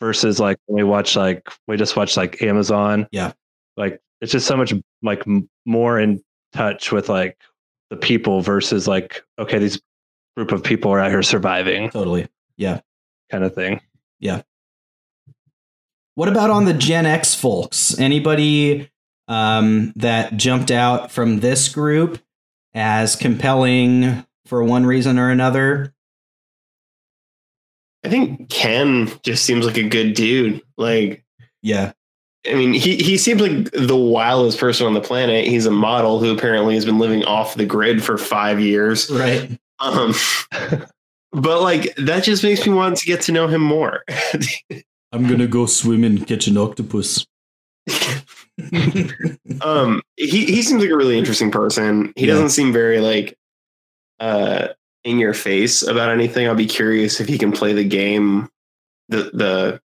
Versus 0.00 0.40
like 0.40 0.56
when 0.66 0.82
we 0.84 0.88
watch 0.88 1.14
like 1.14 1.48
we 1.66 1.76
just 1.76 1.96
watch 1.96 2.16
like 2.16 2.40
Amazon. 2.42 3.06
Yeah. 3.12 3.32
Like 3.76 4.00
it's 4.20 4.32
just 4.32 4.46
so 4.46 4.56
much 4.56 4.72
like 5.02 5.24
more 5.66 6.00
in 6.00 6.22
touch 6.52 6.90
with 6.90 7.08
like 7.08 7.38
the 7.90 7.96
people 7.96 8.40
versus 8.40 8.88
like 8.88 9.22
okay 9.38 9.58
these 9.58 9.80
group 10.36 10.52
of 10.52 10.62
people 10.62 10.90
are 10.90 11.00
out 11.00 11.10
here 11.10 11.22
surviving 11.22 11.90
Totally. 11.90 12.28
Yeah. 12.56 12.80
kind 13.30 13.44
of 13.44 13.54
thing. 13.54 13.80
Yeah. 14.20 14.42
What 16.14 16.28
about 16.28 16.50
on 16.50 16.64
the 16.64 16.74
Gen 16.74 17.06
X 17.06 17.34
folks? 17.34 17.98
Anybody 17.98 18.90
um, 19.28 19.92
that 19.96 20.36
jumped 20.36 20.70
out 20.70 21.10
from 21.10 21.40
this 21.40 21.68
group 21.68 22.18
as 22.74 23.16
compelling 23.16 24.26
for 24.46 24.62
one 24.62 24.84
reason 24.84 25.18
or 25.18 25.30
another? 25.30 25.94
I 28.04 28.08
think 28.08 28.48
Ken 28.48 29.10
just 29.22 29.44
seems 29.44 29.66
like 29.66 29.76
a 29.76 29.88
good 29.88 30.14
dude. 30.14 30.62
Like, 30.76 31.24
Yeah. 31.62 31.92
I 32.50 32.54
mean, 32.54 32.72
he 32.72 32.96
he 32.96 33.18
seems 33.18 33.40
like 33.42 33.70
the 33.72 33.94
wildest 33.96 34.58
person 34.58 34.86
on 34.86 34.94
the 34.94 35.00
planet. 35.02 35.46
He's 35.46 35.66
a 35.66 35.70
model 35.70 36.18
who 36.20 36.32
apparently 36.34 36.74
has 36.74 36.86
been 36.86 36.98
living 36.98 37.22
off 37.26 37.54
the 37.54 37.66
grid 37.66 38.02
for 38.02 38.16
five 38.16 38.58
years. 38.60 39.10
Right. 39.10 39.58
Um, 39.78 40.14
but 41.32 41.60
like 41.62 41.94
that 41.96 42.24
just 42.24 42.42
makes 42.42 42.66
me 42.66 42.72
want 42.72 42.96
to 42.96 43.06
get 43.06 43.20
to 43.22 43.32
know 43.32 43.46
him 43.46 43.60
more. 43.60 44.04
I'm 45.12 45.28
gonna 45.28 45.46
go 45.46 45.66
swim 45.66 46.02
and 46.02 46.26
catch 46.26 46.46
an 46.46 46.56
octopus. 46.56 47.26
um, 49.60 50.02
he 50.16 50.44
he 50.46 50.62
seems 50.62 50.82
like 50.82 50.90
a 50.90 50.96
really 50.96 51.18
interesting 51.18 51.50
person. 51.50 52.12
He 52.16 52.26
Yeah. 52.26 52.34
doesn't 52.34 52.50
seem 52.50 52.72
very 52.72 53.00
like 53.00 53.36
uh 54.18 54.68
in 55.04 55.18
your 55.18 55.34
face 55.34 55.82
about 55.82 56.10
anything. 56.10 56.46
I'll 56.46 56.54
be 56.54 56.66
curious 56.66 57.20
if 57.20 57.28
he 57.28 57.38
can 57.38 57.52
play 57.52 57.72
the 57.72 57.84
game, 57.84 58.48
the 59.08 59.30
the, 59.32 59.80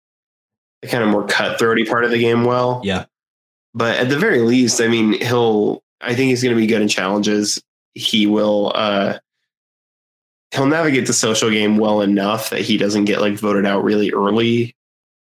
the 0.81 0.87
kind 0.87 1.03
of 1.03 1.09
more 1.09 1.25
cutthroaty 1.27 1.87
part 1.87 2.05
of 2.05 2.11
the 2.11 2.19
game 2.19 2.45
well. 2.45 2.81
Yeah. 2.83 3.05
But 3.73 3.97
at 3.97 4.09
the 4.09 4.19
very 4.19 4.39
least, 4.39 4.81
I 4.81 4.87
mean, 4.87 5.13
he'll. 5.21 5.83
I 6.01 6.15
think 6.15 6.29
he's 6.29 6.43
going 6.43 6.53
to 6.53 6.59
be 6.59 6.67
good 6.67 6.81
in 6.81 6.87
challenges. 6.87 7.61
He 7.93 8.25
will. 8.27 8.71
uh 8.75 9.19
He'll 10.51 10.67
navigate 10.67 11.07
the 11.07 11.13
social 11.13 11.49
game 11.49 11.77
well 11.77 12.01
enough 12.01 12.51
that 12.51 12.61
he 12.61 12.77
doesn't 12.77 13.05
get 13.05 13.21
like 13.21 13.33
voted 13.33 13.65
out 13.65 13.83
really 13.83 14.11
early 14.11 14.75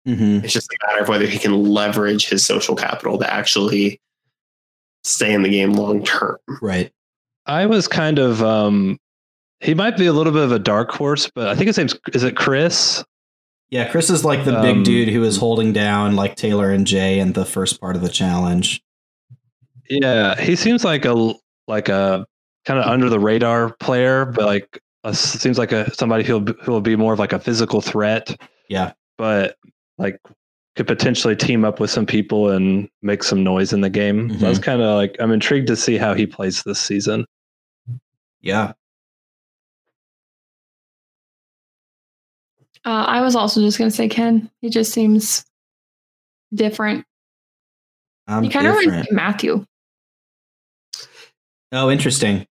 hmm 0.05 0.37
it's 0.43 0.53
just 0.53 0.71
a 0.71 0.77
matter 0.87 1.01
of 1.01 1.09
whether 1.09 1.25
he 1.25 1.39
can 1.39 1.63
leverage 1.63 2.29
his 2.29 2.45
social 2.45 2.75
capital 2.75 3.17
to 3.17 3.33
actually 3.33 3.99
stay 5.03 5.33
in 5.33 5.43
the 5.43 5.49
game 5.49 5.73
long 5.73 6.03
term. 6.03 6.37
Right. 6.61 6.91
I 7.45 7.65
was 7.65 7.87
kind 7.87 8.19
of 8.19 8.43
um 8.43 8.99
he 9.65 9.73
might 9.73 9.97
be 9.97 10.05
a 10.05 10.13
little 10.13 10.31
bit 10.31 10.43
of 10.43 10.51
a 10.51 10.59
dark 10.59 10.91
horse, 10.91 11.29
but 11.33 11.47
I 11.47 11.55
think 11.55 11.67
his 11.67 11.77
name's 11.77 11.95
is 12.13 12.23
it 12.23 12.35
Chris? 12.37 13.03
Yeah, 13.69 13.89
Chris 13.89 14.09
is 14.09 14.23
like 14.23 14.45
the 14.45 14.61
big 14.61 14.77
Um, 14.77 14.83
dude 14.83 15.09
who 15.09 15.23
is 15.23 15.37
holding 15.37 15.73
down 15.73 16.15
like 16.15 16.35
Taylor 16.35 16.71
and 16.71 16.85
Jay 16.85 17.19
in 17.19 17.33
the 17.33 17.45
first 17.45 17.81
part 17.81 17.95
of 17.95 18.01
the 18.01 18.09
challenge. 18.09 18.81
Yeah, 19.89 20.39
he 20.39 20.55
seems 20.55 20.83
like 20.83 21.05
a 21.05 21.33
like 21.67 21.89
a 21.89 22.25
kind 22.65 22.79
of 22.79 22.85
under 22.85 23.09
the 23.09 23.19
radar 23.19 23.73
player, 23.79 24.25
but 24.25 24.45
like 24.45 24.79
a, 25.03 25.13
seems 25.13 25.57
like 25.57 25.71
a 25.71 25.91
somebody 25.93 26.23
be- 26.23 26.53
who 26.61 26.71
will 26.71 26.81
be 26.81 26.95
more 26.95 27.13
of 27.13 27.19
like 27.19 27.33
a 27.33 27.39
physical 27.39 27.81
threat. 27.81 28.39
Yeah. 28.69 28.93
but 29.17 29.55
like 29.97 30.19
could 30.75 30.87
potentially 30.87 31.35
team 31.35 31.63
up 31.63 31.79
with 31.79 31.89
some 31.89 32.05
people 32.05 32.49
and 32.49 32.89
make 33.01 33.23
some 33.23 33.43
noise 33.43 33.71
in 33.71 33.79
the 33.81 33.89
game. 33.89 34.37
So 34.39 34.45
I 34.45 34.49
was 34.49 34.59
kind 34.59 34.81
of 34.81 34.95
like 34.95 35.15
I'm 35.19 35.31
intrigued 35.31 35.67
to 35.67 35.75
see 35.75 35.97
how 35.97 36.13
he 36.13 36.25
plays 36.27 36.63
this 36.63 36.81
season. 36.81 37.25
Yeah. 38.41 38.73
Uh, 42.85 43.05
I 43.07 43.21
was 43.21 43.35
also 43.35 43.61
just 43.61 43.77
going 43.77 43.89
to 43.89 43.95
say 43.95 44.07
Ken. 44.07 44.49
He 44.61 44.69
just 44.69 44.93
seems 44.93 45.43
different. 46.53 47.03
I'm 48.27 48.43
he 48.43 48.49
kind 48.49 48.67
of 48.67 48.73
different. 48.75 48.87
reminds 48.91 49.09
me 49.11 49.15
Matthew. 49.15 49.65
Oh, 51.71 51.89
interesting. 51.91 52.45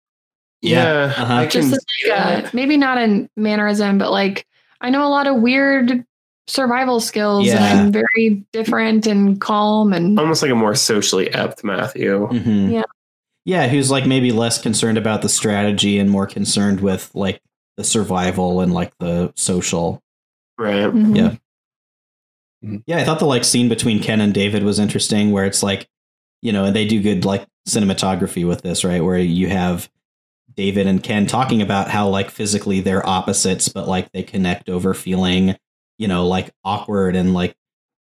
Yeah, 0.60 1.12
uh-huh. 1.16 1.34
I 1.34 1.46
can 1.46 1.70
Just 1.70 1.86
see 2.02 2.10
like, 2.10 2.44
uh, 2.46 2.50
maybe 2.52 2.76
not 2.76 2.98
in 2.98 3.28
mannerism, 3.36 3.98
but 3.98 4.10
like 4.10 4.46
I 4.80 4.90
know 4.90 5.06
a 5.06 5.08
lot 5.10 5.26
of 5.26 5.36
weird 5.36 6.04
survival 6.46 7.00
skills 7.00 7.46
Yeah. 7.46 7.56
and 7.56 7.80
I'm 7.80 7.92
very 7.92 8.44
different 8.52 9.06
and 9.06 9.40
calm 9.40 9.92
and 9.92 10.18
almost 10.18 10.42
like 10.42 10.50
a 10.50 10.54
more 10.54 10.74
socially 10.74 11.32
apt 11.32 11.64
Matthew. 11.64 12.28
Mhm. 12.28 12.72
Yeah. 12.72 12.82
Yeah, 13.46 13.68
who's 13.68 13.90
like 13.90 14.06
maybe 14.06 14.32
less 14.32 14.60
concerned 14.60 14.96
about 14.96 15.20
the 15.22 15.28
strategy 15.28 15.98
and 15.98 16.10
more 16.10 16.26
concerned 16.26 16.80
with 16.80 17.10
like 17.14 17.40
the 17.76 17.84
survival 17.84 18.60
and 18.60 18.72
like 18.72 18.92
the 18.98 19.32
social. 19.36 20.02
Right. 20.58 20.84
Mhm. 20.92 21.16
Yeah. 21.16 21.36
Yeah, 22.86 22.98
I 22.98 23.04
thought 23.04 23.18
the 23.18 23.26
like 23.26 23.44
scene 23.44 23.68
between 23.68 24.02
Ken 24.02 24.20
and 24.20 24.32
David 24.32 24.62
was 24.62 24.78
interesting 24.78 25.32
where 25.32 25.44
it's 25.44 25.62
like, 25.62 25.86
you 26.40 26.50
know, 26.52 26.64
and 26.64 26.74
they 26.74 26.86
do 26.86 27.02
good 27.02 27.24
like 27.24 27.46
cinematography 27.68 28.46
with 28.46 28.62
this, 28.62 28.84
right? 28.84 29.04
Where 29.04 29.18
you 29.18 29.48
have 29.48 29.90
David 30.54 30.86
and 30.86 31.02
Ken 31.02 31.26
talking 31.26 31.60
about 31.60 31.90
how 31.90 32.08
like 32.08 32.30
physically 32.30 32.80
they're 32.80 33.06
opposites, 33.06 33.68
but 33.68 33.86
like 33.86 34.10
they 34.12 34.22
connect 34.22 34.70
over 34.70 34.94
feeling, 34.94 35.56
you 35.98 36.08
know, 36.08 36.26
like 36.26 36.52
awkward 36.64 37.16
and 37.16 37.34
like 37.34 37.54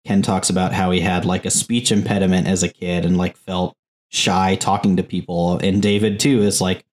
Ken 0.06 0.22
talks 0.22 0.50
about 0.50 0.72
how 0.74 0.92
he 0.92 1.02
had 1.02 1.26
like 1.26 1.46
a 1.46 1.52
speech 1.52 1.92
impediment 1.92 2.48
as 2.48 2.64
a 2.64 2.70
kid 2.70 3.04
and 3.06 3.18
like 3.18 3.36
felt 3.36 3.76
shy 4.12 4.56
talking 4.56 4.96
to 4.96 5.04
people. 5.04 5.58
And 5.60 5.82
David 5.82 6.22
too 6.22 6.42
is 6.42 6.62
like 6.62 6.86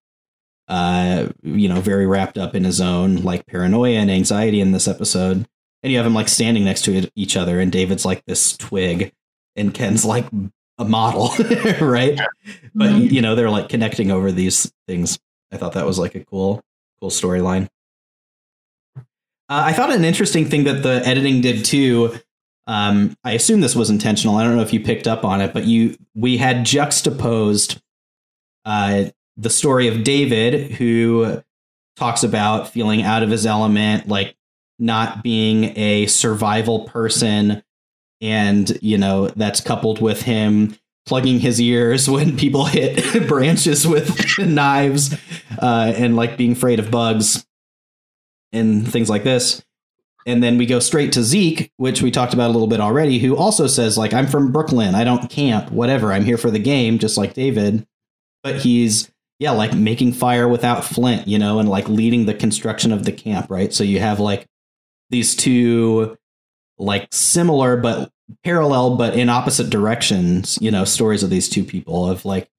uh, 0.67 1.29
you 1.43 1.67
know, 1.69 1.81
very 1.81 2.07
wrapped 2.07 2.37
up 2.37 2.55
in 2.55 2.63
his 2.63 2.79
own 2.81 3.17
like 3.17 3.45
paranoia 3.45 3.97
and 3.99 4.11
anxiety 4.11 4.61
in 4.61 4.71
this 4.71 4.87
episode. 4.87 5.45
And 5.83 5.91
you 5.91 5.97
have 5.97 6.05
him 6.05 6.13
like 6.13 6.27
standing 6.29 6.63
next 6.63 6.83
to 6.85 7.09
each 7.15 7.35
other, 7.35 7.59
and 7.59 7.71
David's 7.71 8.05
like 8.05 8.23
this 8.25 8.55
twig, 8.57 9.11
and 9.55 9.73
Ken's 9.73 10.05
like 10.05 10.25
a 10.77 10.85
model, 10.85 11.29
right? 11.81 12.19
But 12.75 12.89
Mhm. 12.91 13.11
you 13.11 13.21
know, 13.21 13.35
they're 13.35 13.49
like 13.49 13.69
connecting 13.69 14.11
over 14.11 14.31
these 14.31 14.71
things. 14.87 15.19
I 15.51 15.57
thought 15.57 15.73
that 15.73 15.85
was 15.85 15.97
like 15.99 16.15
a 16.15 16.23
cool, 16.23 16.61
cool 17.01 17.09
storyline. 17.09 17.67
Uh, 18.95 19.63
I 19.65 19.73
thought 19.73 19.91
an 19.91 20.05
interesting 20.05 20.45
thing 20.45 20.63
that 20.65 20.81
the 20.83 21.01
editing 21.05 21.41
did 21.41 21.65
too. 21.65 22.17
Um, 22.67 23.15
I 23.23 23.33
assume 23.33 23.59
this 23.61 23.75
was 23.75 23.89
intentional. 23.89 24.37
I 24.37 24.43
don't 24.43 24.55
know 24.55 24.61
if 24.61 24.71
you 24.71 24.79
picked 24.79 25.07
up 25.07 25.25
on 25.25 25.41
it, 25.41 25.53
but 25.53 25.65
you 25.65 25.97
we 26.15 26.37
had 26.37 26.65
juxtaposed 26.65 27.81
uh, 28.65 29.05
the 29.35 29.49
story 29.49 29.87
of 29.87 30.03
David, 30.03 30.71
who 30.73 31.41
talks 31.97 32.23
about 32.23 32.69
feeling 32.69 33.01
out 33.01 33.23
of 33.23 33.29
his 33.29 33.45
element, 33.45 34.07
like 34.07 34.35
not 34.81 35.23
being 35.23 35.77
a 35.77 36.07
survival 36.07 36.81
person, 36.85 37.63
and 38.19 38.77
you 38.81 38.97
know 38.97 39.27
that's 39.29 39.61
coupled 39.61 40.01
with 40.01 40.23
him 40.23 40.75
plugging 41.05 41.39
his 41.39 41.59
ears 41.59 42.09
when 42.09 42.37
people 42.37 42.65
hit 42.65 43.27
branches 43.27 43.87
with 43.87 44.37
knives 44.39 45.13
uh, 45.61 45.93
and 45.95 46.15
like 46.15 46.37
being 46.37 46.53
afraid 46.53 46.79
of 46.79 46.91
bugs 46.91 47.45
and 48.51 48.89
things 48.91 49.09
like 49.09 49.23
this. 49.23 49.63
And 50.27 50.43
then 50.43 50.57
we 50.59 50.67
go 50.67 50.79
straight 50.79 51.13
to 51.13 51.23
Zeke, 51.23 51.71
which 51.77 52.03
we 52.03 52.11
talked 52.11 52.35
about 52.35 52.51
a 52.51 52.53
little 52.53 52.67
bit 52.67 52.79
already, 52.79 53.17
who 53.17 53.35
also 53.35 53.65
says, 53.65 53.97
like, 53.97 54.13
I'm 54.13 54.27
from 54.27 54.51
Brooklyn. 54.51 54.93
I 54.93 55.03
don't 55.03 55.31
camp, 55.31 55.71
whatever. 55.71 56.13
I'm 56.13 56.23
here 56.23 56.37
for 56.37 56.51
the 56.51 56.59
game, 56.59 56.99
just 56.99 57.17
like 57.17 57.33
David. 57.33 57.87
But 58.43 58.57
he's, 58.57 59.11
yeah, 59.39 59.49
like 59.49 59.73
making 59.73 60.13
fire 60.13 60.47
without 60.47 60.85
flint, 60.85 61.27
you 61.27 61.39
know, 61.39 61.57
and 61.57 61.67
like 61.67 61.89
leading 61.89 62.27
the 62.27 62.35
construction 62.35 62.91
of 62.91 63.03
the 63.03 63.11
camp, 63.11 63.49
right? 63.49 63.73
So 63.73 63.83
you 63.83 63.99
have 63.99 64.19
like 64.19 64.45
these 65.11 65.35
two, 65.35 66.17
like 66.77 67.07
similar 67.11 67.77
but 67.77 68.11
parallel, 68.43 68.95
but 68.95 69.13
in 69.15 69.29
opposite 69.29 69.69
directions, 69.69 70.57
you 70.61 70.71
know, 70.71 70.85
stories 70.85 71.21
of 71.21 71.29
these 71.29 71.49
two 71.49 71.63
people 71.63 72.09
of 72.09 72.25
like 72.25 72.49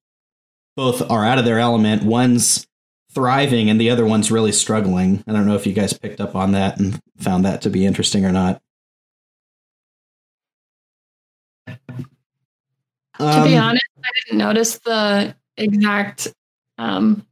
both 0.75 1.09
are 1.11 1.25
out 1.25 1.39
of 1.39 1.45
their 1.45 1.59
element. 1.59 2.03
One's 2.03 2.67
thriving 3.11 3.69
and 3.69 3.79
the 3.79 3.89
other 3.89 4.05
one's 4.05 4.31
really 4.31 4.51
struggling. 4.51 5.23
I 5.27 5.33
don't 5.33 5.45
know 5.45 5.55
if 5.55 5.67
you 5.67 5.73
guys 5.73 5.93
picked 5.93 6.21
up 6.21 6.35
on 6.35 6.53
that 6.53 6.79
and 6.79 6.99
found 7.17 7.45
that 7.45 7.61
to 7.63 7.69
be 7.69 7.85
interesting 7.85 8.25
or 8.25 8.31
not. 8.31 8.61
To 13.19 13.43
be 13.43 13.55
Um, 13.55 13.63
honest, 13.63 13.85
I 14.03 14.09
didn't 14.25 14.39
notice 14.39 14.79
the 14.79 15.35
exact 15.57 16.33
um 16.79 17.25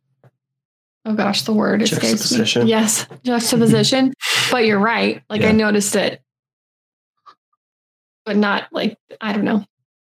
oh 1.06 1.16
gosh, 1.16 1.42
the 1.42 1.54
word 1.54 1.82
escapes 1.82 2.32
me. 2.32 2.70
Yes, 2.70 3.08
juxtaposition. 3.24 4.14
But 4.52 4.66
you're 4.66 4.80
right. 4.80 5.24
Like 5.30 5.42
I 5.44 5.52
noticed 5.52 5.96
it, 5.96 6.22
but 8.26 8.36
not 8.36 8.68
like 8.72 8.98
I 9.20 9.34
don't 9.34 9.46
know. 9.46 9.66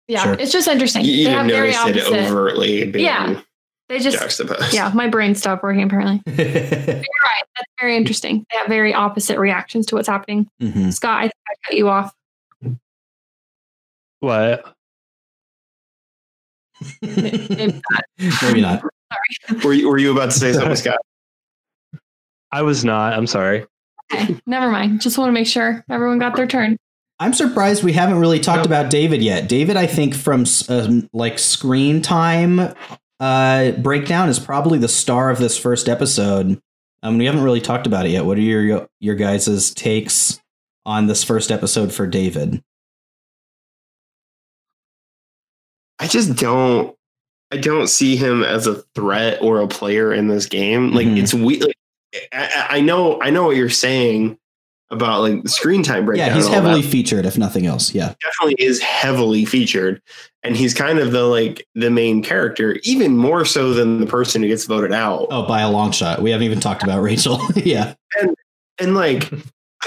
Yeah, 0.09 0.25
Sure. 0.25 0.33
it's 0.35 0.51
just 0.53 0.67
interesting. 0.67 1.05
You, 1.05 1.13
you 1.13 1.25
they 1.25 1.31
didn't 1.31 1.39
have 1.39 1.47
very 1.47 1.71
notice 1.73 1.97
it 1.97 2.07
opposite. 2.13 2.31
overtly 2.31 2.91
being 2.91 3.05
Yeah. 3.05 3.41
They 3.89 3.99
just 3.99 4.19
juxtaposed. 4.19 4.73
yeah, 4.73 4.91
my 4.95 5.09
brain 5.09 5.35
stopped 5.35 5.63
working 5.65 5.83
apparently. 5.83 6.21
You're 6.27 6.47
right. 6.47 7.03
That's 7.57 7.71
very 7.81 7.97
interesting. 7.97 8.45
They 8.51 8.59
have 8.59 8.69
very 8.69 8.95
opposite 8.95 9.39
reactions 9.39 9.87
to 9.87 9.97
what's 9.97 10.07
happening. 10.09 10.49
Mhm. 10.61 10.93
Scott, 10.93 11.19
I 11.19 11.23
think 11.23 11.33
I 11.49 11.55
cut 11.67 11.77
you 11.77 11.89
off. 11.89 12.15
What? 14.21 14.75
Maybe 17.03 17.81
not. 17.91 18.05
Maybe 18.43 18.61
not. 18.61 18.83
Were 19.65 19.73
you, 19.73 19.89
were 19.89 19.99
you 19.99 20.13
about 20.13 20.27
to 20.31 20.39
say 20.39 20.53
something, 20.53 20.77
Scott? 20.77 20.99
I 22.53 22.63
was 22.63 22.85
not. 22.85 23.13
I'm 23.13 23.27
sorry. 23.27 23.67
Okay, 24.13 24.37
never 24.47 24.71
mind. 24.71 25.01
Just 25.01 25.19
want 25.19 25.29
to 25.29 25.33
make 25.33 25.47
sure 25.47 25.85
everyone 25.89 26.19
got 26.19 26.37
their 26.37 26.47
turn. 26.47 26.77
I'm 27.19 27.33
surprised 27.35 27.85
we 27.85 27.93
haven't 27.93 28.19
really 28.19 28.41
talked 28.41 28.59
Nope. 28.61 28.67
about 28.67 28.91
David 28.91 29.23
yet. 29.23 29.49
David, 29.49 29.77
I 29.77 29.87
think 29.87 30.15
from 30.15 30.45
um, 30.69 31.09
like 31.13 31.39
screen 31.39 32.01
time 32.03 32.75
uh, 33.21 33.73
breakdown 33.73 34.29
is 34.31 34.39
probably 34.39 34.79
the 34.79 34.89
star 34.89 35.29
of 35.31 35.39
this 35.39 35.59
first 35.59 35.89
episode. 35.89 36.59
Um, 37.03 37.19
we 37.19 37.27
haven't 37.27 37.43
really 37.43 37.61
talked 37.61 37.87
about 37.87 38.07
it 38.07 38.11
yet. 38.11 38.25
What 38.25 38.39
are 38.39 38.43
your 38.43 38.89
your 39.01 39.15
guys' 39.15 39.73
takes 39.75 40.41
on 40.87 41.07
this 41.07 41.23
first 41.23 41.51
episode 41.51 41.93
for 41.93 42.07
David? 42.07 42.63
I 45.99 46.07
just 46.07 46.37
don't. 46.37 46.97
I 47.53 47.57
don't 47.59 47.89
see 47.89 48.17
him 48.17 48.43
as 48.43 48.67
a 48.67 48.77
threat 48.95 49.43
or 49.43 49.61
a 49.61 49.69
player 49.69 50.13
in 50.15 50.29
this 50.29 50.47
game. 50.47 50.93
Like 50.93 51.07
Mhm. 51.07 51.19
it's 51.23 51.35
we. 51.35 51.61
Like, 51.61 51.75
I, 52.33 52.81
know. 52.81 53.21
I 53.23 53.31
know 53.31 53.45
what 53.45 53.57
you're 53.57 53.71
saying 53.71 54.39
about 54.91 55.21
like 55.21 55.43
the 55.43 55.49
screen 55.49 55.83
time 55.83 56.05
breakdown. 56.05 56.29
yeah, 56.29 56.35
he's 56.35 56.49
heavily 56.49 56.83
that. 56.83 56.91
featured, 56.91 57.25
if 57.25 57.39
nothing 57.39 57.67
else. 57.67 57.95
Yeah. 57.95 58.15
definitely 58.23 58.65
is 58.65 58.81
heavily 58.81 59.45
featured, 59.45 60.03
and 60.43 60.57
he's 60.57 60.75
kind 60.75 60.99
of 60.99 61.13
the 61.13 61.25
like 61.25 61.67
the 61.75 61.91
main 61.91 62.23
character, 62.23 62.79
even 62.83 63.17
more 63.17 63.45
so 63.45 63.73
than 63.73 64.01
the 64.01 64.07
person 64.07 64.43
who 64.43 64.49
gets 64.49 64.65
voted 64.65 64.93
out. 64.93 65.29
Oh, 65.31 65.47
by 65.47 65.61
a 65.61 65.71
long 65.71 65.93
shot. 65.93 66.23
We 66.23 66.31
haven't 66.31 66.45
even 66.45 66.61
talked 66.61 66.83
about 66.83 67.01
Rachel. 67.03 67.41
yeah. 67.57 67.95
and 68.21 68.35
and 68.79 68.95
like 68.95 69.31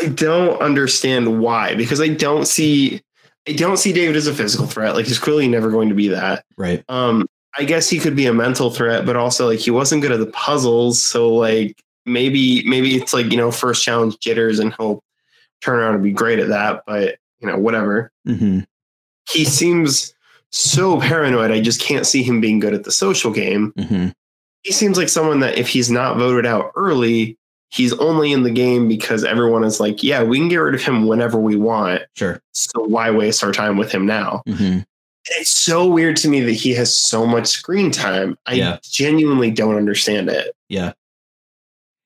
I 0.02 0.08
don't 0.08 0.60
understand 0.62 1.42
why 1.42 1.76
because 1.76 2.00
I 2.00 2.08
don't 2.08 2.48
see 2.48 3.02
I 3.48 3.54
don't 3.54 3.78
see 3.78 3.92
David 3.92 4.16
as 4.16 4.28
a 4.28 4.34
physical 4.34 4.68
threat. 4.68 4.96
Like 4.96 5.06
he's 5.06 5.20
clearly 5.20 5.48
never 5.48 5.70
going 5.70 5.90
to 5.90 5.96
be 5.96 6.08
that. 6.10 6.46
Right. 6.58 6.84
Um, 6.88 7.28
I 7.58 7.66
guess 7.66 7.90
he 7.90 8.00
could 8.00 8.16
be 8.16 8.26
a 8.26 8.34
mental 8.34 8.72
threat, 8.72 9.06
but 9.06 9.16
also 9.16 9.48
like 9.48 9.60
he 9.60 9.70
wasn't 9.70 10.02
good 10.02 10.12
at 10.12 10.20
the 10.20 10.28
puzzles. 10.28 11.02
So 11.02 11.34
like 11.34 11.78
maybe 12.06 12.64
maybe 12.68 12.96
it's 12.96 13.14
like 13.14 13.32
you 13.32 13.38
know 13.38 13.52
first 13.52 13.84
challenge 13.84 14.18
jitters 14.20 14.60
and 14.60 14.74
he'll 14.78 15.04
turn 15.62 15.80
around 15.80 15.96
and 15.96 16.04
be 16.04 16.12
great 16.12 16.40
at 16.40 16.50
that. 16.50 16.84
But 16.86 17.18
you 17.40 17.48
know 17.48 17.58
whatever. 17.58 18.12
hmm 18.26 18.60
He 19.30 19.46
seems 19.46 20.14
so 20.50 21.00
paranoid. 21.00 21.52
I 21.52 21.62
just 21.62 21.82
can't 21.82 22.06
see 22.06 22.24
him 22.24 22.40
being 22.42 22.60
good 22.60 22.74
at 22.74 22.84
the 22.84 22.92
social 22.92 23.32
game. 23.32 23.74
hmm 23.78 24.08
He 24.64 24.72
seems 24.72 24.98
like 24.98 25.10
someone 25.10 25.40
that 25.42 25.58
if 25.58 25.68
he's 25.68 25.90
not 25.90 26.18
voted 26.18 26.46
out 26.46 26.72
early, 26.76 27.38
he's 27.70 27.94
only 27.94 28.32
in 28.32 28.44
the 28.44 28.52
game 28.52 28.88
because 28.88 29.24
everyone 29.24 29.64
is 29.64 29.80
like, 29.80 30.04
yeah, 30.04 30.22
we 30.24 30.38
can 30.38 30.48
get 30.50 30.58
rid 30.58 30.76
of 30.76 30.82
him 30.84 31.08
whenever 31.08 31.40
we 31.40 31.56
want. 31.56 32.04
Sure. 32.16 32.40
So 32.54 32.82
why 32.84 33.10
waste 33.10 33.44
our 33.44 33.52
time 33.52 33.78
with 33.78 33.92
him 33.92 34.06
now? 34.06 34.44
hmm 34.48 34.80
It's 35.40 35.50
so 35.50 35.88
weird 35.88 36.18
to 36.18 36.28
me 36.28 36.42
that 36.42 36.52
he 36.54 36.72
has 36.76 36.96
so 36.96 37.26
much 37.26 37.48
screen 37.48 37.90
time. 37.92 38.38
I 38.46 38.54
Yeah. 38.54 38.78
genuinely 38.84 39.50
don't 39.52 39.76
understand 39.76 40.30
it. 40.30 40.54
Yeah. 40.70 40.94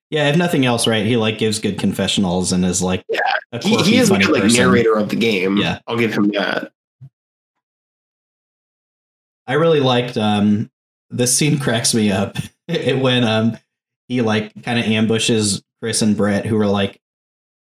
Yeah. 0.10 0.30
If 0.30 0.38
nothing 0.38 0.66
else, 0.66 0.88
right? 0.88 1.06
He 1.06 1.18
like 1.18 1.38
gives 1.38 1.60
good 1.60 1.80
confessionals 1.80 2.52
and 2.52 2.64
is 2.66 2.82
like 2.82 3.04
Yeah. 3.10 3.20
He, 3.62 3.78
he 3.84 3.98
is 3.98 4.10
a 4.12 4.18
good 4.18 4.30
like 4.30 4.44
person. 4.44 4.60
narrator 4.60 4.96
of 4.96 5.10
the 5.10 5.16
game. 5.16 5.58
Yeah. 5.58 5.80
I'll 5.88 5.98
give 5.98 6.14
him 6.14 6.30
that. 6.30 6.72
I 9.48 9.54
really 9.54 9.80
liked 9.80 10.18
um 10.18 10.70
this 11.10 11.36
scene 11.36 11.58
cracks 11.60 11.94
me 11.94 12.12
up. 12.12 12.38
it 12.68 13.00
when 13.00 13.24
um 13.24 13.58
he 14.08 14.22
like 14.22 14.62
kind 14.64 14.80
of 14.80 14.86
ambushes 14.86 15.64
Chris 15.82 16.02
and 16.02 16.18
Brett 16.18 16.46
who 16.46 16.56
were 16.58 16.68
like 16.68 17.00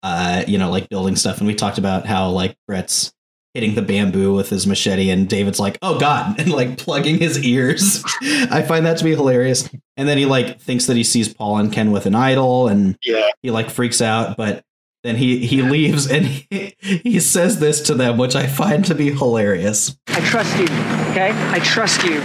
uh 0.03 0.45
you 0.47 0.59
know 0.59 0.71
like 0.71 0.89
building 0.89 1.17
stuff 1.17 1.39
and 1.39 1.47
we 1.47 1.55
talked 1.55 1.79
about 1.79 2.07
how 2.07 2.31
like 2.31 2.57
Brett's 2.67 3.13
hitting 3.55 3.75
the 3.75 3.83
bamboo 3.83 4.35
with 4.35 4.51
his 4.51 4.67
machete 4.67 5.11
and 5.11 5.29
David's 5.29 5.59
like 5.59 5.79
oh 5.83 5.99
god 5.99 6.39
and 6.41 6.53
like 6.53 6.79
plugging 6.79 7.19
his 7.19 7.43
ears. 7.45 8.05
I 8.23 8.63
find 8.63 8.85
that 8.87 8.99
to 8.99 9.05
be 9.05 9.15
hilarious. 9.15 9.69
And 9.97 10.09
then 10.09 10.19
he 10.19 10.27
like 10.27 10.61
thinks 10.61 10.87
that 10.87 10.97
he 10.97 11.05
sees 11.05 11.33
Paul 11.33 11.57
and 11.59 11.73
Ken 11.73 11.91
with 11.91 12.07
an 12.07 12.15
idol 12.15 12.69
and 12.69 12.97
Yeah. 13.03 13.29
he 13.43 13.51
like 13.51 13.71
freaks 13.71 14.01
out 14.03 14.37
but 14.37 14.65
then 15.05 15.17
he 15.17 15.47
he 15.47 15.63
leaves 15.63 16.11
and 16.11 16.27
he, 16.51 16.75
he 16.81 17.21
says 17.21 17.61
this 17.61 17.81
to 17.83 17.95
them 17.95 18.19
which 18.19 18.35
I 18.37 18.47
find 18.47 18.85
to 18.87 18.95
be 18.95 19.11
hilarious. 19.13 19.97
I 20.09 20.21
trust 20.21 20.57
you, 20.59 20.65
okay? 21.11 21.31
I 21.51 21.59
trust 21.61 22.03
you. 22.05 22.23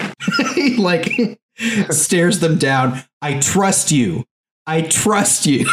he 0.56 0.76
like 0.78 1.40
stares 1.92 2.40
them 2.40 2.58
down. 2.58 3.04
I 3.22 3.40
trust 3.40 3.92
you. 3.92 4.26
I 4.66 4.82
trust 4.82 5.46
you. 5.46 5.66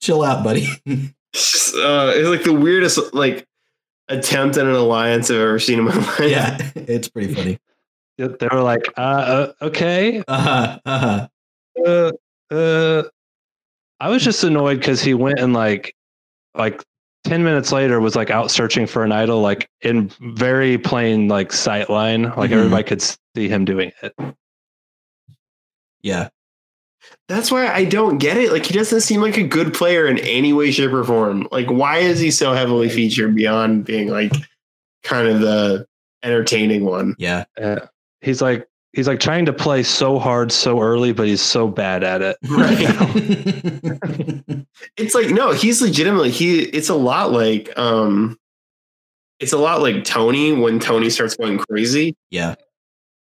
Chill 0.00 0.22
out, 0.22 0.44
buddy. 0.44 0.68
It's 1.34 1.50
just 1.50 1.74
uh 1.74 2.12
it's 2.14 2.28
like 2.28 2.44
the 2.44 2.52
weirdest 2.52 3.12
like 3.12 3.44
attempt 4.08 4.56
at 4.56 4.66
an 4.66 4.72
alliance 4.72 5.30
I've 5.30 5.38
ever 5.40 5.58
seen 5.58 5.80
in 5.80 5.86
my 5.86 5.94
life. 5.96 6.20
yeah, 6.20 6.58
it's 6.76 7.08
pretty 7.08 7.34
funny. 7.34 7.58
They 8.18 8.46
were 8.52 8.62
like, 8.62 8.86
uh, 8.96 9.00
uh 9.00 9.52
okay. 9.62 10.22
Uh-huh. 10.28 10.78
Uh-huh. 10.86 11.26
Uh, 11.84 12.12
uh, 12.54 13.02
I 13.98 14.08
was 14.08 14.22
just 14.22 14.44
annoyed 14.44 14.78
because 14.78 15.02
he 15.02 15.14
went 15.14 15.40
and 15.40 15.52
like, 15.52 15.92
like 16.54 16.80
10 17.24 17.42
minutes 17.42 17.72
later 17.72 17.98
was 17.98 18.14
like 18.14 18.30
out 18.30 18.52
searching 18.52 18.86
for 18.86 19.02
an 19.02 19.10
idol, 19.10 19.40
like 19.40 19.68
in 19.80 20.12
very 20.36 20.78
plain 20.78 21.26
like 21.26 21.52
sight 21.52 21.90
line. 21.90 22.24
Like 22.36 22.50
Mhm. 22.50 22.58
everybody 22.58 22.84
could 22.84 23.02
see 23.02 23.48
him 23.48 23.64
doing 23.64 23.90
it. 24.02 24.14
Yeah. 26.02 26.28
That's 27.28 27.50
why 27.50 27.68
I 27.68 27.84
don't 27.84 28.18
get 28.18 28.36
it. 28.36 28.52
Like 28.52 28.66
he 28.66 28.74
doesn't 28.74 29.00
seem 29.00 29.22
like 29.22 29.38
a 29.38 29.46
good 29.46 29.72
player 29.72 30.06
in 30.06 30.18
any 30.18 30.52
way, 30.52 30.70
shape, 30.70 30.92
or 30.92 31.04
form. 31.04 31.48
Like, 31.50 31.70
why 31.70 31.98
is 31.98 32.20
he 32.20 32.30
so 32.30 32.52
heavily 32.52 32.88
featured 32.88 33.34
beyond 33.34 33.86
being 33.86 34.08
like 34.08 34.32
kind 35.02 35.28
of 35.28 35.40
the 35.40 35.86
entertaining 36.22 36.84
one? 36.84 37.14
Yeah. 37.18 37.44
Uh, 37.60 37.80
he's 38.20 38.42
like, 38.42 38.68
he's 38.92 39.08
like 39.08 39.20
trying 39.20 39.46
to 39.46 39.54
play 39.54 39.82
so 39.82 40.18
hard 40.18 40.52
so 40.52 40.80
early, 40.80 41.12
but 41.12 41.26
he's 41.26 41.40
so 41.40 41.66
bad 41.66 42.04
at 42.04 42.20
it. 42.22 42.36
It's 44.96 45.14
like 45.14 45.30
no, 45.30 45.52
he's 45.52 45.80
legitimately 45.80 46.30
he. 46.30 46.60
It's 46.60 46.88
a 46.88 46.94
lot 46.94 47.32
like 47.32 47.76
um, 47.78 48.38
it's 49.40 49.52
a 49.52 49.58
lot 49.58 49.82
like 49.82 50.04
Tony 50.04 50.52
when 50.52 50.78
Tony 50.78 51.10
starts 51.10 51.36
going 51.36 51.58
crazy. 51.58 52.16
yeah. 52.30 52.54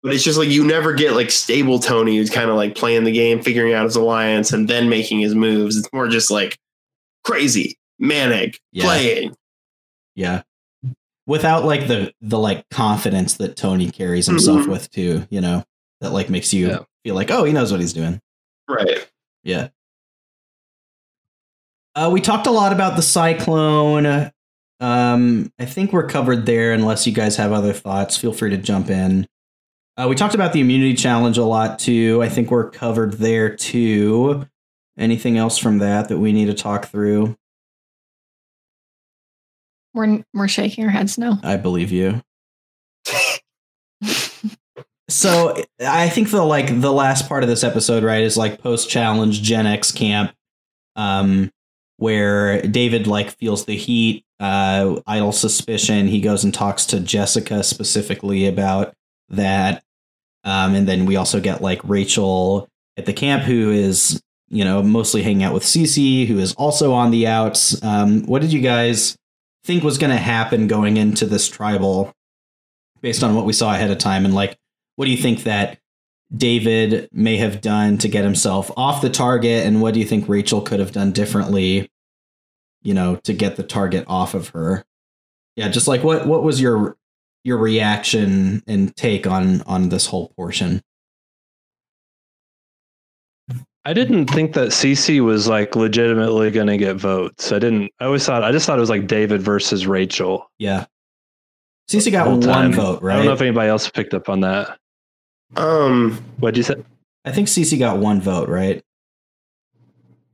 But 0.07 0.15
it's 0.15 0.23
just 0.23 0.39
like 0.39 0.49
you 0.49 0.65
never 0.65 0.93
get 0.93 1.15
like 1.15 1.33
stable 1.33 1.81
Tony 1.81 2.17
who's 2.17 2.31
kind 2.31 2.49
of 2.49 2.55
like 2.55 2.77
playing 2.77 3.03
the 3.03 3.11
game, 3.11 3.43
figuring 3.43 3.75
out 3.75 3.83
his 3.87 3.97
alliance, 3.97 4.53
and 4.53 4.69
then 4.69 4.89
making 4.89 5.19
his 5.19 5.35
moves. 5.35 5.77
It's 5.77 5.93
more 5.93 6.07
just 6.07 6.31
like 6.31 6.57
crazy, 7.25 7.77
manic, 7.99 8.61
Yeah. 8.71 8.85
playing. 8.85 9.37
Yeah. 10.15 10.43
Without 11.27 11.65
like 11.65 11.89
the 11.89 12.13
the 12.21 12.39
like 12.39 12.69
confidence 12.71 13.35
that 13.39 13.57
Tony 13.57 13.91
carries 13.91 14.27
himself 14.29 14.61
Mhm. 14.67 14.69
with 14.69 14.89
too, 14.93 15.27
you 15.29 15.41
know, 15.41 15.65
that 16.01 16.13
like 16.13 16.31
makes 16.31 16.55
you 16.55 16.69
Yeah. 16.69 16.79
feel 17.03 17.17
like, 17.17 17.33
oh, 17.33 17.43
he 17.43 17.53
knows 17.53 17.73
what 17.73 17.81
he's 17.81 17.93
doing. 17.93 18.21
Right. 18.69 19.09
Yeah. 19.43 19.71
Uh, 21.97 22.11
we 22.13 22.21
talked 22.21 22.47
a 22.47 22.53
lot 22.53 22.73
about 22.73 22.95
the 22.95 23.03
cyclone. 23.03 24.31
Um, 24.79 25.53
I 25.59 25.65
think 25.65 25.93
we're 25.93 26.07
covered 26.07 26.47
there. 26.47 26.73
Unless 26.73 27.09
you 27.09 27.13
guys 27.13 27.35
have 27.39 27.51
other 27.51 27.73
thoughts, 27.73 28.17
feel 28.17 28.33
free 28.33 28.51
to 28.51 28.57
jump 28.57 28.89
in. 28.89 29.27
Uh, 29.99 30.07
we 30.09 30.15
talked 30.15 30.35
about 30.35 30.53
the 30.53 30.61
immunity 30.61 30.95
challenge 30.95 31.39
a 31.39 31.45
lot 31.45 31.79
too. 31.79 32.23
I 32.23 32.29
think 32.29 32.51
we're 32.51 32.69
covered 32.71 33.15
there 33.15 33.55
too. 33.55 34.47
Anything 34.99 35.39
else 35.39 35.57
from 35.57 35.79
that 35.79 36.09
that 36.09 36.19
we 36.19 36.33
need 36.33 36.47
to 36.47 36.55
talk 36.55 36.87
through? 36.87 37.37
We're 39.95 40.23
we're 40.35 40.49
shaking 40.49 40.85
our 40.85 40.91
heads 40.91 41.17
no. 41.17 41.39
I 41.43 41.57
believe 41.57 41.91
you. 41.91 42.23
so 45.09 45.57
I 45.81 46.11
think 46.11 46.31
the 46.31 46.43
like 46.43 46.81
the 46.81 46.93
last 46.93 47.29
part 47.29 47.43
of 47.43 47.49
this 47.49 47.65
episode, 47.65 48.05
right, 48.05 48.23
is 48.23 48.37
like 48.37 48.61
post 48.61 48.91
challenge 48.91 49.41
Gen 49.43 49.67
X 49.67 49.93
camp, 49.93 50.35
um, 50.97 51.51
where 51.97 52.61
David 52.61 53.07
like 53.07 53.31
feels 53.31 53.65
the 53.65 53.77
heat, 53.77 54.27
uh, 54.41 55.01
idol 55.07 55.33
suspicion. 55.33 56.07
He 56.09 56.21
goes 56.21 56.45
and 56.45 56.53
talks 56.53 56.85
to 56.87 57.01
Jessica 57.01 57.63
specifically 57.63 58.47
about 58.47 58.95
that, 59.31 59.83
um, 60.47 60.75
and 60.75 60.89
then 60.89 61.05
we 61.05 61.17
also 61.17 61.41
get 61.41 61.61
like 61.61 61.81
Rachel 61.85 62.69
at 62.97 63.05
the 63.05 63.13
camp, 63.13 63.43
who 63.43 63.71
is 63.71 64.23
you 64.49 64.65
know 64.65 64.83
mostly 64.83 65.23
hanging 65.23 65.43
out 65.43 65.53
with 65.53 65.65
Cece, 65.65 66.27
who 66.27 66.39
is 66.39 66.55
also 66.55 66.95
on 66.95 67.11
the 67.11 67.27
outs. 67.27 67.83
Um, 67.83 68.23
what 68.25 68.41
did 68.41 68.53
you 68.53 68.63
guys? 68.63 69.17
think 69.67 69.83
was 69.83 69.99
going 69.99 70.13
to 70.13 70.17
happen 70.17 70.69
going 70.69 70.97
into 70.97 71.27
this 71.27 71.49
tribal 71.49 72.13
based 73.01 73.25
on 73.25 73.35
what 73.35 73.45
we 73.45 73.53
saw 73.53 73.75
ahead 73.75 73.91
of 73.91 73.99
time 73.99 74.25
and 74.25 74.33
like 74.33 74.57
what 74.95 75.07
do 75.07 75.11
you 75.11 75.17
think 75.17 75.43
that 75.43 75.79
David 76.35 77.09
may 77.13 77.37
have 77.37 77.61
done 77.61 77.99
to 77.99 78.09
get 78.09 78.25
himself 78.25 78.71
off 78.77 79.01
the 79.01 79.11
target, 79.11 79.65
and 79.65 79.81
what 79.81 79.95
do 79.95 80.01
you 80.01 80.07
think 80.07 80.29
Rachel 80.29 80.61
could 80.61 80.81
have 80.81 80.91
done 80.91 81.13
differently, 81.13 81.89
you 82.83 82.95
know, 82.95 83.17
to 83.23 83.33
get 83.33 83.57
the 83.57 83.63
target 83.63 84.05
off 84.09 84.35
of 84.35 84.49
her? 84.49 84.85
Yeah, 85.55 85.69
just 85.69 85.87
like 85.87 86.03
what 86.03 86.27
what 86.27 86.43
was 86.43 86.61
your 86.61 86.97
your 87.47 87.59
reaction 87.59 88.63
and 88.67 88.95
take 88.97 89.27
on 89.27 89.63
on 89.63 89.89
this 89.89 90.07
whole 90.07 90.29
portion? 90.37 90.83
I 93.85 93.93
didn't 93.93 94.27
think 94.27 94.55
that 94.55 94.71
Cece 94.71 95.25
was 95.25 95.47
like 95.47 95.77
legitimately 95.77 96.51
going 96.51 96.67
to 96.67 96.77
get 96.77 96.97
votes. 96.97 97.53
I 97.53 97.61
didn't. 97.61 97.93
I 98.01 98.07
always 98.07 98.27
thought. 98.27 98.43
I 98.43 98.51
just 98.51 98.67
thought 98.67 98.79
it 98.79 98.81
was 98.81 98.91
like 98.91 99.07
David 99.07 99.41
versus 99.43 99.87
Rachel. 99.87 100.51
Yeah, 100.59 100.87
Cece 101.89 102.11
got 102.11 102.27
one 102.27 102.41
time. 102.41 102.73
vote, 102.73 103.01
right? 103.01 103.15
I 103.15 103.17
don't 103.19 103.27
know 103.27 103.33
if 103.33 103.41
anybody 103.41 103.69
else 103.69 103.89
picked 103.89 104.13
up 104.13 104.29
on 104.29 104.41
that. 104.41 104.77
Um, 105.55 106.21
What'd 106.41 106.57
you 106.57 106.65
say? 106.65 106.75
I 107.25 107.31
think 107.31 107.47
Cece 107.47 107.79
got 107.79 107.99
one 107.99 108.21
vote, 108.21 108.49
right? 108.49 108.83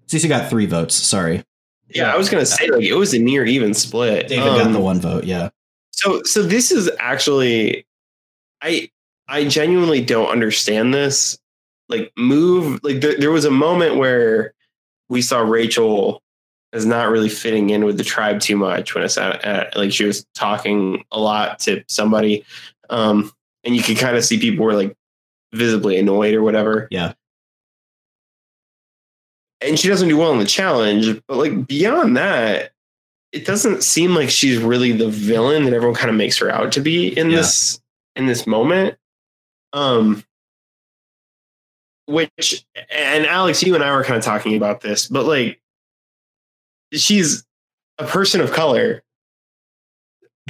Cece 0.08 0.28
got 0.28 0.48
three 0.48 0.64
votes. 0.66 0.94
Sorry, 0.94 1.44
yeah, 1.90 2.10
I 2.12 2.16
was 2.16 2.30
gonna 2.30 2.46
say 2.46 2.68
like 2.70 2.84
it 2.84 2.94
was 2.94 3.12
a 3.12 3.18
near 3.18 3.44
even 3.44 3.74
split. 3.74 4.28
David 4.28 4.46
got 4.46 4.66
Um, 4.66 4.72
the 4.72 4.80
one 4.80 4.98
vote. 4.98 5.24
Yeah, 5.24 5.50
So 5.92 6.22
so 6.24 6.42
this 6.42 6.70
is 6.72 6.90
actually 6.98 7.86
I 8.62 8.90
I 9.28 9.46
genuinely 9.46 10.02
don't 10.02 10.28
understand 10.28 10.92
this. 10.92 11.38
Like 11.88 12.12
move 12.16 12.80
like 12.82 13.00
there, 13.00 13.18
there 13.18 13.30
was 13.30 13.44
a 13.44 13.50
moment 13.50 13.96
where 13.96 14.54
we 15.08 15.22
saw 15.22 15.40
Rachel 15.40 16.22
as 16.72 16.86
not 16.86 17.10
really 17.10 17.28
fitting 17.28 17.70
in 17.70 17.84
with 17.84 17.98
the 17.98 18.04
tribe 18.04 18.40
too 18.40 18.56
much 18.56 18.94
when 18.94 19.04
it's 19.04 19.18
at, 19.18 19.44
at 19.44 19.76
like 19.76 19.92
she 19.92 20.04
was 20.04 20.24
talking 20.34 21.04
a 21.12 21.20
lot 21.20 21.58
to 21.60 21.84
somebody 21.86 22.44
um 22.88 23.30
and 23.64 23.76
you 23.76 23.82
could 23.82 23.98
kind 23.98 24.16
of 24.16 24.24
see 24.24 24.38
people 24.38 24.64
were 24.64 24.74
like 24.74 24.96
visibly 25.52 25.98
annoyed 25.98 26.34
or 26.34 26.42
whatever. 26.42 26.88
Yeah. 26.90 27.12
And 29.60 29.78
she 29.78 29.88
doesn't 29.88 30.08
do 30.08 30.16
well 30.16 30.32
in 30.32 30.38
the 30.38 30.46
challenge, 30.46 31.20
but 31.28 31.36
like 31.36 31.66
beyond 31.66 32.16
that, 32.16 32.72
it 33.32 33.46
doesn't 33.46 33.82
seem 33.82 34.14
like 34.14 34.28
she's 34.30 34.58
really 34.58 34.92
the 34.92 35.08
villain 35.08 35.64
that 35.64 35.72
everyone 35.72 35.96
kind 35.96 36.10
of 36.10 36.16
makes 36.16 36.36
her 36.38 36.50
out 36.50 36.70
to 36.72 36.80
be 36.80 37.08
in 37.18 37.30
Yeah. 37.30 37.38
this 37.38 37.80
in 38.16 38.26
this 38.26 38.46
moment. 38.46 38.96
Um 39.72 40.22
which 42.06 42.64
and 42.90 43.24
Alex, 43.26 43.62
you 43.62 43.74
and 43.74 43.82
I 43.82 43.94
were 43.96 44.04
kind 44.04 44.18
of 44.18 44.24
talking 44.24 44.56
about 44.56 44.80
this, 44.80 45.06
but 45.06 45.24
like 45.24 45.60
she's 46.92 47.44
a 47.98 48.04
person 48.06 48.40
of 48.40 48.52
color. 48.52 49.02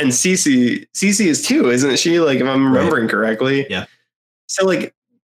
And 0.01 0.09
Cece 0.11 0.87
Cece 0.95 1.27
is 1.27 1.47
too, 1.47 1.71
isn't 1.71 1.99
she? 1.99 2.19
Like 2.19 2.41
if 2.41 2.47
I'm 2.47 2.67
Right. 2.73 2.79
remembering 2.79 3.09
correctly. 3.09 3.67
Yeah. 3.69 3.85
So 4.49 4.65
like 4.67 4.95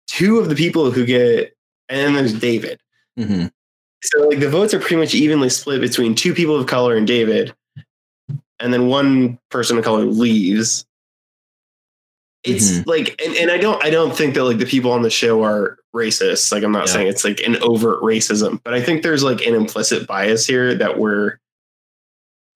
two 0.06 0.38
of 0.38 0.48
the 0.48 0.54
people 0.54 0.90
who 0.90 1.04
get 1.04 1.56
and 1.88 2.00
then 2.00 2.14
there's 2.14 2.32
David. 2.38 2.80
hmm 3.18 3.46
So 4.04 4.28
like 4.28 4.40
the 4.40 4.50
votes 4.50 4.74
are 4.74 4.78
pretty 4.80 4.96
much 4.96 5.14
evenly 5.14 5.48
split 5.48 5.80
between 5.80 6.14
two 6.14 6.34
people 6.34 6.56
of 6.56 6.66
color 6.66 6.94
and 6.96 7.06
David, 7.06 7.54
and 8.60 8.72
then 8.72 8.86
one 8.88 9.38
person 9.50 9.78
of 9.78 9.84
color 9.84 10.04
leaves. 10.04 10.84
It's 12.44 12.72
Mhm. 12.72 12.86
like, 12.86 13.18
and, 13.24 13.34
and 13.36 13.50
I 13.50 13.56
don't, 13.56 13.82
I 13.82 13.88
don't 13.88 14.14
think 14.14 14.34
that 14.34 14.44
like 14.44 14.58
the 14.58 14.66
people 14.66 14.92
on 14.92 15.00
the 15.00 15.08
show 15.08 15.42
are 15.42 15.78
racist. 15.96 16.52
Like 16.52 16.62
I'm 16.62 16.72
not 16.72 16.88
Yeah. 16.88 16.92
saying 16.92 17.06
it's 17.06 17.24
like 17.24 17.40
an 17.40 17.56
overt 17.62 18.02
racism, 18.02 18.60
but 18.62 18.74
I 18.74 18.82
think 18.82 19.02
there's 19.02 19.22
like 19.22 19.40
an 19.46 19.54
implicit 19.54 20.06
bias 20.06 20.46
here 20.46 20.74
that 20.74 20.98
we're, 20.98 21.38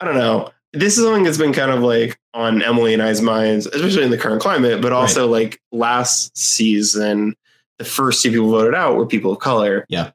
I 0.01 0.05
don't 0.05 0.19
know. 0.19 0.51
This 0.75 0.99
is 0.99 1.05
something 1.05 1.23
that's 1.23 1.39
been 1.39 1.55
kind 1.55 1.71
of 1.71 1.81
like 1.81 2.19
on 2.35 2.61
Emily 2.63 2.93
and 2.93 3.03
I's 3.03 3.23
minds, 3.23 3.65
especially 3.67 4.03
in 4.05 4.11
the 4.11 4.19
current 4.19 4.43
climate, 4.43 4.83
but 4.83 4.93
also 4.93 5.27
like 5.27 5.59
last 5.73 6.37
season, 6.37 7.35
the 7.79 7.87
first 7.87 8.23
two 8.23 8.31
people 8.31 8.51
voted 8.51 8.75
out 8.75 8.97
were 8.97 9.07
people 9.07 9.33
of 9.33 9.39
color. 9.39 9.87
Yeah. 9.89 10.11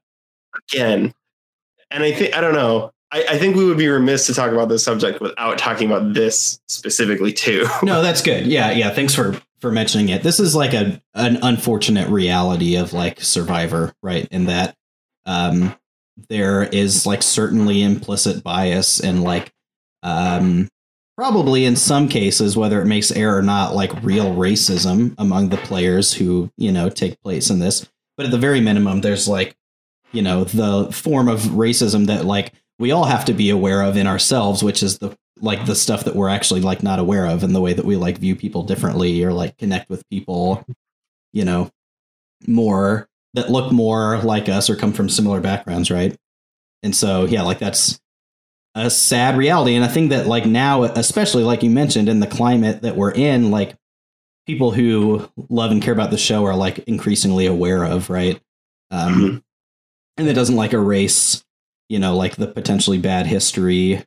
Again, 0.72 1.16
and 1.94 2.04
I 2.04 2.12
think 2.12 2.36
I 2.36 2.42
don't 2.42 2.54
know. 2.54 2.92
I, 3.12 3.26
I 3.30 3.38
think 3.38 3.56
we 3.56 3.64
would 3.64 3.78
be 3.78 3.88
remiss 3.88 4.26
to 4.26 4.34
talk 4.34 4.52
about 4.52 4.70
this 4.70 4.84
subject 4.84 5.22
without 5.22 5.60
talking 5.60 5.90
about 5.90 6.14
this 6.14 6.60
specifically 6.68 7.32
too. 7.32 7.68
No, 7.84 8.02
that's 8.02 8.22
good. 8.22 8.48
Yeah, 8.48 8.72
yeah. 8.72 8.90
Thanks 8.90 9.14
for 9.14 9.40
for 9.62 9.72
mentioning 9.72 10.10
it. 10.10 10.24
This 10.24 10.40
is 10.40 10.56
like 10.56 10.74
a 10.74 11.02
an 11.14 11.38
unfortunate 11.42 12.10
reality 12.10 12.76
of 12.76 12.92
like 12.92 13.22
Survivor, 13.22 13.94
right? 14.02 14.28
In 14.32 14.46
that 14.46 14.76
um 15.26 15.76
there 16.30 16.64
is 16.64 17.06
like 17.06 17.24
certainly 17.24 17.84
implicit 17.84 18.44
bias 18.44 19.00
and 19.00 19.24
like 19.24 19.54
um 20.02 20.68
probably 21.16 21.66
in 21.66 21.76
some 21.76 22.10
cases 22.10 22.58
whether 22.58 22.82
it 22.82 22.86
makes 22.86 23.12
air 23.12 23.38
or 23.38 23.42
not 23.44 23.76
like 23.76 24.04
real 24.04 24.34
racism 24.34 25.14
among 25.20 25.50
the 25.50 25.58
players 25.58 26.14
who, 26.14 26.50
you 26.58 26.72
know, 26.72 26.90
take 26.90 27.22
place 27.22 27.50
in 27.52 27.60
this. 27.60 27.88
But 28.18 28.26
at 28.26 28.32
the 28.32 28.38
very 28.38 28.60
minimum 28.60 29.02
there's 29.02 29.28
like 29.28 29.56
you 30.14 30.22
know, 30.22 30.44
the 30.46 30.92
form 30.92 31.28
of 31.28 31.40
racism 31.42 32.06
that 32.08 32.26
like 32.26 32.54
we 32.80 32.92
all 32.92 33.06
have 33.06 33.26
to 33.26 33.34
be 33.34 33.50
aware 33.50 33.82
of 33.82 33.98
in 33.98 34.08
ourselves, 34.08 34.64
which 34.64 34.82
is 34.84 35.00
the 35.00 35.16
like 35.42 35.66
the 35.66 35.76
stuff 35.76 36.06
that 36.06 36.16
we're 36.16 36.30
actually 36.30 36.62
like 36.62 36.84
not 36.84 37.00
aware 37.00 37.26
of 37.26 37.44
and 37.44 37.54
the 37.54 37.60
way 37.62 37.74
that 37.74 37.86
we 37.86 37.98
like 37.98 38.18
view 38.18 38.36
people 38.36 38.64
differently 38.64 39.24
or 39.24 39.34
like 39.34 39.58
connect 39.58 39.90
with 39.90 40.08
people 40.10 40.64
you 41.34 41.44
know 41.44 41.70
more 42.48 43.10
that 43.34 43.50
look 43.50 43.72
more 43.72 44.20
like 44.20 44.48
us 44.48 44.70
or 44.70 44.76
come 44.76 44.94
from 44.94 45.10
similar 45.10 45.42
backgrounds 45.42 45.90
right? 45.92 46.16
And 46.84 46.96
so 46.96 47.26
yeah 47.26 47.42
like 47.42 47.60
that's 47.60 48.00
a 48.76 48.90
sad 48.90 49.38
reality. 49.38 49.76
And 49.76 49.84
i 49.84 49.88
think 49.88 50.12
that 50.12 50.28
like 50.28 50.46
now 50.46 50.84
especially 50.84 51.44
like 51.44 51.64
you 51.64 51.70
mentioned 51.70 52.10
in 52.10 52.20
the 52.20 52.28
climate 52.28 52.82
that 52.84 52.96
we're 52.96 53.12
in 53.12 53.52
like 53.52 53.76
people 54.46 54.72
who 54.72 55.30
love 55.50 55.72
and 55.72 55.82
care 55.82 55.94
about 55.94 56.12
the 56.12 56.18
show 56.18 56.46
are 56.46 56.56
like 56.56 56.80
increasingly 56.80 57.46
aware 57.48 57.84
of 57.84 58.10
right? 58.10 58.40
Um 58.92 59.14
Mhm. 59.14 59.44
And 60.18 60.28
it 60.28 60.34
doesn't 60.34 60.56
like 60.56 60.74
erase 60.74 61.44
you 61.90 62.00
know 62.00 62.16
like 62.16 62.36
the 62.36 62.48
potentially 62.48 62.98
bad 62.98 63.28
history 63.28 64.04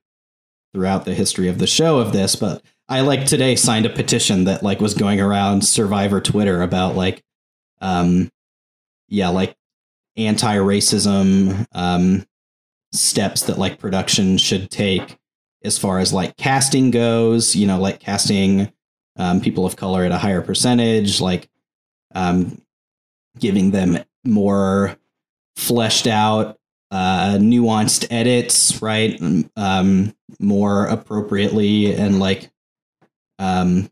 throughout 0.73 1.05
the 1.05 1.15
history 1.15 1.49
of 1.49 1.59
the 1.59 1.67
show 1.67 1.99
of 1.99 2.13
this 2.13 2.37
but 2.37 2.63
i 2.89 3.01
like 3.01 3.25
today 3.25 3.57
signed 3.57 3.87
a 3.87 3.91
petition 3.91 4.45
that 4.45 4.63
like 4.63 4.81
was 4.81 4.95
going 4.95 5.21
around 5.21 5.65
survivor 5.65 6.21
twitter 6.21 6.63
about 6.63 6.95
like 6.95 7.23
um 7.81 8.31
yeah 9.09 9.29
like 9.29 9.55
anti-racism 10.17 11.67
um 11.73 12.25
steps 12.93 13.43
that 13.43 13.59
like 13.59 13.79
production 13.79 14.39
should 14.39 14.71
take 14.71 15.19
as 15.65 15.79
far 15.79 15.99
as 15.99 16.13
like 16.13 16.37
casting 16.37 16.91
goes 16.91 17.55
you 17.55 17.67
know 17.67 17.79
like 17.79 18.01
casting 18.01 18.73
um, 19.19 19.41
people 19.41 19.65
of 19.65 19.77
color 19.77 20.05
at 20.05 20.13
a 20.13 20.19
higher 20.19 20.43
percentage 20.43 21.21
like 21.21 21.49
um 22.15 22.61
giving 23.39 23.71
them 23.71 23.99
more 24.25 24.97
fleshed 25.57 26.07
out 26.07 26.57
uh 26.91 27.37
nuanced 27.39 28.07
edits 28.11 28.81
right? 28.83 29.21
Um 29.57 30.15
more 30.39 30.87
appropriately 30.87 31.95
and 31.95 32.19
like 32.21 32.51
um 33.39 33.91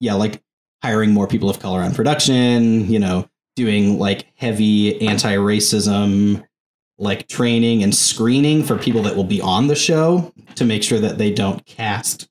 yeah 0.00 0.14
like 0.14 0.42
hiring 0.82 1.10
more 1.12 1.26
people 1.26 1.50
of 1.50 1.58
color 1.60 1.80
on 1.80 1.94
production 1.94 2.90
you 2.90 2.98
know 2.98 3.28
doing 3.54 3.98
like 3.98 4.26
heavy 4.34 5.06
anti-racism 5.06 6.42
like 6.98 7.28
training 7.28 7.82
and 7.82 7.94
screening 7.94 8.62
for 8.62 8.78
people 8.78 9.02
that 9.02 9.16
will 9.16 9.24
be 9.24 9.40
on 9.40 9.66
the 9.66 9.74
show 9.74 10.32
to 10.54 10.64
make 10.64 10.82
sure 10.82 10.98
that 10.98 11.18
they 11.18 11.30
don't 11.32 11.64
cast 11.66 12.28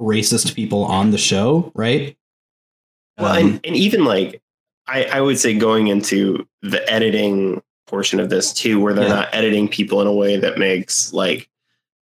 racist 0.00 0.54
people 0.54 0.84
on 0.84 1.10
the 1.10 1.18
show 1.18 1.70
right? 1.74 2.16
Well, 3.18 3.32
Um, 3.32 3.38
and, 3.38 3.60
and 3.66 3.76
even 3.76 4.04
like 4.04 4.40
I, 4.86 5.04
I 5.04 5.20
would 5.20 5.38
say 5.38 5.54
going 5.54 5.86
into 5.88 6.46
the 6.62 6.88
editing 6.90 7.62
portion 7.92 8.18
of 8.20 8.30
this 8.30 8.52
too, 8.54 8.80
where 8.80 8.94
they're 8.94 9.06
Yeah. 9.06 9.14
not 9.16 9.28
editing 9.34 9.68
people 9.68 10.00
in 10.00 10.06
a 10.06 10.12
way 10.12 10.38
that 10.38 10.56
makes 10.58 11.12
like 11.12 11.46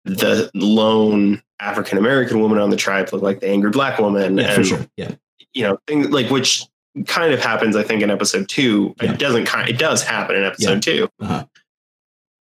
the 0.05 0.49
lone 0.55 1.41
African 1.59 1.97
American 1.99 2.39
woman 2.41 2.57
on 2.57 2.71
the 2.71 2.75
tribe 2.77 3.13
look 3.13 3.21
like 3.21 3.39
the 3.41 3.47
angry 3.47 3.69
black 3.69 3.99
woman, 3.99 4.37
yeah 4.37 4.45
and 4.45 4.53
for 4.55 4.63
sure 4.63 4.85
yeah 4.97 5.11
you 5.53 5.63
know 5.63 5.77
things 5.87 6.07
like 6.09 6.29
which 6.31 6.63
kind 7.05 7.31
of 7.31 7.39
happens. 7.39 7.75
I 7.75 7.83
think 7.83 8.01
in 8.01 8.09
episode 8.09 8.49
two, 8.49 8.95
Yeah. 9.01 9.11
it 9.13 9.19
doesn't 9.19 9.45
kind. 9.45 9.69
It 9.69 9.77
does 9.77 10.01
happen 10.03 10.35
in 10.35 10.43
episode 10.43 10.81
two, 10.81 11.09
Uh-huh. 11.21 11.45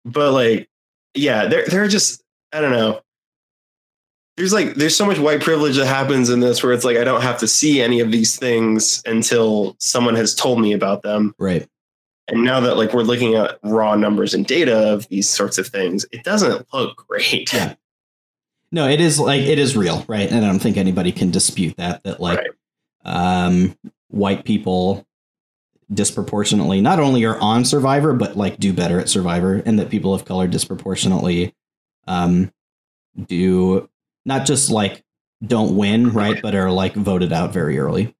but 0.04 0.32
like 0.32 0.68
yeah, 1.14 1.46
they're 1.46 1.64
they're 1.66 1.88
just 1.88 2.22
I 2.52 2.60
don't 2.60 2.72
know. 2.72 3.00
There's 4.36 4.52
like 4.52 4.74
there's 4.74 4.96
so 4.96 5.04
much 5.06 5.18
white 5.18 5.40
privilege 5.42 5.76
that 5.76 5.86
happens 5.86 6.28
in 6.30 6.40
this 6.40 6.62
where 6.62 6.72
it's 6.72 6.84
like 6.84 6.96
I 6.96 7.04
don't 7.04 7.22
have 7.22 7.38
to 7.40 7.46
see 7.48 7.80
any 7.82 8.00
of 8.00 8.10
these 8.12 8.36
things 8.36 9.02
until 9.06 9.76
someone 9.78 10.16
has 10.16 10.34
told 10.34 10.60
me 10.60 10.72
about 10.72 11.02
them. 11.02 11.34
right 11.38 11.66
And 12.32 12.42
now 12.44 12.58
that 12.60 12.76
like 12.76 12.92
we're 12.92 13.02
looking 13.02 13.34
at 13.36 13.58
raw 13.62 13.94
numbers 13.94 14.34
and 14.34 14.44
data 14.46 14.92
of 14.92 15.06
these 15.08 15.28
sorts 15.28 15.58
of 15.58 15.66
things, 15.68 16.04
it 16.12 16.24
doesn't 16.24 16.66
look 16.72 16.96
great. 17.06 17.52
Yeah. 17.52 17.74
no 18.72 18.88
it 18.88 19.00
is 19.00 19.20
like 19.20 19.42
it 19.42 19.58
is 19.58 19.76
real 19.76 20.02
right 20.08 20.30
and 20.32 20.42
i 20.44 20.48
don't 20.48 20.58
think 20.60 20.78
anybody 20.78 21.12
can 21.12 21.30
dispute 21.30 21.76
that 21.76 22.02
that 22.04 22.20
like 22.20 22.38
Right. 22.38 22.50
um 23.04 23.76
white 24.08 24.44
people 24.46 25.06
disproportionately 25.92 26.80
not 26.80 26.98
only 26.98 27.22
are 27.26 27.38
on 27.38 27.66
survivor 27.66 28.14
but 28.14 28.34
like 28.36 28.56
do 28.58 28.72
better 28.72 28.98
at 28.98 29.10
survivor 29.10 29.62
and 29.66 29.78
that 29.78 29.90
people 29.90 30.14
of 30.14 30.24
color 30.24 30.48
disproportionately 30.48 31.54
um 32.06 32.50
do 33.26 33.90
not 34.24 34.46
just 34.46 34.70
like 34.70 35.04
don't 35.46 35.76
win 35.76 36.10
right 36.10 36.40
but 36.40 36.54
are 36.54 36.70
like 36.70 36.94
voted 36.94 37.30
out 37.30 37.52
very 37.52 37.78
early 37.78 38.16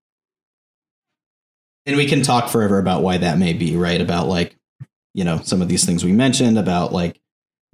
and 1.86 1.96
we 1.96 2.06
can 2.06 2.22
talk 2.22 2.48
forever 2.48 2.78
about 2.78 3.02
why 3.02 3.18
that 3.18 3.38
may 3.38 3.52
be, 3.52 3.76
right? 3.76 4.00
About 4.00 4.28
like, 4.28 4.56
you 5.14 5.24
know, 5.24 5.38
some 5.38 5.60
of 5.62 5.68
these 5.68 5.84
things 5.84 6.04
we 6.04 6.12
mentioned 6.12 6.58
about 6.58 6.92
like, 6.92 7.20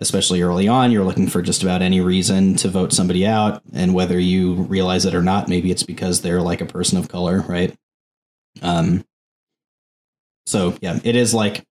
especially 0.00 0.42
early 0.42 0.68
on, 0.68 0.92
you're 0.92 1.04
looking 1.04 1.26
for 1.26 1.42
just 1.42 1.62
about 1.62 1.82
any 1.82 2.00
reason 2.00 2.54
to 2.56 2.68
vote 2.68 2.92
somebody 2.92 3.26
out, 3.26 3.62
and 3.72 3.94
whether 3.94 4.18
you 4.18 4.54
realize 4.54 5.04
it 5.04 5.14
or 5.14 5.22
not, 5.22 5.48
maybe 5.48 5.70
it's 5.70 5.82
because 5.82 6.20
they're 6.20 6.40
like 6.40 6.60
a 6.60 6.66
person 6.66 6.98
of 6.98 7.08
color, 7.08 7.40
right? 7.48 7.74
Um. 8.62 9.04
So 10.46 10.76
yeah, 10.80 10.98
it 11.04 11.16
is 11.16 11.34
like, 11.34 11.64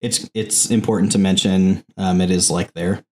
it's 0.00 0.30
it's 0.34 0.70
important 0.70 1.12
to 1.12 1.18
mention. 1.18 1.84
Um, 1.96 2.20
it 2.20 2.30
is 2.30 2.50
like 2.50 2.72
there. 2.74 3.04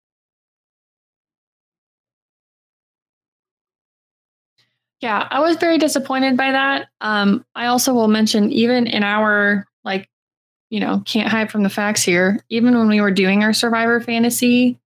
Yeah, 5.00 5.26
I 5.30 5.40
was 5.40 5.56
very 5.56 5.78
disappointed 5.78 6.36
by 6.36 6.52
that. 6.52 6.88
Um, 7.00 7.44
I 7.54 7.66
also 7.66 7.92
will 7.92 8.08
mention, 8.08 8.50
even 8.52 8.86
in 8.86 9.02
our 9.02 9.66
like, 9.84 10.08
you 10.70 10.80
know, 10.80 11.02
can't 11.04 11.28
hide 11.28 11.50
from 11.50 11.62
the 11.62 11.68
facts 11.70 12.02
here. 12.02 12.42
Even 12.48 12.76
when 12.78 12.88
we 12.88 13.00
were 13.00 13.10
doing 13.10 13.42
our 13.44 13.52
Survivor 13.52 14.00
Fantasy 14.00 14.78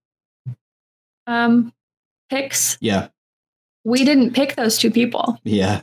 um, 1.27 1.73
picks, 2.29 2.77
Yeah, 2.81 3.07
we 3.83 4.03
didn't 4.03 4.33
pick 4.33 4.55
those 4.55 4.77
two 4.77 4.91
people. 4.91 5.39
yeah, 5.43 5.81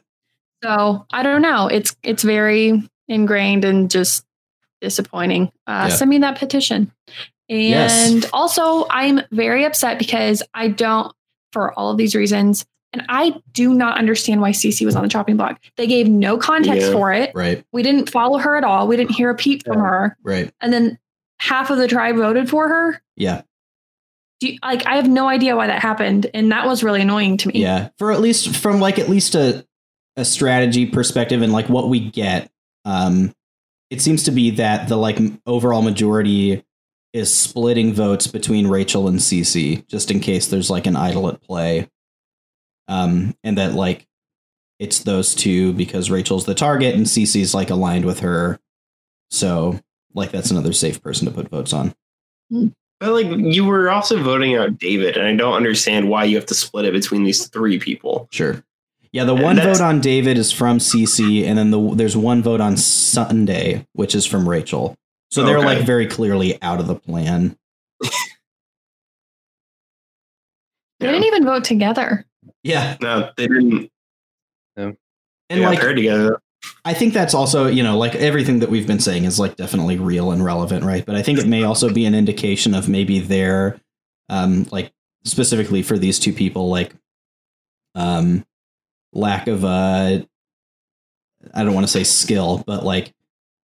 So 0.62 1.06
I 1.10 1.22
don't 1.22 1.42
know. 1.42 1.68
It's 1.68 1.96
it's 2.02 2.22
very 2.22 2.88
ingrained 3.08 3.64
and 3.64 3.90
just 3.90 4.24
disappointing. 4.80 5.50
Uh, 5.66 5.86
Yeah. 5.88 5.94
Send 5.96 6.10
me 6.10 6.18
that 6.18 6.38
petition. 6.38 6.92
Yes. 7.48 8.10
And 8.10 8.26
also, 8.34 8.86
I'm 8.90 9.20
very 9.32 9.64
upset 9.64 9.98
because 9.98 10.42
I 10.52 10.68
don't, 10.68 11.12
for 11.52 11.72
all 11.72 11.90
of 11.90 11.96
these 11.96 12.14
reasons, 12.14 12.66
and 12.92 13.04
I 13.08 13.34
do 13.52 13.74
not 13.74 13.98
understand 13.98 14.40
why 14.40 14.50
Cece 14.50 14.84
was 14.84 14.96
on 14.96 15.02
the 15.02 15.08
chopping 15.08 15.36
block. 15.36 15.60
They 15.76 15.86
gave 15.86 16.08
no 16.08 16.38
context 16.38 16.86
Yeah. 16.88 16.92
for 16.92 17.12
it. 17.12 17.30
right, 17.34 17.64
We 17.72 17.82
didn't 17.82 18.10
follow 18.10 18.38
her 18.38 18.56
at 18.56 18.64
all. 18.64 18.88
We 18.88 18.96
didn't 18.96 19.12
hear 19.14 19.30
a 19.30 19.34
peep 19.34 19.64
from 19.64 19.78
her. 19.80 20.16
right, 20.22 20.50
And 20.60 20.72
then 20.72 20.98
half 21.38 21.70
of 21.70 21.78
the 21.78 21.86
tribe 21.88 22.16
voted 22.16 22.48
for 22.48 22.68
her. 22.68 23.02
yeah. 23.16 23.42
Do 24.40 24.48
you, 24.52 24.58
like 24.62 24.86
I 24.86 24.94
have 24.96 25.08
no 25.08 25.26
idea 25.26 25.56
why 25.56 25.66
that 25.66 25.82
happened, 25.82 26.30
and 26.32 26.52
that 26.52 26.64
was 26.64 26.84
really 26.84 27.00
annoying 27.02 27.38
to 27.38 27.48
me. 27.48 27.60
Yeah, 27.60 27.88
for 27.98 28.12
at 28.12 28.20
least 28.20 28.56
from 28.56 28.78
like 28.78 29.00
at 29.00 29.08
least 29.08 29.34
a 29.34 29.66
a 30.16 30.24
strategy 30.24 30.86
perspective 30.86 31.42
and 31.42 31.52
like 31.52 31.68
what 31.68 31.88
we 31.88 31.98
get, 31.98 32.48
um, 32.84 33.32
it 33.90 34.00
seems 34.00 34.22
to 34.24 34.30
be 34.30 34.50
that 34.50 34.88
the 34.88 34.96
like 34.96 35.18
overall 35.44 35.82
majority 35.82 36.64
is 37.12 37.34
splitting 37.34 37.92
votes 37.92 38.28
between 38.28 38.68
Rachel 38.68 39.08
and 39.08 39.18
Cece, 39.18 39.84
just 39.88 40.10
in 40.12 40.20
case 40.20 40.46
there's 40.46 40.70
like 40.70 40.86
an 40.86 40.94
idol 40.94 41.28
at 41.28 41.40
play, 41.42 41.88
um, 42.88 43.36
and 43.44 43.56
that 43.58 43.74
like 43.74 44.06
it's 44.78 45.00
those 45.00 45.34
two 45.34 45.72
because 45.72 46.10
Rachel's 46.10 46.46
the 46.46 46.54
target 46.54 46.94
and 46.94 47.06
Cece's 47.06 47.54
like 47.54 47.70
aligned 47.70 48.04
with 48.04 48.20
her, 48.20 48.58
so 49.30 49.78
like 50.14 50.30
that's 50.30 50.50
another 50.50 50.72
safe 50.72 51.02
person 51.02 51.26
to 51.26 51.32
put 51.32 51.48
votes 51.48 51.72
on. 51.72 51.94
But 52.50 53.12
like 53.12 53.26
you 53.28 53.64
were 53.64 53.90
also 53.90 54.20
voting 54.22 54.56
out 54.56 54.78
David, 54.78 55.16
and 55.16 55.26
I 55.26 55.34
don't 55.36 55.54
understand 55.54 56.08
why 56.08 56.24
you 56.24 56.36
have 56.36 56.46
to 56.46 56.54
split 56.54 56.84
it 56.84 56.92
between 56.92 57.22
these 57.24 57.46
three 57.46 57.78
people. 57.78 58.26
Sure. 58.32 58.62
Yeah, 59.12 59.24
the 59.24 59.34
And 59.34 59.42
one 59.42 59.56
vote 59.56 59.80
on 59.80 60.00
David 60.00 60.36
is 60.36 60.52
from 60.52 60.78
Cece, 60.78 61.44
and 61.46 61.56
then 61.56 61.70
the, 61.70 61.94
there's 61.94 62.16
one 62.16 62.42
vote 62.42 62.60
on 62.60 62.76
Sunday, 62.76 63.86
which 63.94 64.14
is 64.14 64.26
from 64.26 64.46
Rachel. 64.48 64.96
So 65.30 65.44
they're 65.44 65.58
Okay. 65.58 65.66
like 65.66 65.86
very 65.86 66.06
clearly 66.06 66.60
out 66.62 66.78
of 66.80 66.86
the 66.88 66.94
plan. 66.94 67.56
They 71.00 71.06
didn't 71.06 71.24
even 71.24 71.44
vote 71.44 71.64
together. 71.64 72.26
Yeah, 72.62 72.96
No, 73.00 73.30
they 73.36 73.46
didn't. 73.48 73.90
and 74.76 74.96
they 75.48 75.60
got 75.60 75.70
like 75.70 75.80
paired 75.80 75.96
together. 75.96 76.40
I 76.84 76.92
think 76.92 77.14
that's 77.14 77.34
also 77.34 77.66
you 77.66 77.82
know 77.82 77.96
like 77.96 78.14
everything 78.16 78.58
that 78.60 78.68
we've 78.70 78.86
been 78.86 79.00
saying 79.00 79.24
is 79.24 79.38
like 79.38 79.56
definitely 79.56 79.96
real 79.98 80.32
and 80.32 80.44
relevant, 80.44 80.84
right? 80.84 81.04
But 81.06 81.14
I 81.14 81.22
think 81.22 81.38
it 81.38 81.46
may 81.46 81.62
also 81.62 81.92
be 81.92 82.04
an 82.04 82.14
indication 82.14 82.74
of 82.74 82.88
maybe 82.88 83.20
their 83.20 83.80
um 84.28 84.66
like 84.72 84.92
specifically 85.24 85.82
for 85.82 85.98
these 85.98 86.18
two 86.18 86.32
people 86.32 86.68
like 86.68 86.92
um 87.94 88.44
lack 89.12 89.46
of 89.46 89.64
uh 89.64 90.18
I 91.54 91.64
don't 91.64 91.74
want 91.74 91.86
to 91.86 91.92
say 91.92 92.04
skill, 92.04 92.64
but 92.66 92.84
like 92.84 93.14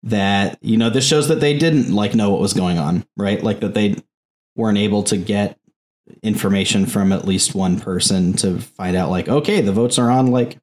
that 0.05 0.59
you 0.62 0.77
know 0.77 0.91
this 0.91 1.07
shows 1.07 1.29
that 1.29 1.41
they 1.41 1.57
didn't 1.57 1.95
like 1.95 2.14
know 2.14 2.31
what 2.31 2.41
was 2.41 2.53
going 2.53 2.79
on, 2.79 3.07
right? 3.16 3.43
Like 3.43 3.61
that 3.61 3.75
they 3.75 3.97
weren't 4.57 4.79
able 4.79 5.05
to 5.05 5.16
get 5.16 5.59
information 6.22 6.86
from 6.86 7.12
at 7.12 7.24
least 7.24 7.55
one 7.55 7.78
person 7.78 8.32
to 8.34 8.59
find 8.59 8.96
out 8.96 9.11
like 9.11 9.28
okay, 9.28 9.61
the 9.61 9.72
votes 9.72 9.98
are 9.98 10.11
on 10.11 10.28
like 10.28 10.59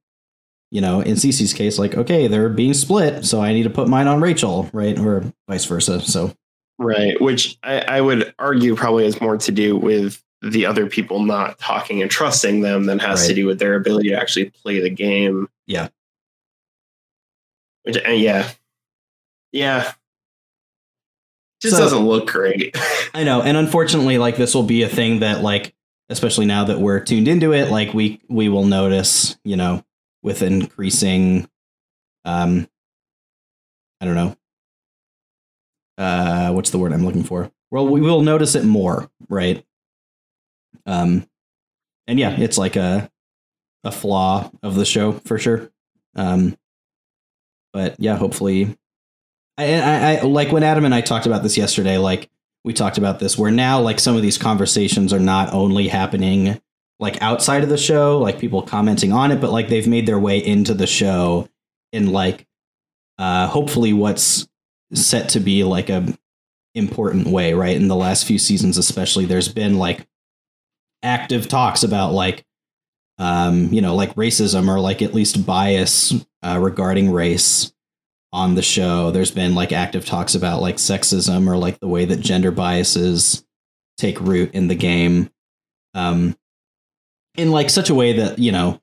you 0.72 0.82
know, 0.82 1.02
in 1.02 1.16
Cece's 1.16 1.54
case, 1.54 1.80
like, 1.80 1.96
okay, 1.96 2.28
they're 2.28 2.48
being 2.48 2.76
split, 2.76 3.26
so 3.26 3.42
I 3.42 3.54
need 3.54 3.64
to 3.64 3.72
put 3.72 3.88
mine 3.88 4.08
on 4.08 4.22
Rachel, 4.22 4.70
right? 4.72 4.98
Or 5.00 5.24
vice 5.48 5.66
versa. 5.66 6.00
So, 6.02 6.32
Right, 6.78 7.20
which 7.20 7.58
I, 7.62 7.80
I 7.82 8.02
would 8.02 8.34
argue 8.40 8.74
probably 8.74 9.04
has 9.04 9.20
more 9.20 9.38
to 9.38 9.52
do 9.52 9.76
with 9.76 10.24
the 10.42 10.66
other 10.66 10.86
people 10.86 11.22
not 11.24 11.60
talking 11.60 12.02
and 12.02 12.10
trusting 12.10 12.62
them 12.62 12.86
than 12.86 13.00
has 13.00 13.28
to 13.28 13.34
do 13.34 13.46
with 13.46 13.60
their 13.60 13.76
ability 13.76 14.10
to 14.10 14.16
actually 14.16 14.52
play 14.52 14.80
the 14.80 14.90
game. 14.90 15.50
Yeah. 15.68 15.90
Which, 17.84 17.98
and 17.98 18.22
yeah, 18.22 18.50
yeah, 19.52 19.92
just 21.62 21.76
So- 21.76 21.84
doesn't 21.84 22.06
look 22.06 22.28
great. 22.28 22.76
I 23.14 23.24
know. 23.24 23.42
And 23.42 23.58
unfortunately, 23.58 24.18
like, 24.18 24.38
this 24.38 24.54
will 24.56 24.64
be 24.64 24.84
a 24.84 24.90
thing 24.90 25.20
that, 25.20 25.42
like, 25.42 25.74
especially 26.10 26.46
now 26.46 26.64
that 26.66 26.80
we're 26.80 27.00
tuned 27.00 27.28
into 27.28 27.54
it, 27.54 27.70
like, 27.72 27.94
we, 27.94 28.22
we 28.30 28.50
will 28.50 28.66
notice, 28.66 29.38
you 29.44 29.56
know, 29.58 29.84
with 30.24 30.42
increasing, 30.42 31.50
um, 32.26 32.68
I 34.02 34.06
don't 34.06 34.16
know, 34.16 34.36
uh, 35.98 36.52
what's 36.54 36.70
the 36.70 36.78
word 36.78 36.94
I'm 36.94 37.06
looking 37.06 37.24
for? 37.24 37.52
Well, 37.72 37.88
we 37.88 38.02
will 38.02 38.22
notice 38.22 38.56
it 38.56 38.64
more, 38.66 39.10
right? 39.28 39.64
Um, 40.86 41.28
and 42.08 42.18
yeah, 42.18 42.32
it's 42.40 42.58
like 42.58 42.76
a, 42.76 43.12
a 43.84 43.92
flaw 43.92 44.50
of 44.64 44.76
the 44.76 44.86
show 44.86 45.12
for 45.12 45.38
sure. 45.38 45.70
Um, 46.16 46.58
but 47.74 47.96
yeah, 48.00 48.16
hopefully, 48.16 48.78
I, 49.66 50.18
I, 50.18 50.22
like 50.22 50.52
when 50.52 50.64
Adam 50.64 50.86
and 50.86 50.96
I 50.96 51.02
talked 51.02 51.26
about 51.26 51.44
this 51.44 51.58
yesterday. 51.58 51.98
Like 51.98 52.30
we 52.64 52.74
talked 52.74 52.98
about 52.98 53.20
this, 53.20 53.38
where 53.38 53.52
now 53.52 53.80
like 53.82 54.00
some 54.00 54.16
of 54.16 54.22
these 54.22 54.38
conversations 54.38 55.14
are 55.14 55.20
not 55.20 55.54
only 55.54 55.88
happening 55.88 56.62
like 57.00 57.22
outside 57.22 57.64
of 57.64 57.70
the 57.70 57.78
show, 57.78 58.20
like 58.20 58.40
people 58.40 58.62
commenting 58.62 59.12
on 59.14 59.32
it, 59.32 59.40
but 59.40 59.52
like 59.52 59.70
they've 59.70 59.88
made 59.88 60.06
their 60.06 60.20
way 60.20 60.38
into 60.38 60.74
the 60.74 60.88
show 60.88 61.48
in 61.92 62.12
like 62.12 62.46
uh, 63.18 63.48
hopefully 63.48 63.94
what's 63.94 64.48
set 64.94 65.30
to 65.30 65.40
be 65.40 65.64
like 65.64 65.90
a 65.90 66.06
important 66.76 67.28
way, 67.28 67.54
right? 67.54 67.76
In 67.76 67.88
the 67.88 67.96
last 67.96 68.26
few 68.26 68.38
seasons, 68.38 68.78
especially, 68.78 69.26
there's 69.26 69.48
been 69.48 69.78
like 69.78 70.08
active 71.04 71.48
talks 71.48 71.84
about 71.84 72.14
like 72.14 72.46
um, 73.18 73.74
you 73.74 73.82
know, 73.82 73.96
like 73.96 74.16
racism 74.16 74.70
or 74.70 74.80
like 74.80 75.02
at 75.02 75.14
least 75.14 75.46
bias 75.46 76.14
uh, 76.42 76.58
regarding 76.58 77.12
race 77.12 77.74
on 78.32 78.56
the 78.56 78.62
show. 78.62 79.12
There's 79.12 79.32
been 79.32 79.56
like 79.56 79.72
active 79.72 80.06
talks 80.06 80.36
about 80.36 80.62
like 80.62 80.76
sexism 80.78 81.48
or 81.48 81.58
like 81.58 81.80
the 81.80 81.88
way 81.88 82.06
that 82.06 82.20
gender 82.20 82.52
biases 82.52 83.44
take 83.98 84.20
root 84.22 84.54
in 84.54 84.68
the 84.68 84.76
game. 84.76 85.30
Um, 85.94 86.38
in 87.36 87.52
like 87.52 87.70
such 87.70 87.90
a 87.90 87.96
way 87.96 88.14
that, 88.14 88.38
you 88.40 88.52
know, 88.52 88.80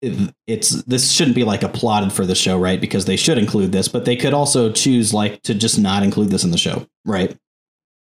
it- 0.00 0.34
it's 0.46 0.70
this 0.84 1.10
shouldn't 1.12 1.34
be 1.34 1.44
like 1.44 1.62
applauded 1.62 2.12
for 2.12 2.24
the 2.24 2.34
show, 2.34 2.58
right? 2.58 2.80
Because 2.80 3.04
they 3.04 3.16
should 3.16 3.36
include 3.38 3.72
this, 3.72 3.88
but 3.88 4.04
they 4.04 4.16
could 4.16 4.32
also 4.32 4.70
choose 4.72 5.12
like 5.12 5.42
to 5.42 5.54
just 5.54 5.78
not 5.78 6.02
include 6.02 6.30
this 6.30 6.44
in 6.44 6.50
the 6.52 6.58
show, 6.58 6.86
right? 7.04 7.36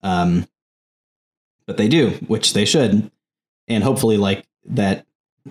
Um, 0.03 0.45
but 1.65 1.77
they 1.77 1.87
do, 1.87 2.09
which 2.27 2.53
they 2.53 2.65
should, 2.65 3.09
and 3.67 3.83
hopefully, 3.83 4.17
like 4.17 4.45
that 4.65 5.05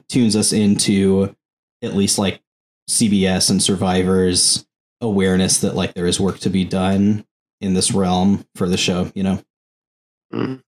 tunes 0.08 0.36
us 0.36 0.52
into 0.52 1.34
at 1.82 1.94
least 1.96 2.18
like 2.18 2.40
CBS 2.88 3.50
and 3.50 3.62
Survivor's 3.62 4.66
awareness 5.04 5.58
that 5.60 5.74
like 5.76 5.94
there 5.94 6.06
is 6.06 6.18
work 6.18 6.38
to 6.40 6.50
be 6.50 6.64
done 6.64 7.24
in 7.60 7.74
this 7.74 7.92
realm 7.92 8.44
for 8.56 8.68
the 8.68 8.76
show. 8.76 9.10
You 9.14 9.22
know, 9.22 9.42
Mm. 10.32 10.60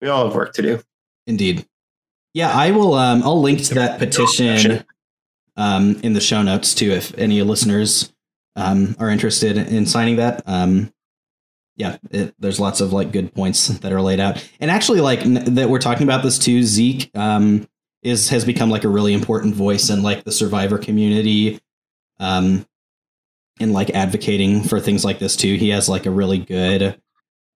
We 0.00 0.08
all 0.08 0.24
have 0.26 0.34
work 0.34 0.52
to 0.54 0.62
do. 0.62 0.80
indeed. 1.26 1.64
Yeah, 2.34 2.50
I 2.50 2.70
will. 2.72 2.94
Um, 2.94 3.22
I'll 3.22 3.40
link 3.40 3.62
to 3.64 3.74
that 3.74 3.98
petition 3.98 4.84
um, 5.56 6.00
in 6.02 6.14
the 6.14 6.20
show 6.20 6.42
notes 6.42 6.74
too, 6.74 6.90
if 6.90 7.16
any 7.18 7.42
listeners 7.42 8.12
um, 8.56 8.96
are 8.98 9.10
interested 9.10 9.56
in 9.58 9.86
signing 9.86 10.16
that. 10.16 10.42
Um, 10.46 10.92
yeah, 11.76 11.98
it, 12.10 12.34
there's 12.38 12.58
lots 12.58 12.80
of 12.80 12.92
like 12.92 13.12
good 13.12 13.34
points 13.34 13.68
that 13.68 13.92
are 13.92 14.00
laid 14.00 14.18
out, 14.18 14.46
and 14.60 14.70
actually, 14.70 15.00
like 15.00 15.20
n- 15.20 15.54
that 15.54 15.68
we're 15.68 15.78
talking 15.78 16.04
about 16.04 16.22
this 16.22 16.38
too. 16.38 16.62
Zeke 16.62 17.10
um, 17.14 17.68
is 18.02 18.30
has 18.30 18.44
become 18.44 18.70
like 18.70 18.84
a 18.84 18.88
really 18.88 19.12
important 19.12 19.54
voice 19.54 19.88
in 19.90 20.02
like 20.02 20.24
the 20.24 20.32
Survivor 20.32 20.78
community, 20.78 21.60
um, 22.22 22.64
in 23.58 23.72
like 23.72 23.90
advocating 23.90 24.62
for 24.62 24.80
things 24.80 25.04
like 25.04 25.18
this 25.18 25.36
too. 25.36 25.56
He 25.56 25.70
has 25.70 25.88
like 25.88 26.06
a 26.06 26.10
really 26.10 26.38
good 26.38 26.98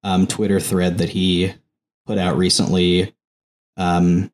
um, 0.02 0.26
Twitter 0.26 0.60
thread 0.60 0.98
that 0.98 1.08
he 1.08 1.54
put 2.04 2.18
out 2.18 2.36
recently. 2.36 3.14
Um, 3.76 4.32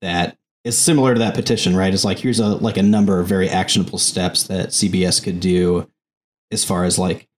that 0.00 0.36
is 0.64 0.76
similar 0.76 1.14
to 1.14 1.20
that 1.20 1.34
petition, 1.34 1.76
right? 1.76 1.94
It's 1.94 2.04
like 2.04 2.18
here's 2.18 2.40
a 2.40 2.48
like 2.48 2.76
a 2.76 2.82
number 2.82 3.20
of 3.20 3.28
very 3.28 3.48
actionable 3.48 3.98
steps 3.98 4.44
that 4.44 4.70
CBS 4.70 5.22
could 5.22 5.40
do 5.40 5.88
as 6.50 6.64
far 6.64 6.84
as 6.84 6.98
like 6.98 7.28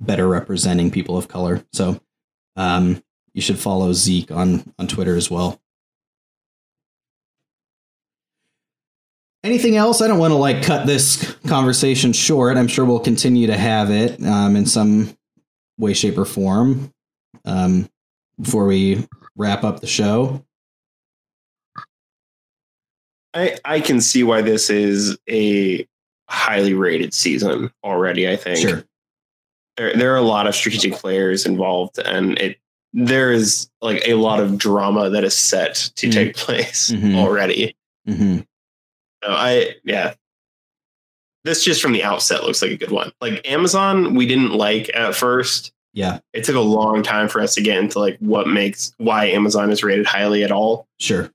better 0.00 0.26
representing 0.26 0.90
people 0.90 1.16
of 1.16 1.28
color. 1.28 1.64
So 1.72 2.00
um, 2.56 3.02
you 3.34 3.42
should 3.42 3.58
follow 3.58 3.92
Zeke 3.92 4.30
on 4.30 4.72
on 4.78 4.88
Twitter 4.88 5.16
as 5.16 5.30
well. 5.30 5.60
Anything 9.44 9.76
else? 9.76 10.00
I 10.00 10.06
don't 10.06 10.18
want 10.18 10.30
to 10.30 10.36
like 10.36 10.62
cut 10.62 10.86
this 10.86 11.34
conversation 11.48 12.12
short. 12.12 12.56
I'm 12.56 12.68
sure 12.68 12.84
we'll 12.84 13.00
continue 13.00 13.48
to 13.48 13.56
have 13.56 13.90
it 13.90 14.22
um, 14.24 14.54
in 14.54 14.66
some 14.66 15.16
way, 15.78 15.94
shape, 15.94 16.16
or 16.16 16.24
form 16.24 16.92
um, 17.44 17.88
before 18.40 18.66
we 18.66 19.06
wrap 19.36 19.64
up 19.64 19.80
the 19.80 19.86
show. 19.88 20.44
I 23.34 23.58
I 23.64 23.80
can 23.80 24.00
see 24.00 24.22
why 24.22 24.42
this 24.42 24.70
is 24.70 25.16
a 25.28 25.86
highly 26.28 26.74
rated 26.74 27.12
season 27.14 27.72
already. 27.82 28.28
I 28.28 28.36
think 28.36 28.58
Sure. 28.58 28.84
there 29.76 29.96
there 29.96 30.12
are 30.12 30.18
a 30.18 30.22
lot 30.22 30.46
of 30.46 30.54
strategic 30.54 30.92
players 30.94 31.46
involved, 31.46 31.98
and 31.98 32.38
it 32.38 32.58
there 32.92 33.32
is 33.32 33.70
like 33.80 34.02
a 34.06 34.14
lot 34.14 34.38
of 34.38 34.58
drama 34.58 35.08
that 35.10 35.24
is 35.24 35.36
set 35.36 35.90
to 35.96 36.08
Mhm. 36.08 36.12
take 36.12 36.36
place 36.36 36.90
Mhm. 36.92 37.16
already. 37.16 37.74
hmm 38.06 38.40
So 39.22 39.30
I 39.30 39.74
yeah. 39.84 40.14
This 41.44 41.64
just 41.64 41.82
from 41.82 41.92
the 41.92 42.04
outset 42.04 42.44
looks 42.44 42.62
like 42.62 42.70
a 42.70 42.76
good 42.76 42.90
one. 42.92 43.10
Like 43.20 43.40
Amazon, 43.48 44.14
we 44.14 44.26
didn't 44.26 44.52
like 44.52 44.90
at 44.94 45.14
first. 45.14 45.72
Yeah, 45.94 46.20
It 46.32 46.44
took 46.44 46.56
a 46.56 46.60
long 46.60 47.02
time 47.02 47.28
for 47.28 47.40
us 47.42 47.54
to 47.56 47.60
get 47.62 47.76
into 47.78 47.98
like 47.98 48.16
what 48.20 48.48
makes 48.48 48.94
why 48.96 49.26
Amazon 49.26 49.70
is 49.70 49.82
rated 49.82 50.06
highly 50.06 50.42
at 50.42 50.50
all, 50.50 50.86
sure. 50.98 51.30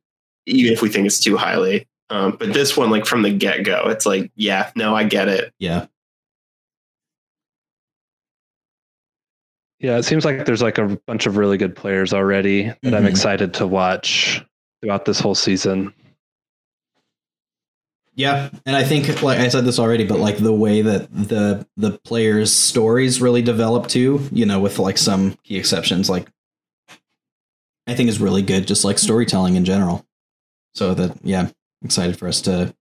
even 0.48 0.74
if 0.74 0.82
we 0.82 0.90
think 0.90 1.06
it's 1.06 1.20
too 1.20 1.38
highly. 1.38 1.86
Um, 2.10 2.38
but 2.40 2.54
this 2.54 2.76
one, 2.76 2.90
like 2.90 3.06
from 3.06 3.22
the 3.22 3.30
get 3.32 3.64
go, 3.64 3.84
it's 3.90 4.08
like, 4.08 4.32
yeah, 4.36 4.72
no, 4.76 4.96
I 4.96 5.04
get 5.04 5.28
it. 5.28 5.54
Yeah. 5.60 5.86
Yeah, 9.80 9.98
it 9.98 10.04
seems 10.04 10.26
like 10.26 10.46
there's 10.46 10.62
like 10.64 10.80
a 10.80 10.98
bunch 11.06 11.28
of 11.28 11.38
really 11.38 11.58
good 11.58 11.76
players 11.76 12.12
already 12.14 12.72
that 12.82 12.96
I'm 12.96 13.04
Mhm. 13.04 13.10
excited 13.10 13.54
to 13.56 13.68
watch 13.68 14.44
throughout 14.82 15.06
this 15.06 15.20
whole 15.20 15.36
season. 15.36 15.94
Yeah, 18.18 18.50
and 18.66 18.76
I 18.76 18.84
think 18.84 19.22
like 19.22 19.38
I 19.38 19.48
said 19.48 19.64
this 19.64 19.78
already, 19.78 20.04
but 20.04 20.18
like 20.18 20.38
the 20.38 20.52
way 20.52 20.82
that 20.82 21.08
the 21.14 21.68
the 21.78 22.00
players' 22.00 22.52
stories 22.52 23.22
really 23.22 23.44
develop 23.44 23.86
too, 23.86 24.28
you 24.32 24.44
know, 24.44 24.60
with 24.60 24.80
like 24.80 24.98
some 24.98 25.38
key 25.44 25.56
exceptions, 25.56 26.10
like 26.10 26.28
I 27.86 27.94
think 27.94 28.10
is 28.10 28.20
really 28.20 28.42
good, 28.42 28.66
just 28.66 28.84
like 28.84 28.98
storytelling 28.98 29.56
in 29.56 29.66
general. 29.66 30.04
So 30.74 30.96
that 30.96 31.20
yeah, 31.24 31.50
excited 31.84 32.18
for 32.18 32.28
us 32.28 32.42
to 32.42 32.74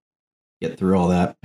get 0.62 0.78
through 0.78 0.96
all 0.98 1.08
that. 1.08 1.36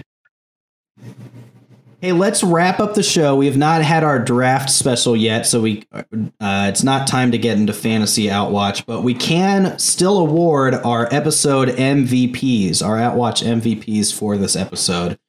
Hey, 2.01 2.13
let's 2.13 2.43
wrap 2.43 2.79
up 2.79 2.95
the 2.95 3.03
show. 3.03 3.35
We 3.35 3.45
have 3.45 3.57
not 3.57 3.83
had 3.83 4.03
our 4.03 4.17
draft 4.17 4.71
special 4.71 5.15
yet, 5.15 5.45
so 5.45 5.61
we 5.61 5.83
uh, 5.93 6.65
it's 6.67 6.81
not 6.81 7.05
time 7.05 7.31
to 7.31 7.37
get 7.37 7.59
into 7.59 7.73
fantasy 7.73 8.27
outwatch, 8.27 8.87
but 8.87 9.01
we 9.03 9.13
can 9.13 9.77
still 9.77 10.17
award 10.17 10.73
our 10.73 11.07
episode 11.13 11.69
MVPs, 11.69 12.83
our 12.83 12.97
outwatch 12.97 13.43
MVPs 13.43 14.11
for 14.17 14.35
this 14.35 14.55
episode, 14.55 15.19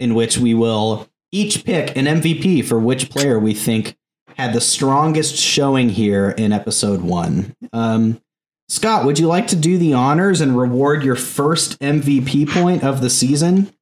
in 0.00 0.16
which 0.16 0.36
we 0.36 0.52
will 0.52 1.08
each 1.30 1.64
pick 1.64 1.96
an 1.96 2.06
MVP 2.06 2.64
for 2.64 2.80
which 2.80 3.08
player 3.08 3.38
we 3.38 3.54
think 3.54 3.96
had 4.36 4.52
the 4.52 4.60
strongest 4.60 5.36
showing 5.36 5.90
here 5.90 6.30
in 6.30 6.50
episode 6.50 7.02
one. 7.02 7.54
Um, 7.72 8.20
Scott, 8.68 9.04
would 9.04 9.20
you 9.20 9.28
like 9.28 9.46
to 9.46 9.56
do 9.56 9.78
the 9.78 9.94
honors 9.94 10.40
and 10.40 10.58
reward 10.58 11.04
your 11.04 11.14
first 11.14 11.78
MVP 11.78 12.50
point 12.50 12.82
of 12.82 13.00
the 13.00 13.10
season? 13.10 13.72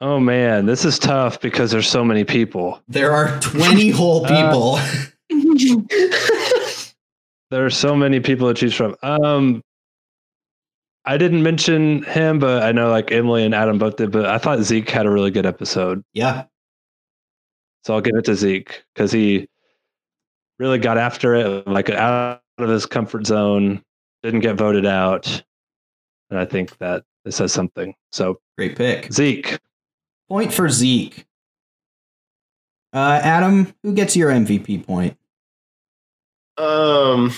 Oh 0.00 0.18
man, 0.18 0.66
this 0.66 0.84
is 0.84 0.98
tough 0.98 1.40
because 1.40 1.70
there's 1.70 1.88
so 1.88 2.04
many 2.04 2.24
people. 2.24 2.80
There 2.88 3.12
are 3.12 3.38
20 3.40 3.90
whole 3.90 4.26
people. 4.26 4.78
There 7.50 7.66
are 7.66 7.70
so 7.70 7.96
many 7.96 8.20
people 8.20 8.46
to 8.48 8.54
choose 8.54 8.74
from. 8.74 8.94
Um, 9.02 9.62
I 11.04 11.16
didn't 11.16 11.42
mention 11.42 12.04
him, 12.04 12.38
but 12.38 12.62
I 12.62 12.70
know 12.70 12.90
like 12.90 13.10
Emily 13.10 13.44
and 13.44 13.54
Adam 13.54 13.78
both 13.78 13.96
did. 13.96 14.12
But 14.12 14.26
I 14.26 14.38
thought 14.38 14.60
Zeke 14.60 14.88
had 14.88 15.06
a 15.06 15.10
really 15.10 15.32
good 15.32 15.46
episode, 15.46 16.04
yeah. 16.12 16.44
so 17.84 17.94
I'll 17.94 18.00
give 18.00 18.14
it 18.14 18.24
to 18.26 18.36
Zeke 18.36 18.84
because 18.94 19.10
he 19.10 19.48
really 20.60 20.78
got 20.78 20.96
after 20.96 21.34
it, 21.34 21.66
like 21.66 21.90
out 21.90 22.42
of 22.58 22.68
his 22.68 22.86
comfort 22.86 23.26
zone, 23.26 23.82
didn't 24.22 24.40
get 24.40 24.56
voted 24.56 24.86
out, 24.86 25.42
and 26.30 26.38
I 26.38 26.44
think 26.44 26.78
that 26.78 27.02
it 27.24 27.32
says 27.32 27.52
something. 27.52 27.94
So 28.12 28.38
Great 28.56 28.76
pick. 28.76 29.12
Zeke, 29.12 29.58
Point 30.30 30.52
for 30.52 30.68
Zeke. 30.68 31.26
Uh, 32.92 33.20
Adam, 33.20 33.74
who 33.82 33.92
gets 33.92 34.14
your 34.14 34.30
MVP 34.30 34.86
point? 34.86 35.16
Um, 36.56 37.32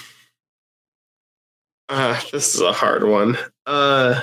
uh, 1.89 2.21
this 2.33 2.55
is 2.55 2.61
a 2.61 2.73
hard 2.73 3.05
one. 3.05 3.39
Uh, 3.67 4.21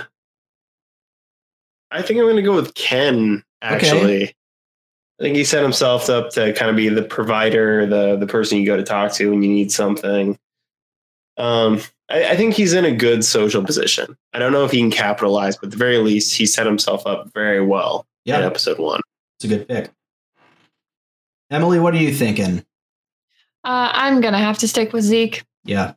I 1.89 2.03
think 2.03 2.19
I'm 2.19 2.25
going 2.27 2.35
to 2.35 2.43
go 2.43 2.55
with 2.55 2.75
Ken. 2.75 3.43
Actually, 3.63 4.25
I 4.27 5.23
think 5.23 5.35
he 5.35 5.43
set 5.43 5.63
himself 5.63 6.07
up 6.07 6.29
to 6.33 6.53
kind 6.53 6.69
of 6.69 6.77
be 6.77 6.89
the 6.89 7.01
provider, 7.01 7.87
the 7.87 8.17
the 8.17 8.27
person 8.27 8.59
you 8.59 8.67
go 8.67 8.77
to 8.77 8.83
talk 8.83 9.13
to 9.13 9.31
when 9.31 9.41
you 9.41 9.49
need 9.49 9.71
something. 9.71 10.37
Um, 11.37 11.79
I, 12.07 12.29
I 12.29 12.35
think 12.37 12.53
he's 12.53 12.73
in 12.73 12.85
a 12.85 12.95
good 12.95 13.25
social 13.25 13.63
position. 13.63 14.15
I 14.33 14.39
don't 14.39 14.51
know 14.51 14.63
if 14.63 14.71
he 14.71 14.79
can 14.79 14.91
capitalize, 14.91 15.57
but 15.57 15.65
at 15.65 15.71
the 15.71 15.77
very 15.77 15.97
least, 15.97 16.35
he 16.35 16.45
set 16.45 16.67
himself 16.67 17.07
up 17.07 17.33
very 17.33 17.65
well 17.65 18.05
Yeah, 18.25 18.39
episode 18.39 18.79
one. 18.79 19.01
it's 19.37 19.45
a 19.45 19.47
good 19.47 19.67
pick. 19.67 19.89
Emily, 21.49 21.79
what 21.79 21.93
are 21.93 21.97
you 21.97 22.13
thinking? 22.13 22.59
Uh, 23.63 23.89
I'm 23.91 24.21
gonna 24.21 24.37
have 24.37 24.59
to 24.59 24.67
stick 24.67 24.93
with 24.93 25.03
Zeke. 25.03 25.43
Yeah, 25.63 25.93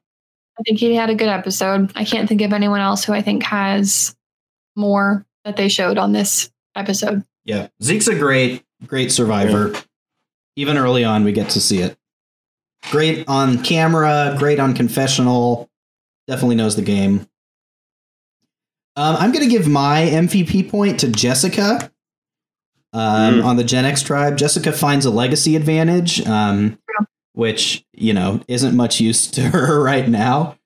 I 0.59 0.63
think 0.63 0.79
he 0.79 0.95
had 0.95 1.11
a 1.11 1.15
good 1.15 1.29
episode. 1.29 1.93
I 1.95 2.05
can't 2.05 2.29
think 2.29 2.41
of 2.43 2.53
anyone 2.53 2.81
else 2.81 3.05
who 3.05 3.13
I 3.13 3.23
think 3.23 3.43
has 3.45 4.15
more 4.77 5.27
that 5.45 5.57
they 5.57 5.69
showed 5.69 5.99
on 5.99 6.13
this 6.13 6.51
episode. 6.75 7.25
yeah. 7.45 7.69
Zeke's 7.83 8.09
a 8.09 8.19
great, 8.19 8.65
great 8.87 9.13
survivor. 9.13 9.75
Even 10.57 10.77
early 10.79 11.05
on, 11.05 11.25
we 11.25 11.33
get 11.33 11.51
to 11.51 11.61
see 11.61 11.79
it. 11.81 11.97
Great 12.91 13.29
on 13.29 13.63
camera, 13.63 14.35
great 14.39 14.59
on 14.59 14.75
confessional. 14.75 15.69
Definitely 16.27 16.57
knows 16.57 16.77
the 16.77 16.83
game. 16.83 17.27
Um, 18.97 19.17
I'm 19.17 19.33
going 19.33 19.45
to 19.45 19.51
give 19.51 19.69
my 19.69 20.03
MVP 20.03 20.69
point 20.71 21.01
to 21.01 21.09
Jessica 21.09 21.91
um, 22.93 23.35
Mm. 23.41 23.45
on 23.45 23.57
the 23.57 23.65
Gen 23.65 23.85
X 23.85 24.03
tribe. 24.03 24.37
Jessica 24.37 24.73
finds 24.73 25.05
a 25.07 25.11
legacy 25.11 25.57
advantage, 25.57 26.25
um, 26.27 26.79
which 27.33 27.85
you 27.93 28.13
know 28.13 28.41
isn't 28.49 28.77
much 28.77 29.01
use 29.01 29.27
to 29.33 29.43
her 29.51 29.83
right 29.83 30.09
now. 30.09 30.57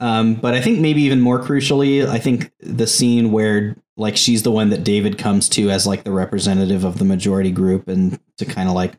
Um, 0.00 0.34
but 0.34 0.54
I 0.54 0.60
think 0.60 0.80
maybe 0.80 1.02
even 1.02 1.20
more 1.20 1.40
crucially, 1.40 2.04
I 2.06 2.18
think 2.18 2.50
the 2.60 2.86
scene 2.88 3.30
where 3.30 3.76
like 3.96 4.16
she's 4.16 4.42
the 4.42 4.50
one 4.50 4.70
that 4.70 4.82
David 4.84 5.16
comes 5.18 5.48
to 5.50 5.70
as 5.70 5.86
like 5.86 6.02
the 6.02 6.10
representative 6.10 6.82
of 6.84 6.98
the 6.98 7.04
majority 7.04 7.52
group 7.52 7.86
and 7.88 8.18
to 8.38 8.44
kind 8.44 8.68
of 8.68 8.74
like 8.74 8.94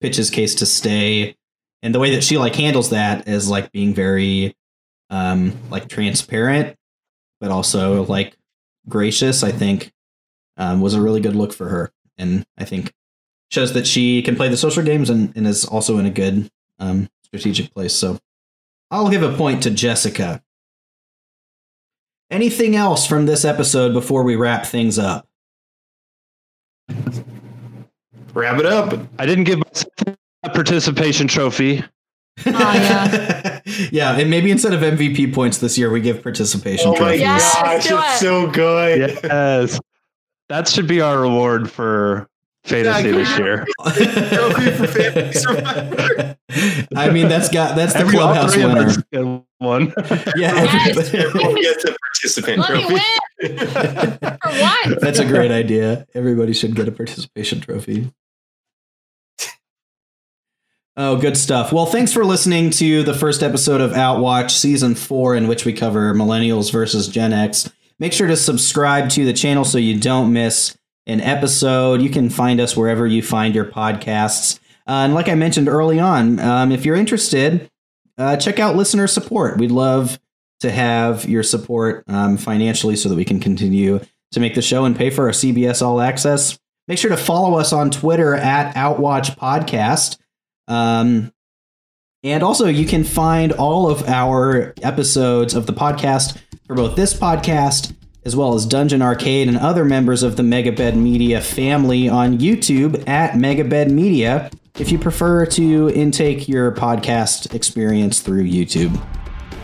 pitch 0.00 0.16
his 0.16 0.30
case 0.30 0.54
to 0.56 0.66
stay, 0.66 1.36
and 1.82 1.94
the 1.94 1.98
way 1.98 2.10
that 2.14 2.22
she 2.24 2.36
like 2.38 2.54
handles 2.54 2.90
that 2.90 3.26
is 3.28 3.48
like 3.48 3.72
being 3.72 3.94
very 3.94 4.54
um 5.10 5.52
like 5.70 5.88
transparent, 5.88 6.76
but 7.40 7.50
also 7.50 8.04
like 8.04 8.36
gracious. 8.88 9.42
I 9.42 9.50
think 9.50 9.92
um, 10.56 10.80
was 10.80 10.94
a 10.94 11.00
really 11.00 11.20
good 11.20 11.34
look 11.34 11.52
for 11.52 11.68
her, 11.68 11.90
and 12.18 12.44
I 12.58 12.64
think 12.64 12.92
shows 13.50 13.72
that 13.74 13.86
she 13.86 14.22
can 14.22 14.36
play 14.36 14.48
the 14.48 14.56
social 14.56 14.82
games 14.82 15.10
and, 15.10 15.32
and 15.36 15.46
is 15.46 15.64
also 15.64 15.98
in 15.98 16.06
a 16.06 16.10
good 16.10 16.50
um, 16.78 17.08
strategic 17.22 17.72
place. 17.72 17.94
So 17.94 18.18
I'll 18.90 19.10
give 19.10 19.22
a 19.22 19.36
point 19.36 19.62
to 19.64 19.70
Jessica. 19.70 20.42
Anything 22.30 22.74
else 22.74 23.06
from 23.06 23.26
this 23.26 23.44
episode 23.44 23.92
before 23.92 24.22
we 24.24 24.34
wrap 24.34 24.66
things 24.66 24.98
up? 24.98 25.28
Wrap 28.32 28.58
it 28.58 28.66
up. 28.66 28.98
I 29.18 29.26
didn't 29.26 29.44
give 29.44 29.58
myself 29.58 30.16
a 30.42 30.50
participation 30.50 31.28
trophy. 31.28 31.84
Oh, 32.46 32.50
yeah. 32.50 33.60
yeah, 33.92 34.18
and 34.18 34.28
maybe 34.28 34.50
instead 34.50 34.72
of 34.72 34.80
MVP 34.80 35.32
points 35.32 35.58
this 35.58 35.78
year, 35.78 35.90
we 35.90 36.00
give 36.00 36.22
participation 36.22 36.88
Oh 36.88 36.92
my 36.92 36.98
trophies. 36.98 37.20
Yes, 37.20 37.54
gosh, 37.54 37.86
do 37.86 37.98
it's 37.98 38.14
it. 38.14 38.18
so 38.18 38.50
good. 38.50 38.98
Yes, 39.22 39.80
that 40.48 40.68
should 40.68 40.86
be 40.86 41.00
our 41.00 41.20
reward 41.20 41.70
for 41.70 42.28
fantasy 42.64 43.10
Exactly. 43.10 43.12
this 43.12 43.38
year. 43.38 43.66
Trophy 44.38 44.70
for 44.70 44.86
Fantasy 44.86 45.38
Survivor. 45.38 46.36
I 46.96 47.10
mean, 47.10 47.28
that's 47.28 47.48
got 47.48 47.76
that's 47.76 47.92
the 47.94 48.00
Every- 48.00 48.14
clubhouse 48.14 48.56
winner. 48.56 48.86
us 48.86 48.98
one. 49.58 49.92
Yeah, 50.36 50.54
Yes. 50.64 51.14
Everyone 51.14 51.54
gets 51.60 51.84
a 51.84 51.94
participant 52.00 52.58
Let 52.58 52.72
me 52.74 52.80
trophy. 52.82 52.94
win 52.94 53.58
for 53.58 54.50
what? 54.50 55.00
That's 55.00 55.18
a 55.18 55.24
great 55.26 55.50
idea. 55.50 56.06
Everybody 56.14 56.52
should 56.52 56.74
get 56.76 56.86
a 56.88 56.92
participation 56.92 57.60
trophy. 57.60 58.12
Oh, 60.96 61.16
good 61.16 61.36
stuff. 61.36 61.72
Well, 61.72 61.86
thanks 61.86 62.12
for 62.12 62.24
listening 62.24 62.70
to 62.70 63.02
the 63.02 63.14
first 63.14 63.42
episode 63.42 63.80
of 63.80 63.90
Outwatch 63.92 64.52
Season 64.52 64.94
4, 64.94 65.34
in 65.34 65.48
which 65.48 65.64
we 65.64 65.72
cover 65.72 66.14
Millennials 66.14 66.70
versus 66.70 67.08
Gen 67.08 67.32
X. 67.32 67.68
Make 67.98 68.12
sure 68.12 68.26
to 68.26 68.36
subscribe 68.36 69.10
to 69.10 69.24
the 69.24 69.32
channel 69.32 69.64
so 69.64 69.78
you 69.78 69.98
don't 69.98 70.32
miss 70.32 70.76
an 71.06 71.20
episode. 71.20 72.00
You 72.02 72.10
can 72.10 72.30
find 72.30 72.60
us 72.60 72.76
wherever 72.76 73.06
you 73.06 73.22
find 73.22 73.54
your 73.54 73.64
podcasts. 73.64 74.58
Uh, 74.86 75.04
and 75.04 75.14
like 75.14 75.28
I 75.28 75.34
mentioned 75.34 75.68
early 75.68 76.00
on, 76.00 76.38
um, 76.40 76.72
if 76.72 76.84
you're 76.84 76.96
interested, 76.96 77.70
uh, 78.18 78.36
check 78.36 78.58
out 78.58 78.76
listener 78.76 79.06
support. 79.06 79.58
We'd 79.58 79.70
love 79.70 80.18
to 80.60 80.70
have 80.70 81.24
your 81.28 81.42
support 81.42 82.04
um, 82.08 82.36
financially 82.36 82.96
so 82.96 83.08
that 83.08 83.14
we 83.16 83.24
can 83.24 83.40
continue 83.40 84.00
to 84.32 84.40
make 84.40 84.54
the 84.54 84.62
show 84.62 84.84
and 84.84 84.96
pay 84.96 85.10
for 85.10 85.26
our 85.26 85.32
CBS 85.32 85.82
All 85.82 86.00
Access. 86.00 86.58
Make 86.88 86.98
sure 86.98 87.10
to 87.10 87.16
follow 87.16 87.58
us 87.58 87.72
on 87.72 87.90
Twitter 87.90 88.34
at 88.34 88.74
Outwatch 88.74 89.36
Podcast. 89.38 90.18
Um, 90.68 91.32
and 92.24 92.42
also, 92.42 92.66
you 92.66 92.86
can 92.86 93.04
find 93.04 93.52
all 93.52 93.88
of 93.88 94.08
our 94.08 94.72
episodes 94.82 95.54
of 95.54 95.66
the 95.66 95.74
podcast 95.74 96.38
for 96.66 96.74
both 96.74 96.96
this 96.96 97.12
podcast 97.12 97.94
as 98.24 98.34
well 98.34 98.54
as 98.54 98.64
Dungeon 98.64 99.02
Arcade 99.02 99.48
and 99.48 99.58
other 99.58 99.84
members 99.84 100.22
of 100.22 100.36
the 100.36 100.42
Megabed 100.42 100.96
Media 100.96 101.42
family 101.42 102.08
on 102.08 102.38
YouTube 102.38 103.06
at 103.06 103.32
Megabed 103.32 103.90
Media 103.90 104.50
if 104.78 104.90
you 104.90 104.98
prefer 104.98 105.44
to 105.44 105.90
intake 105.90 106.48
your 106.48 106.72
podcast 106.72 107.54
experience 107.54 108.20
through 108.20 108.44
YouTube. 108.44 108.98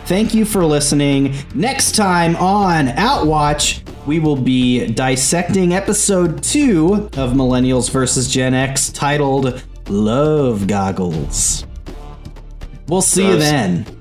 Thank 0.04 0.34
you 0.34 0.44
for 0.44 0.64
listening. 0.66 1.34
Next 1.54 1.94
time 1.94 2.36
on 2.36 2.88
Outwatch, 2.88 3.80
we 4.06 4.18
will 4.18 4.36
be 4.36 4.86
dissecting 4.88 5.72
episode 5.72 6.42
two 6.42 7.08
of 7.16 7.32
Millennials 7.32 7.90
vs. 7.90 8.28
Gen 8.28 8.52
X 8.52 8.90
titled 8.90 9.62
Love 9.88 10.66
Goggles. 10.66 11.64
We'll 12.90 13.02
see 13.02 13.24
you 13.24 13.38
then. 13.38 13.99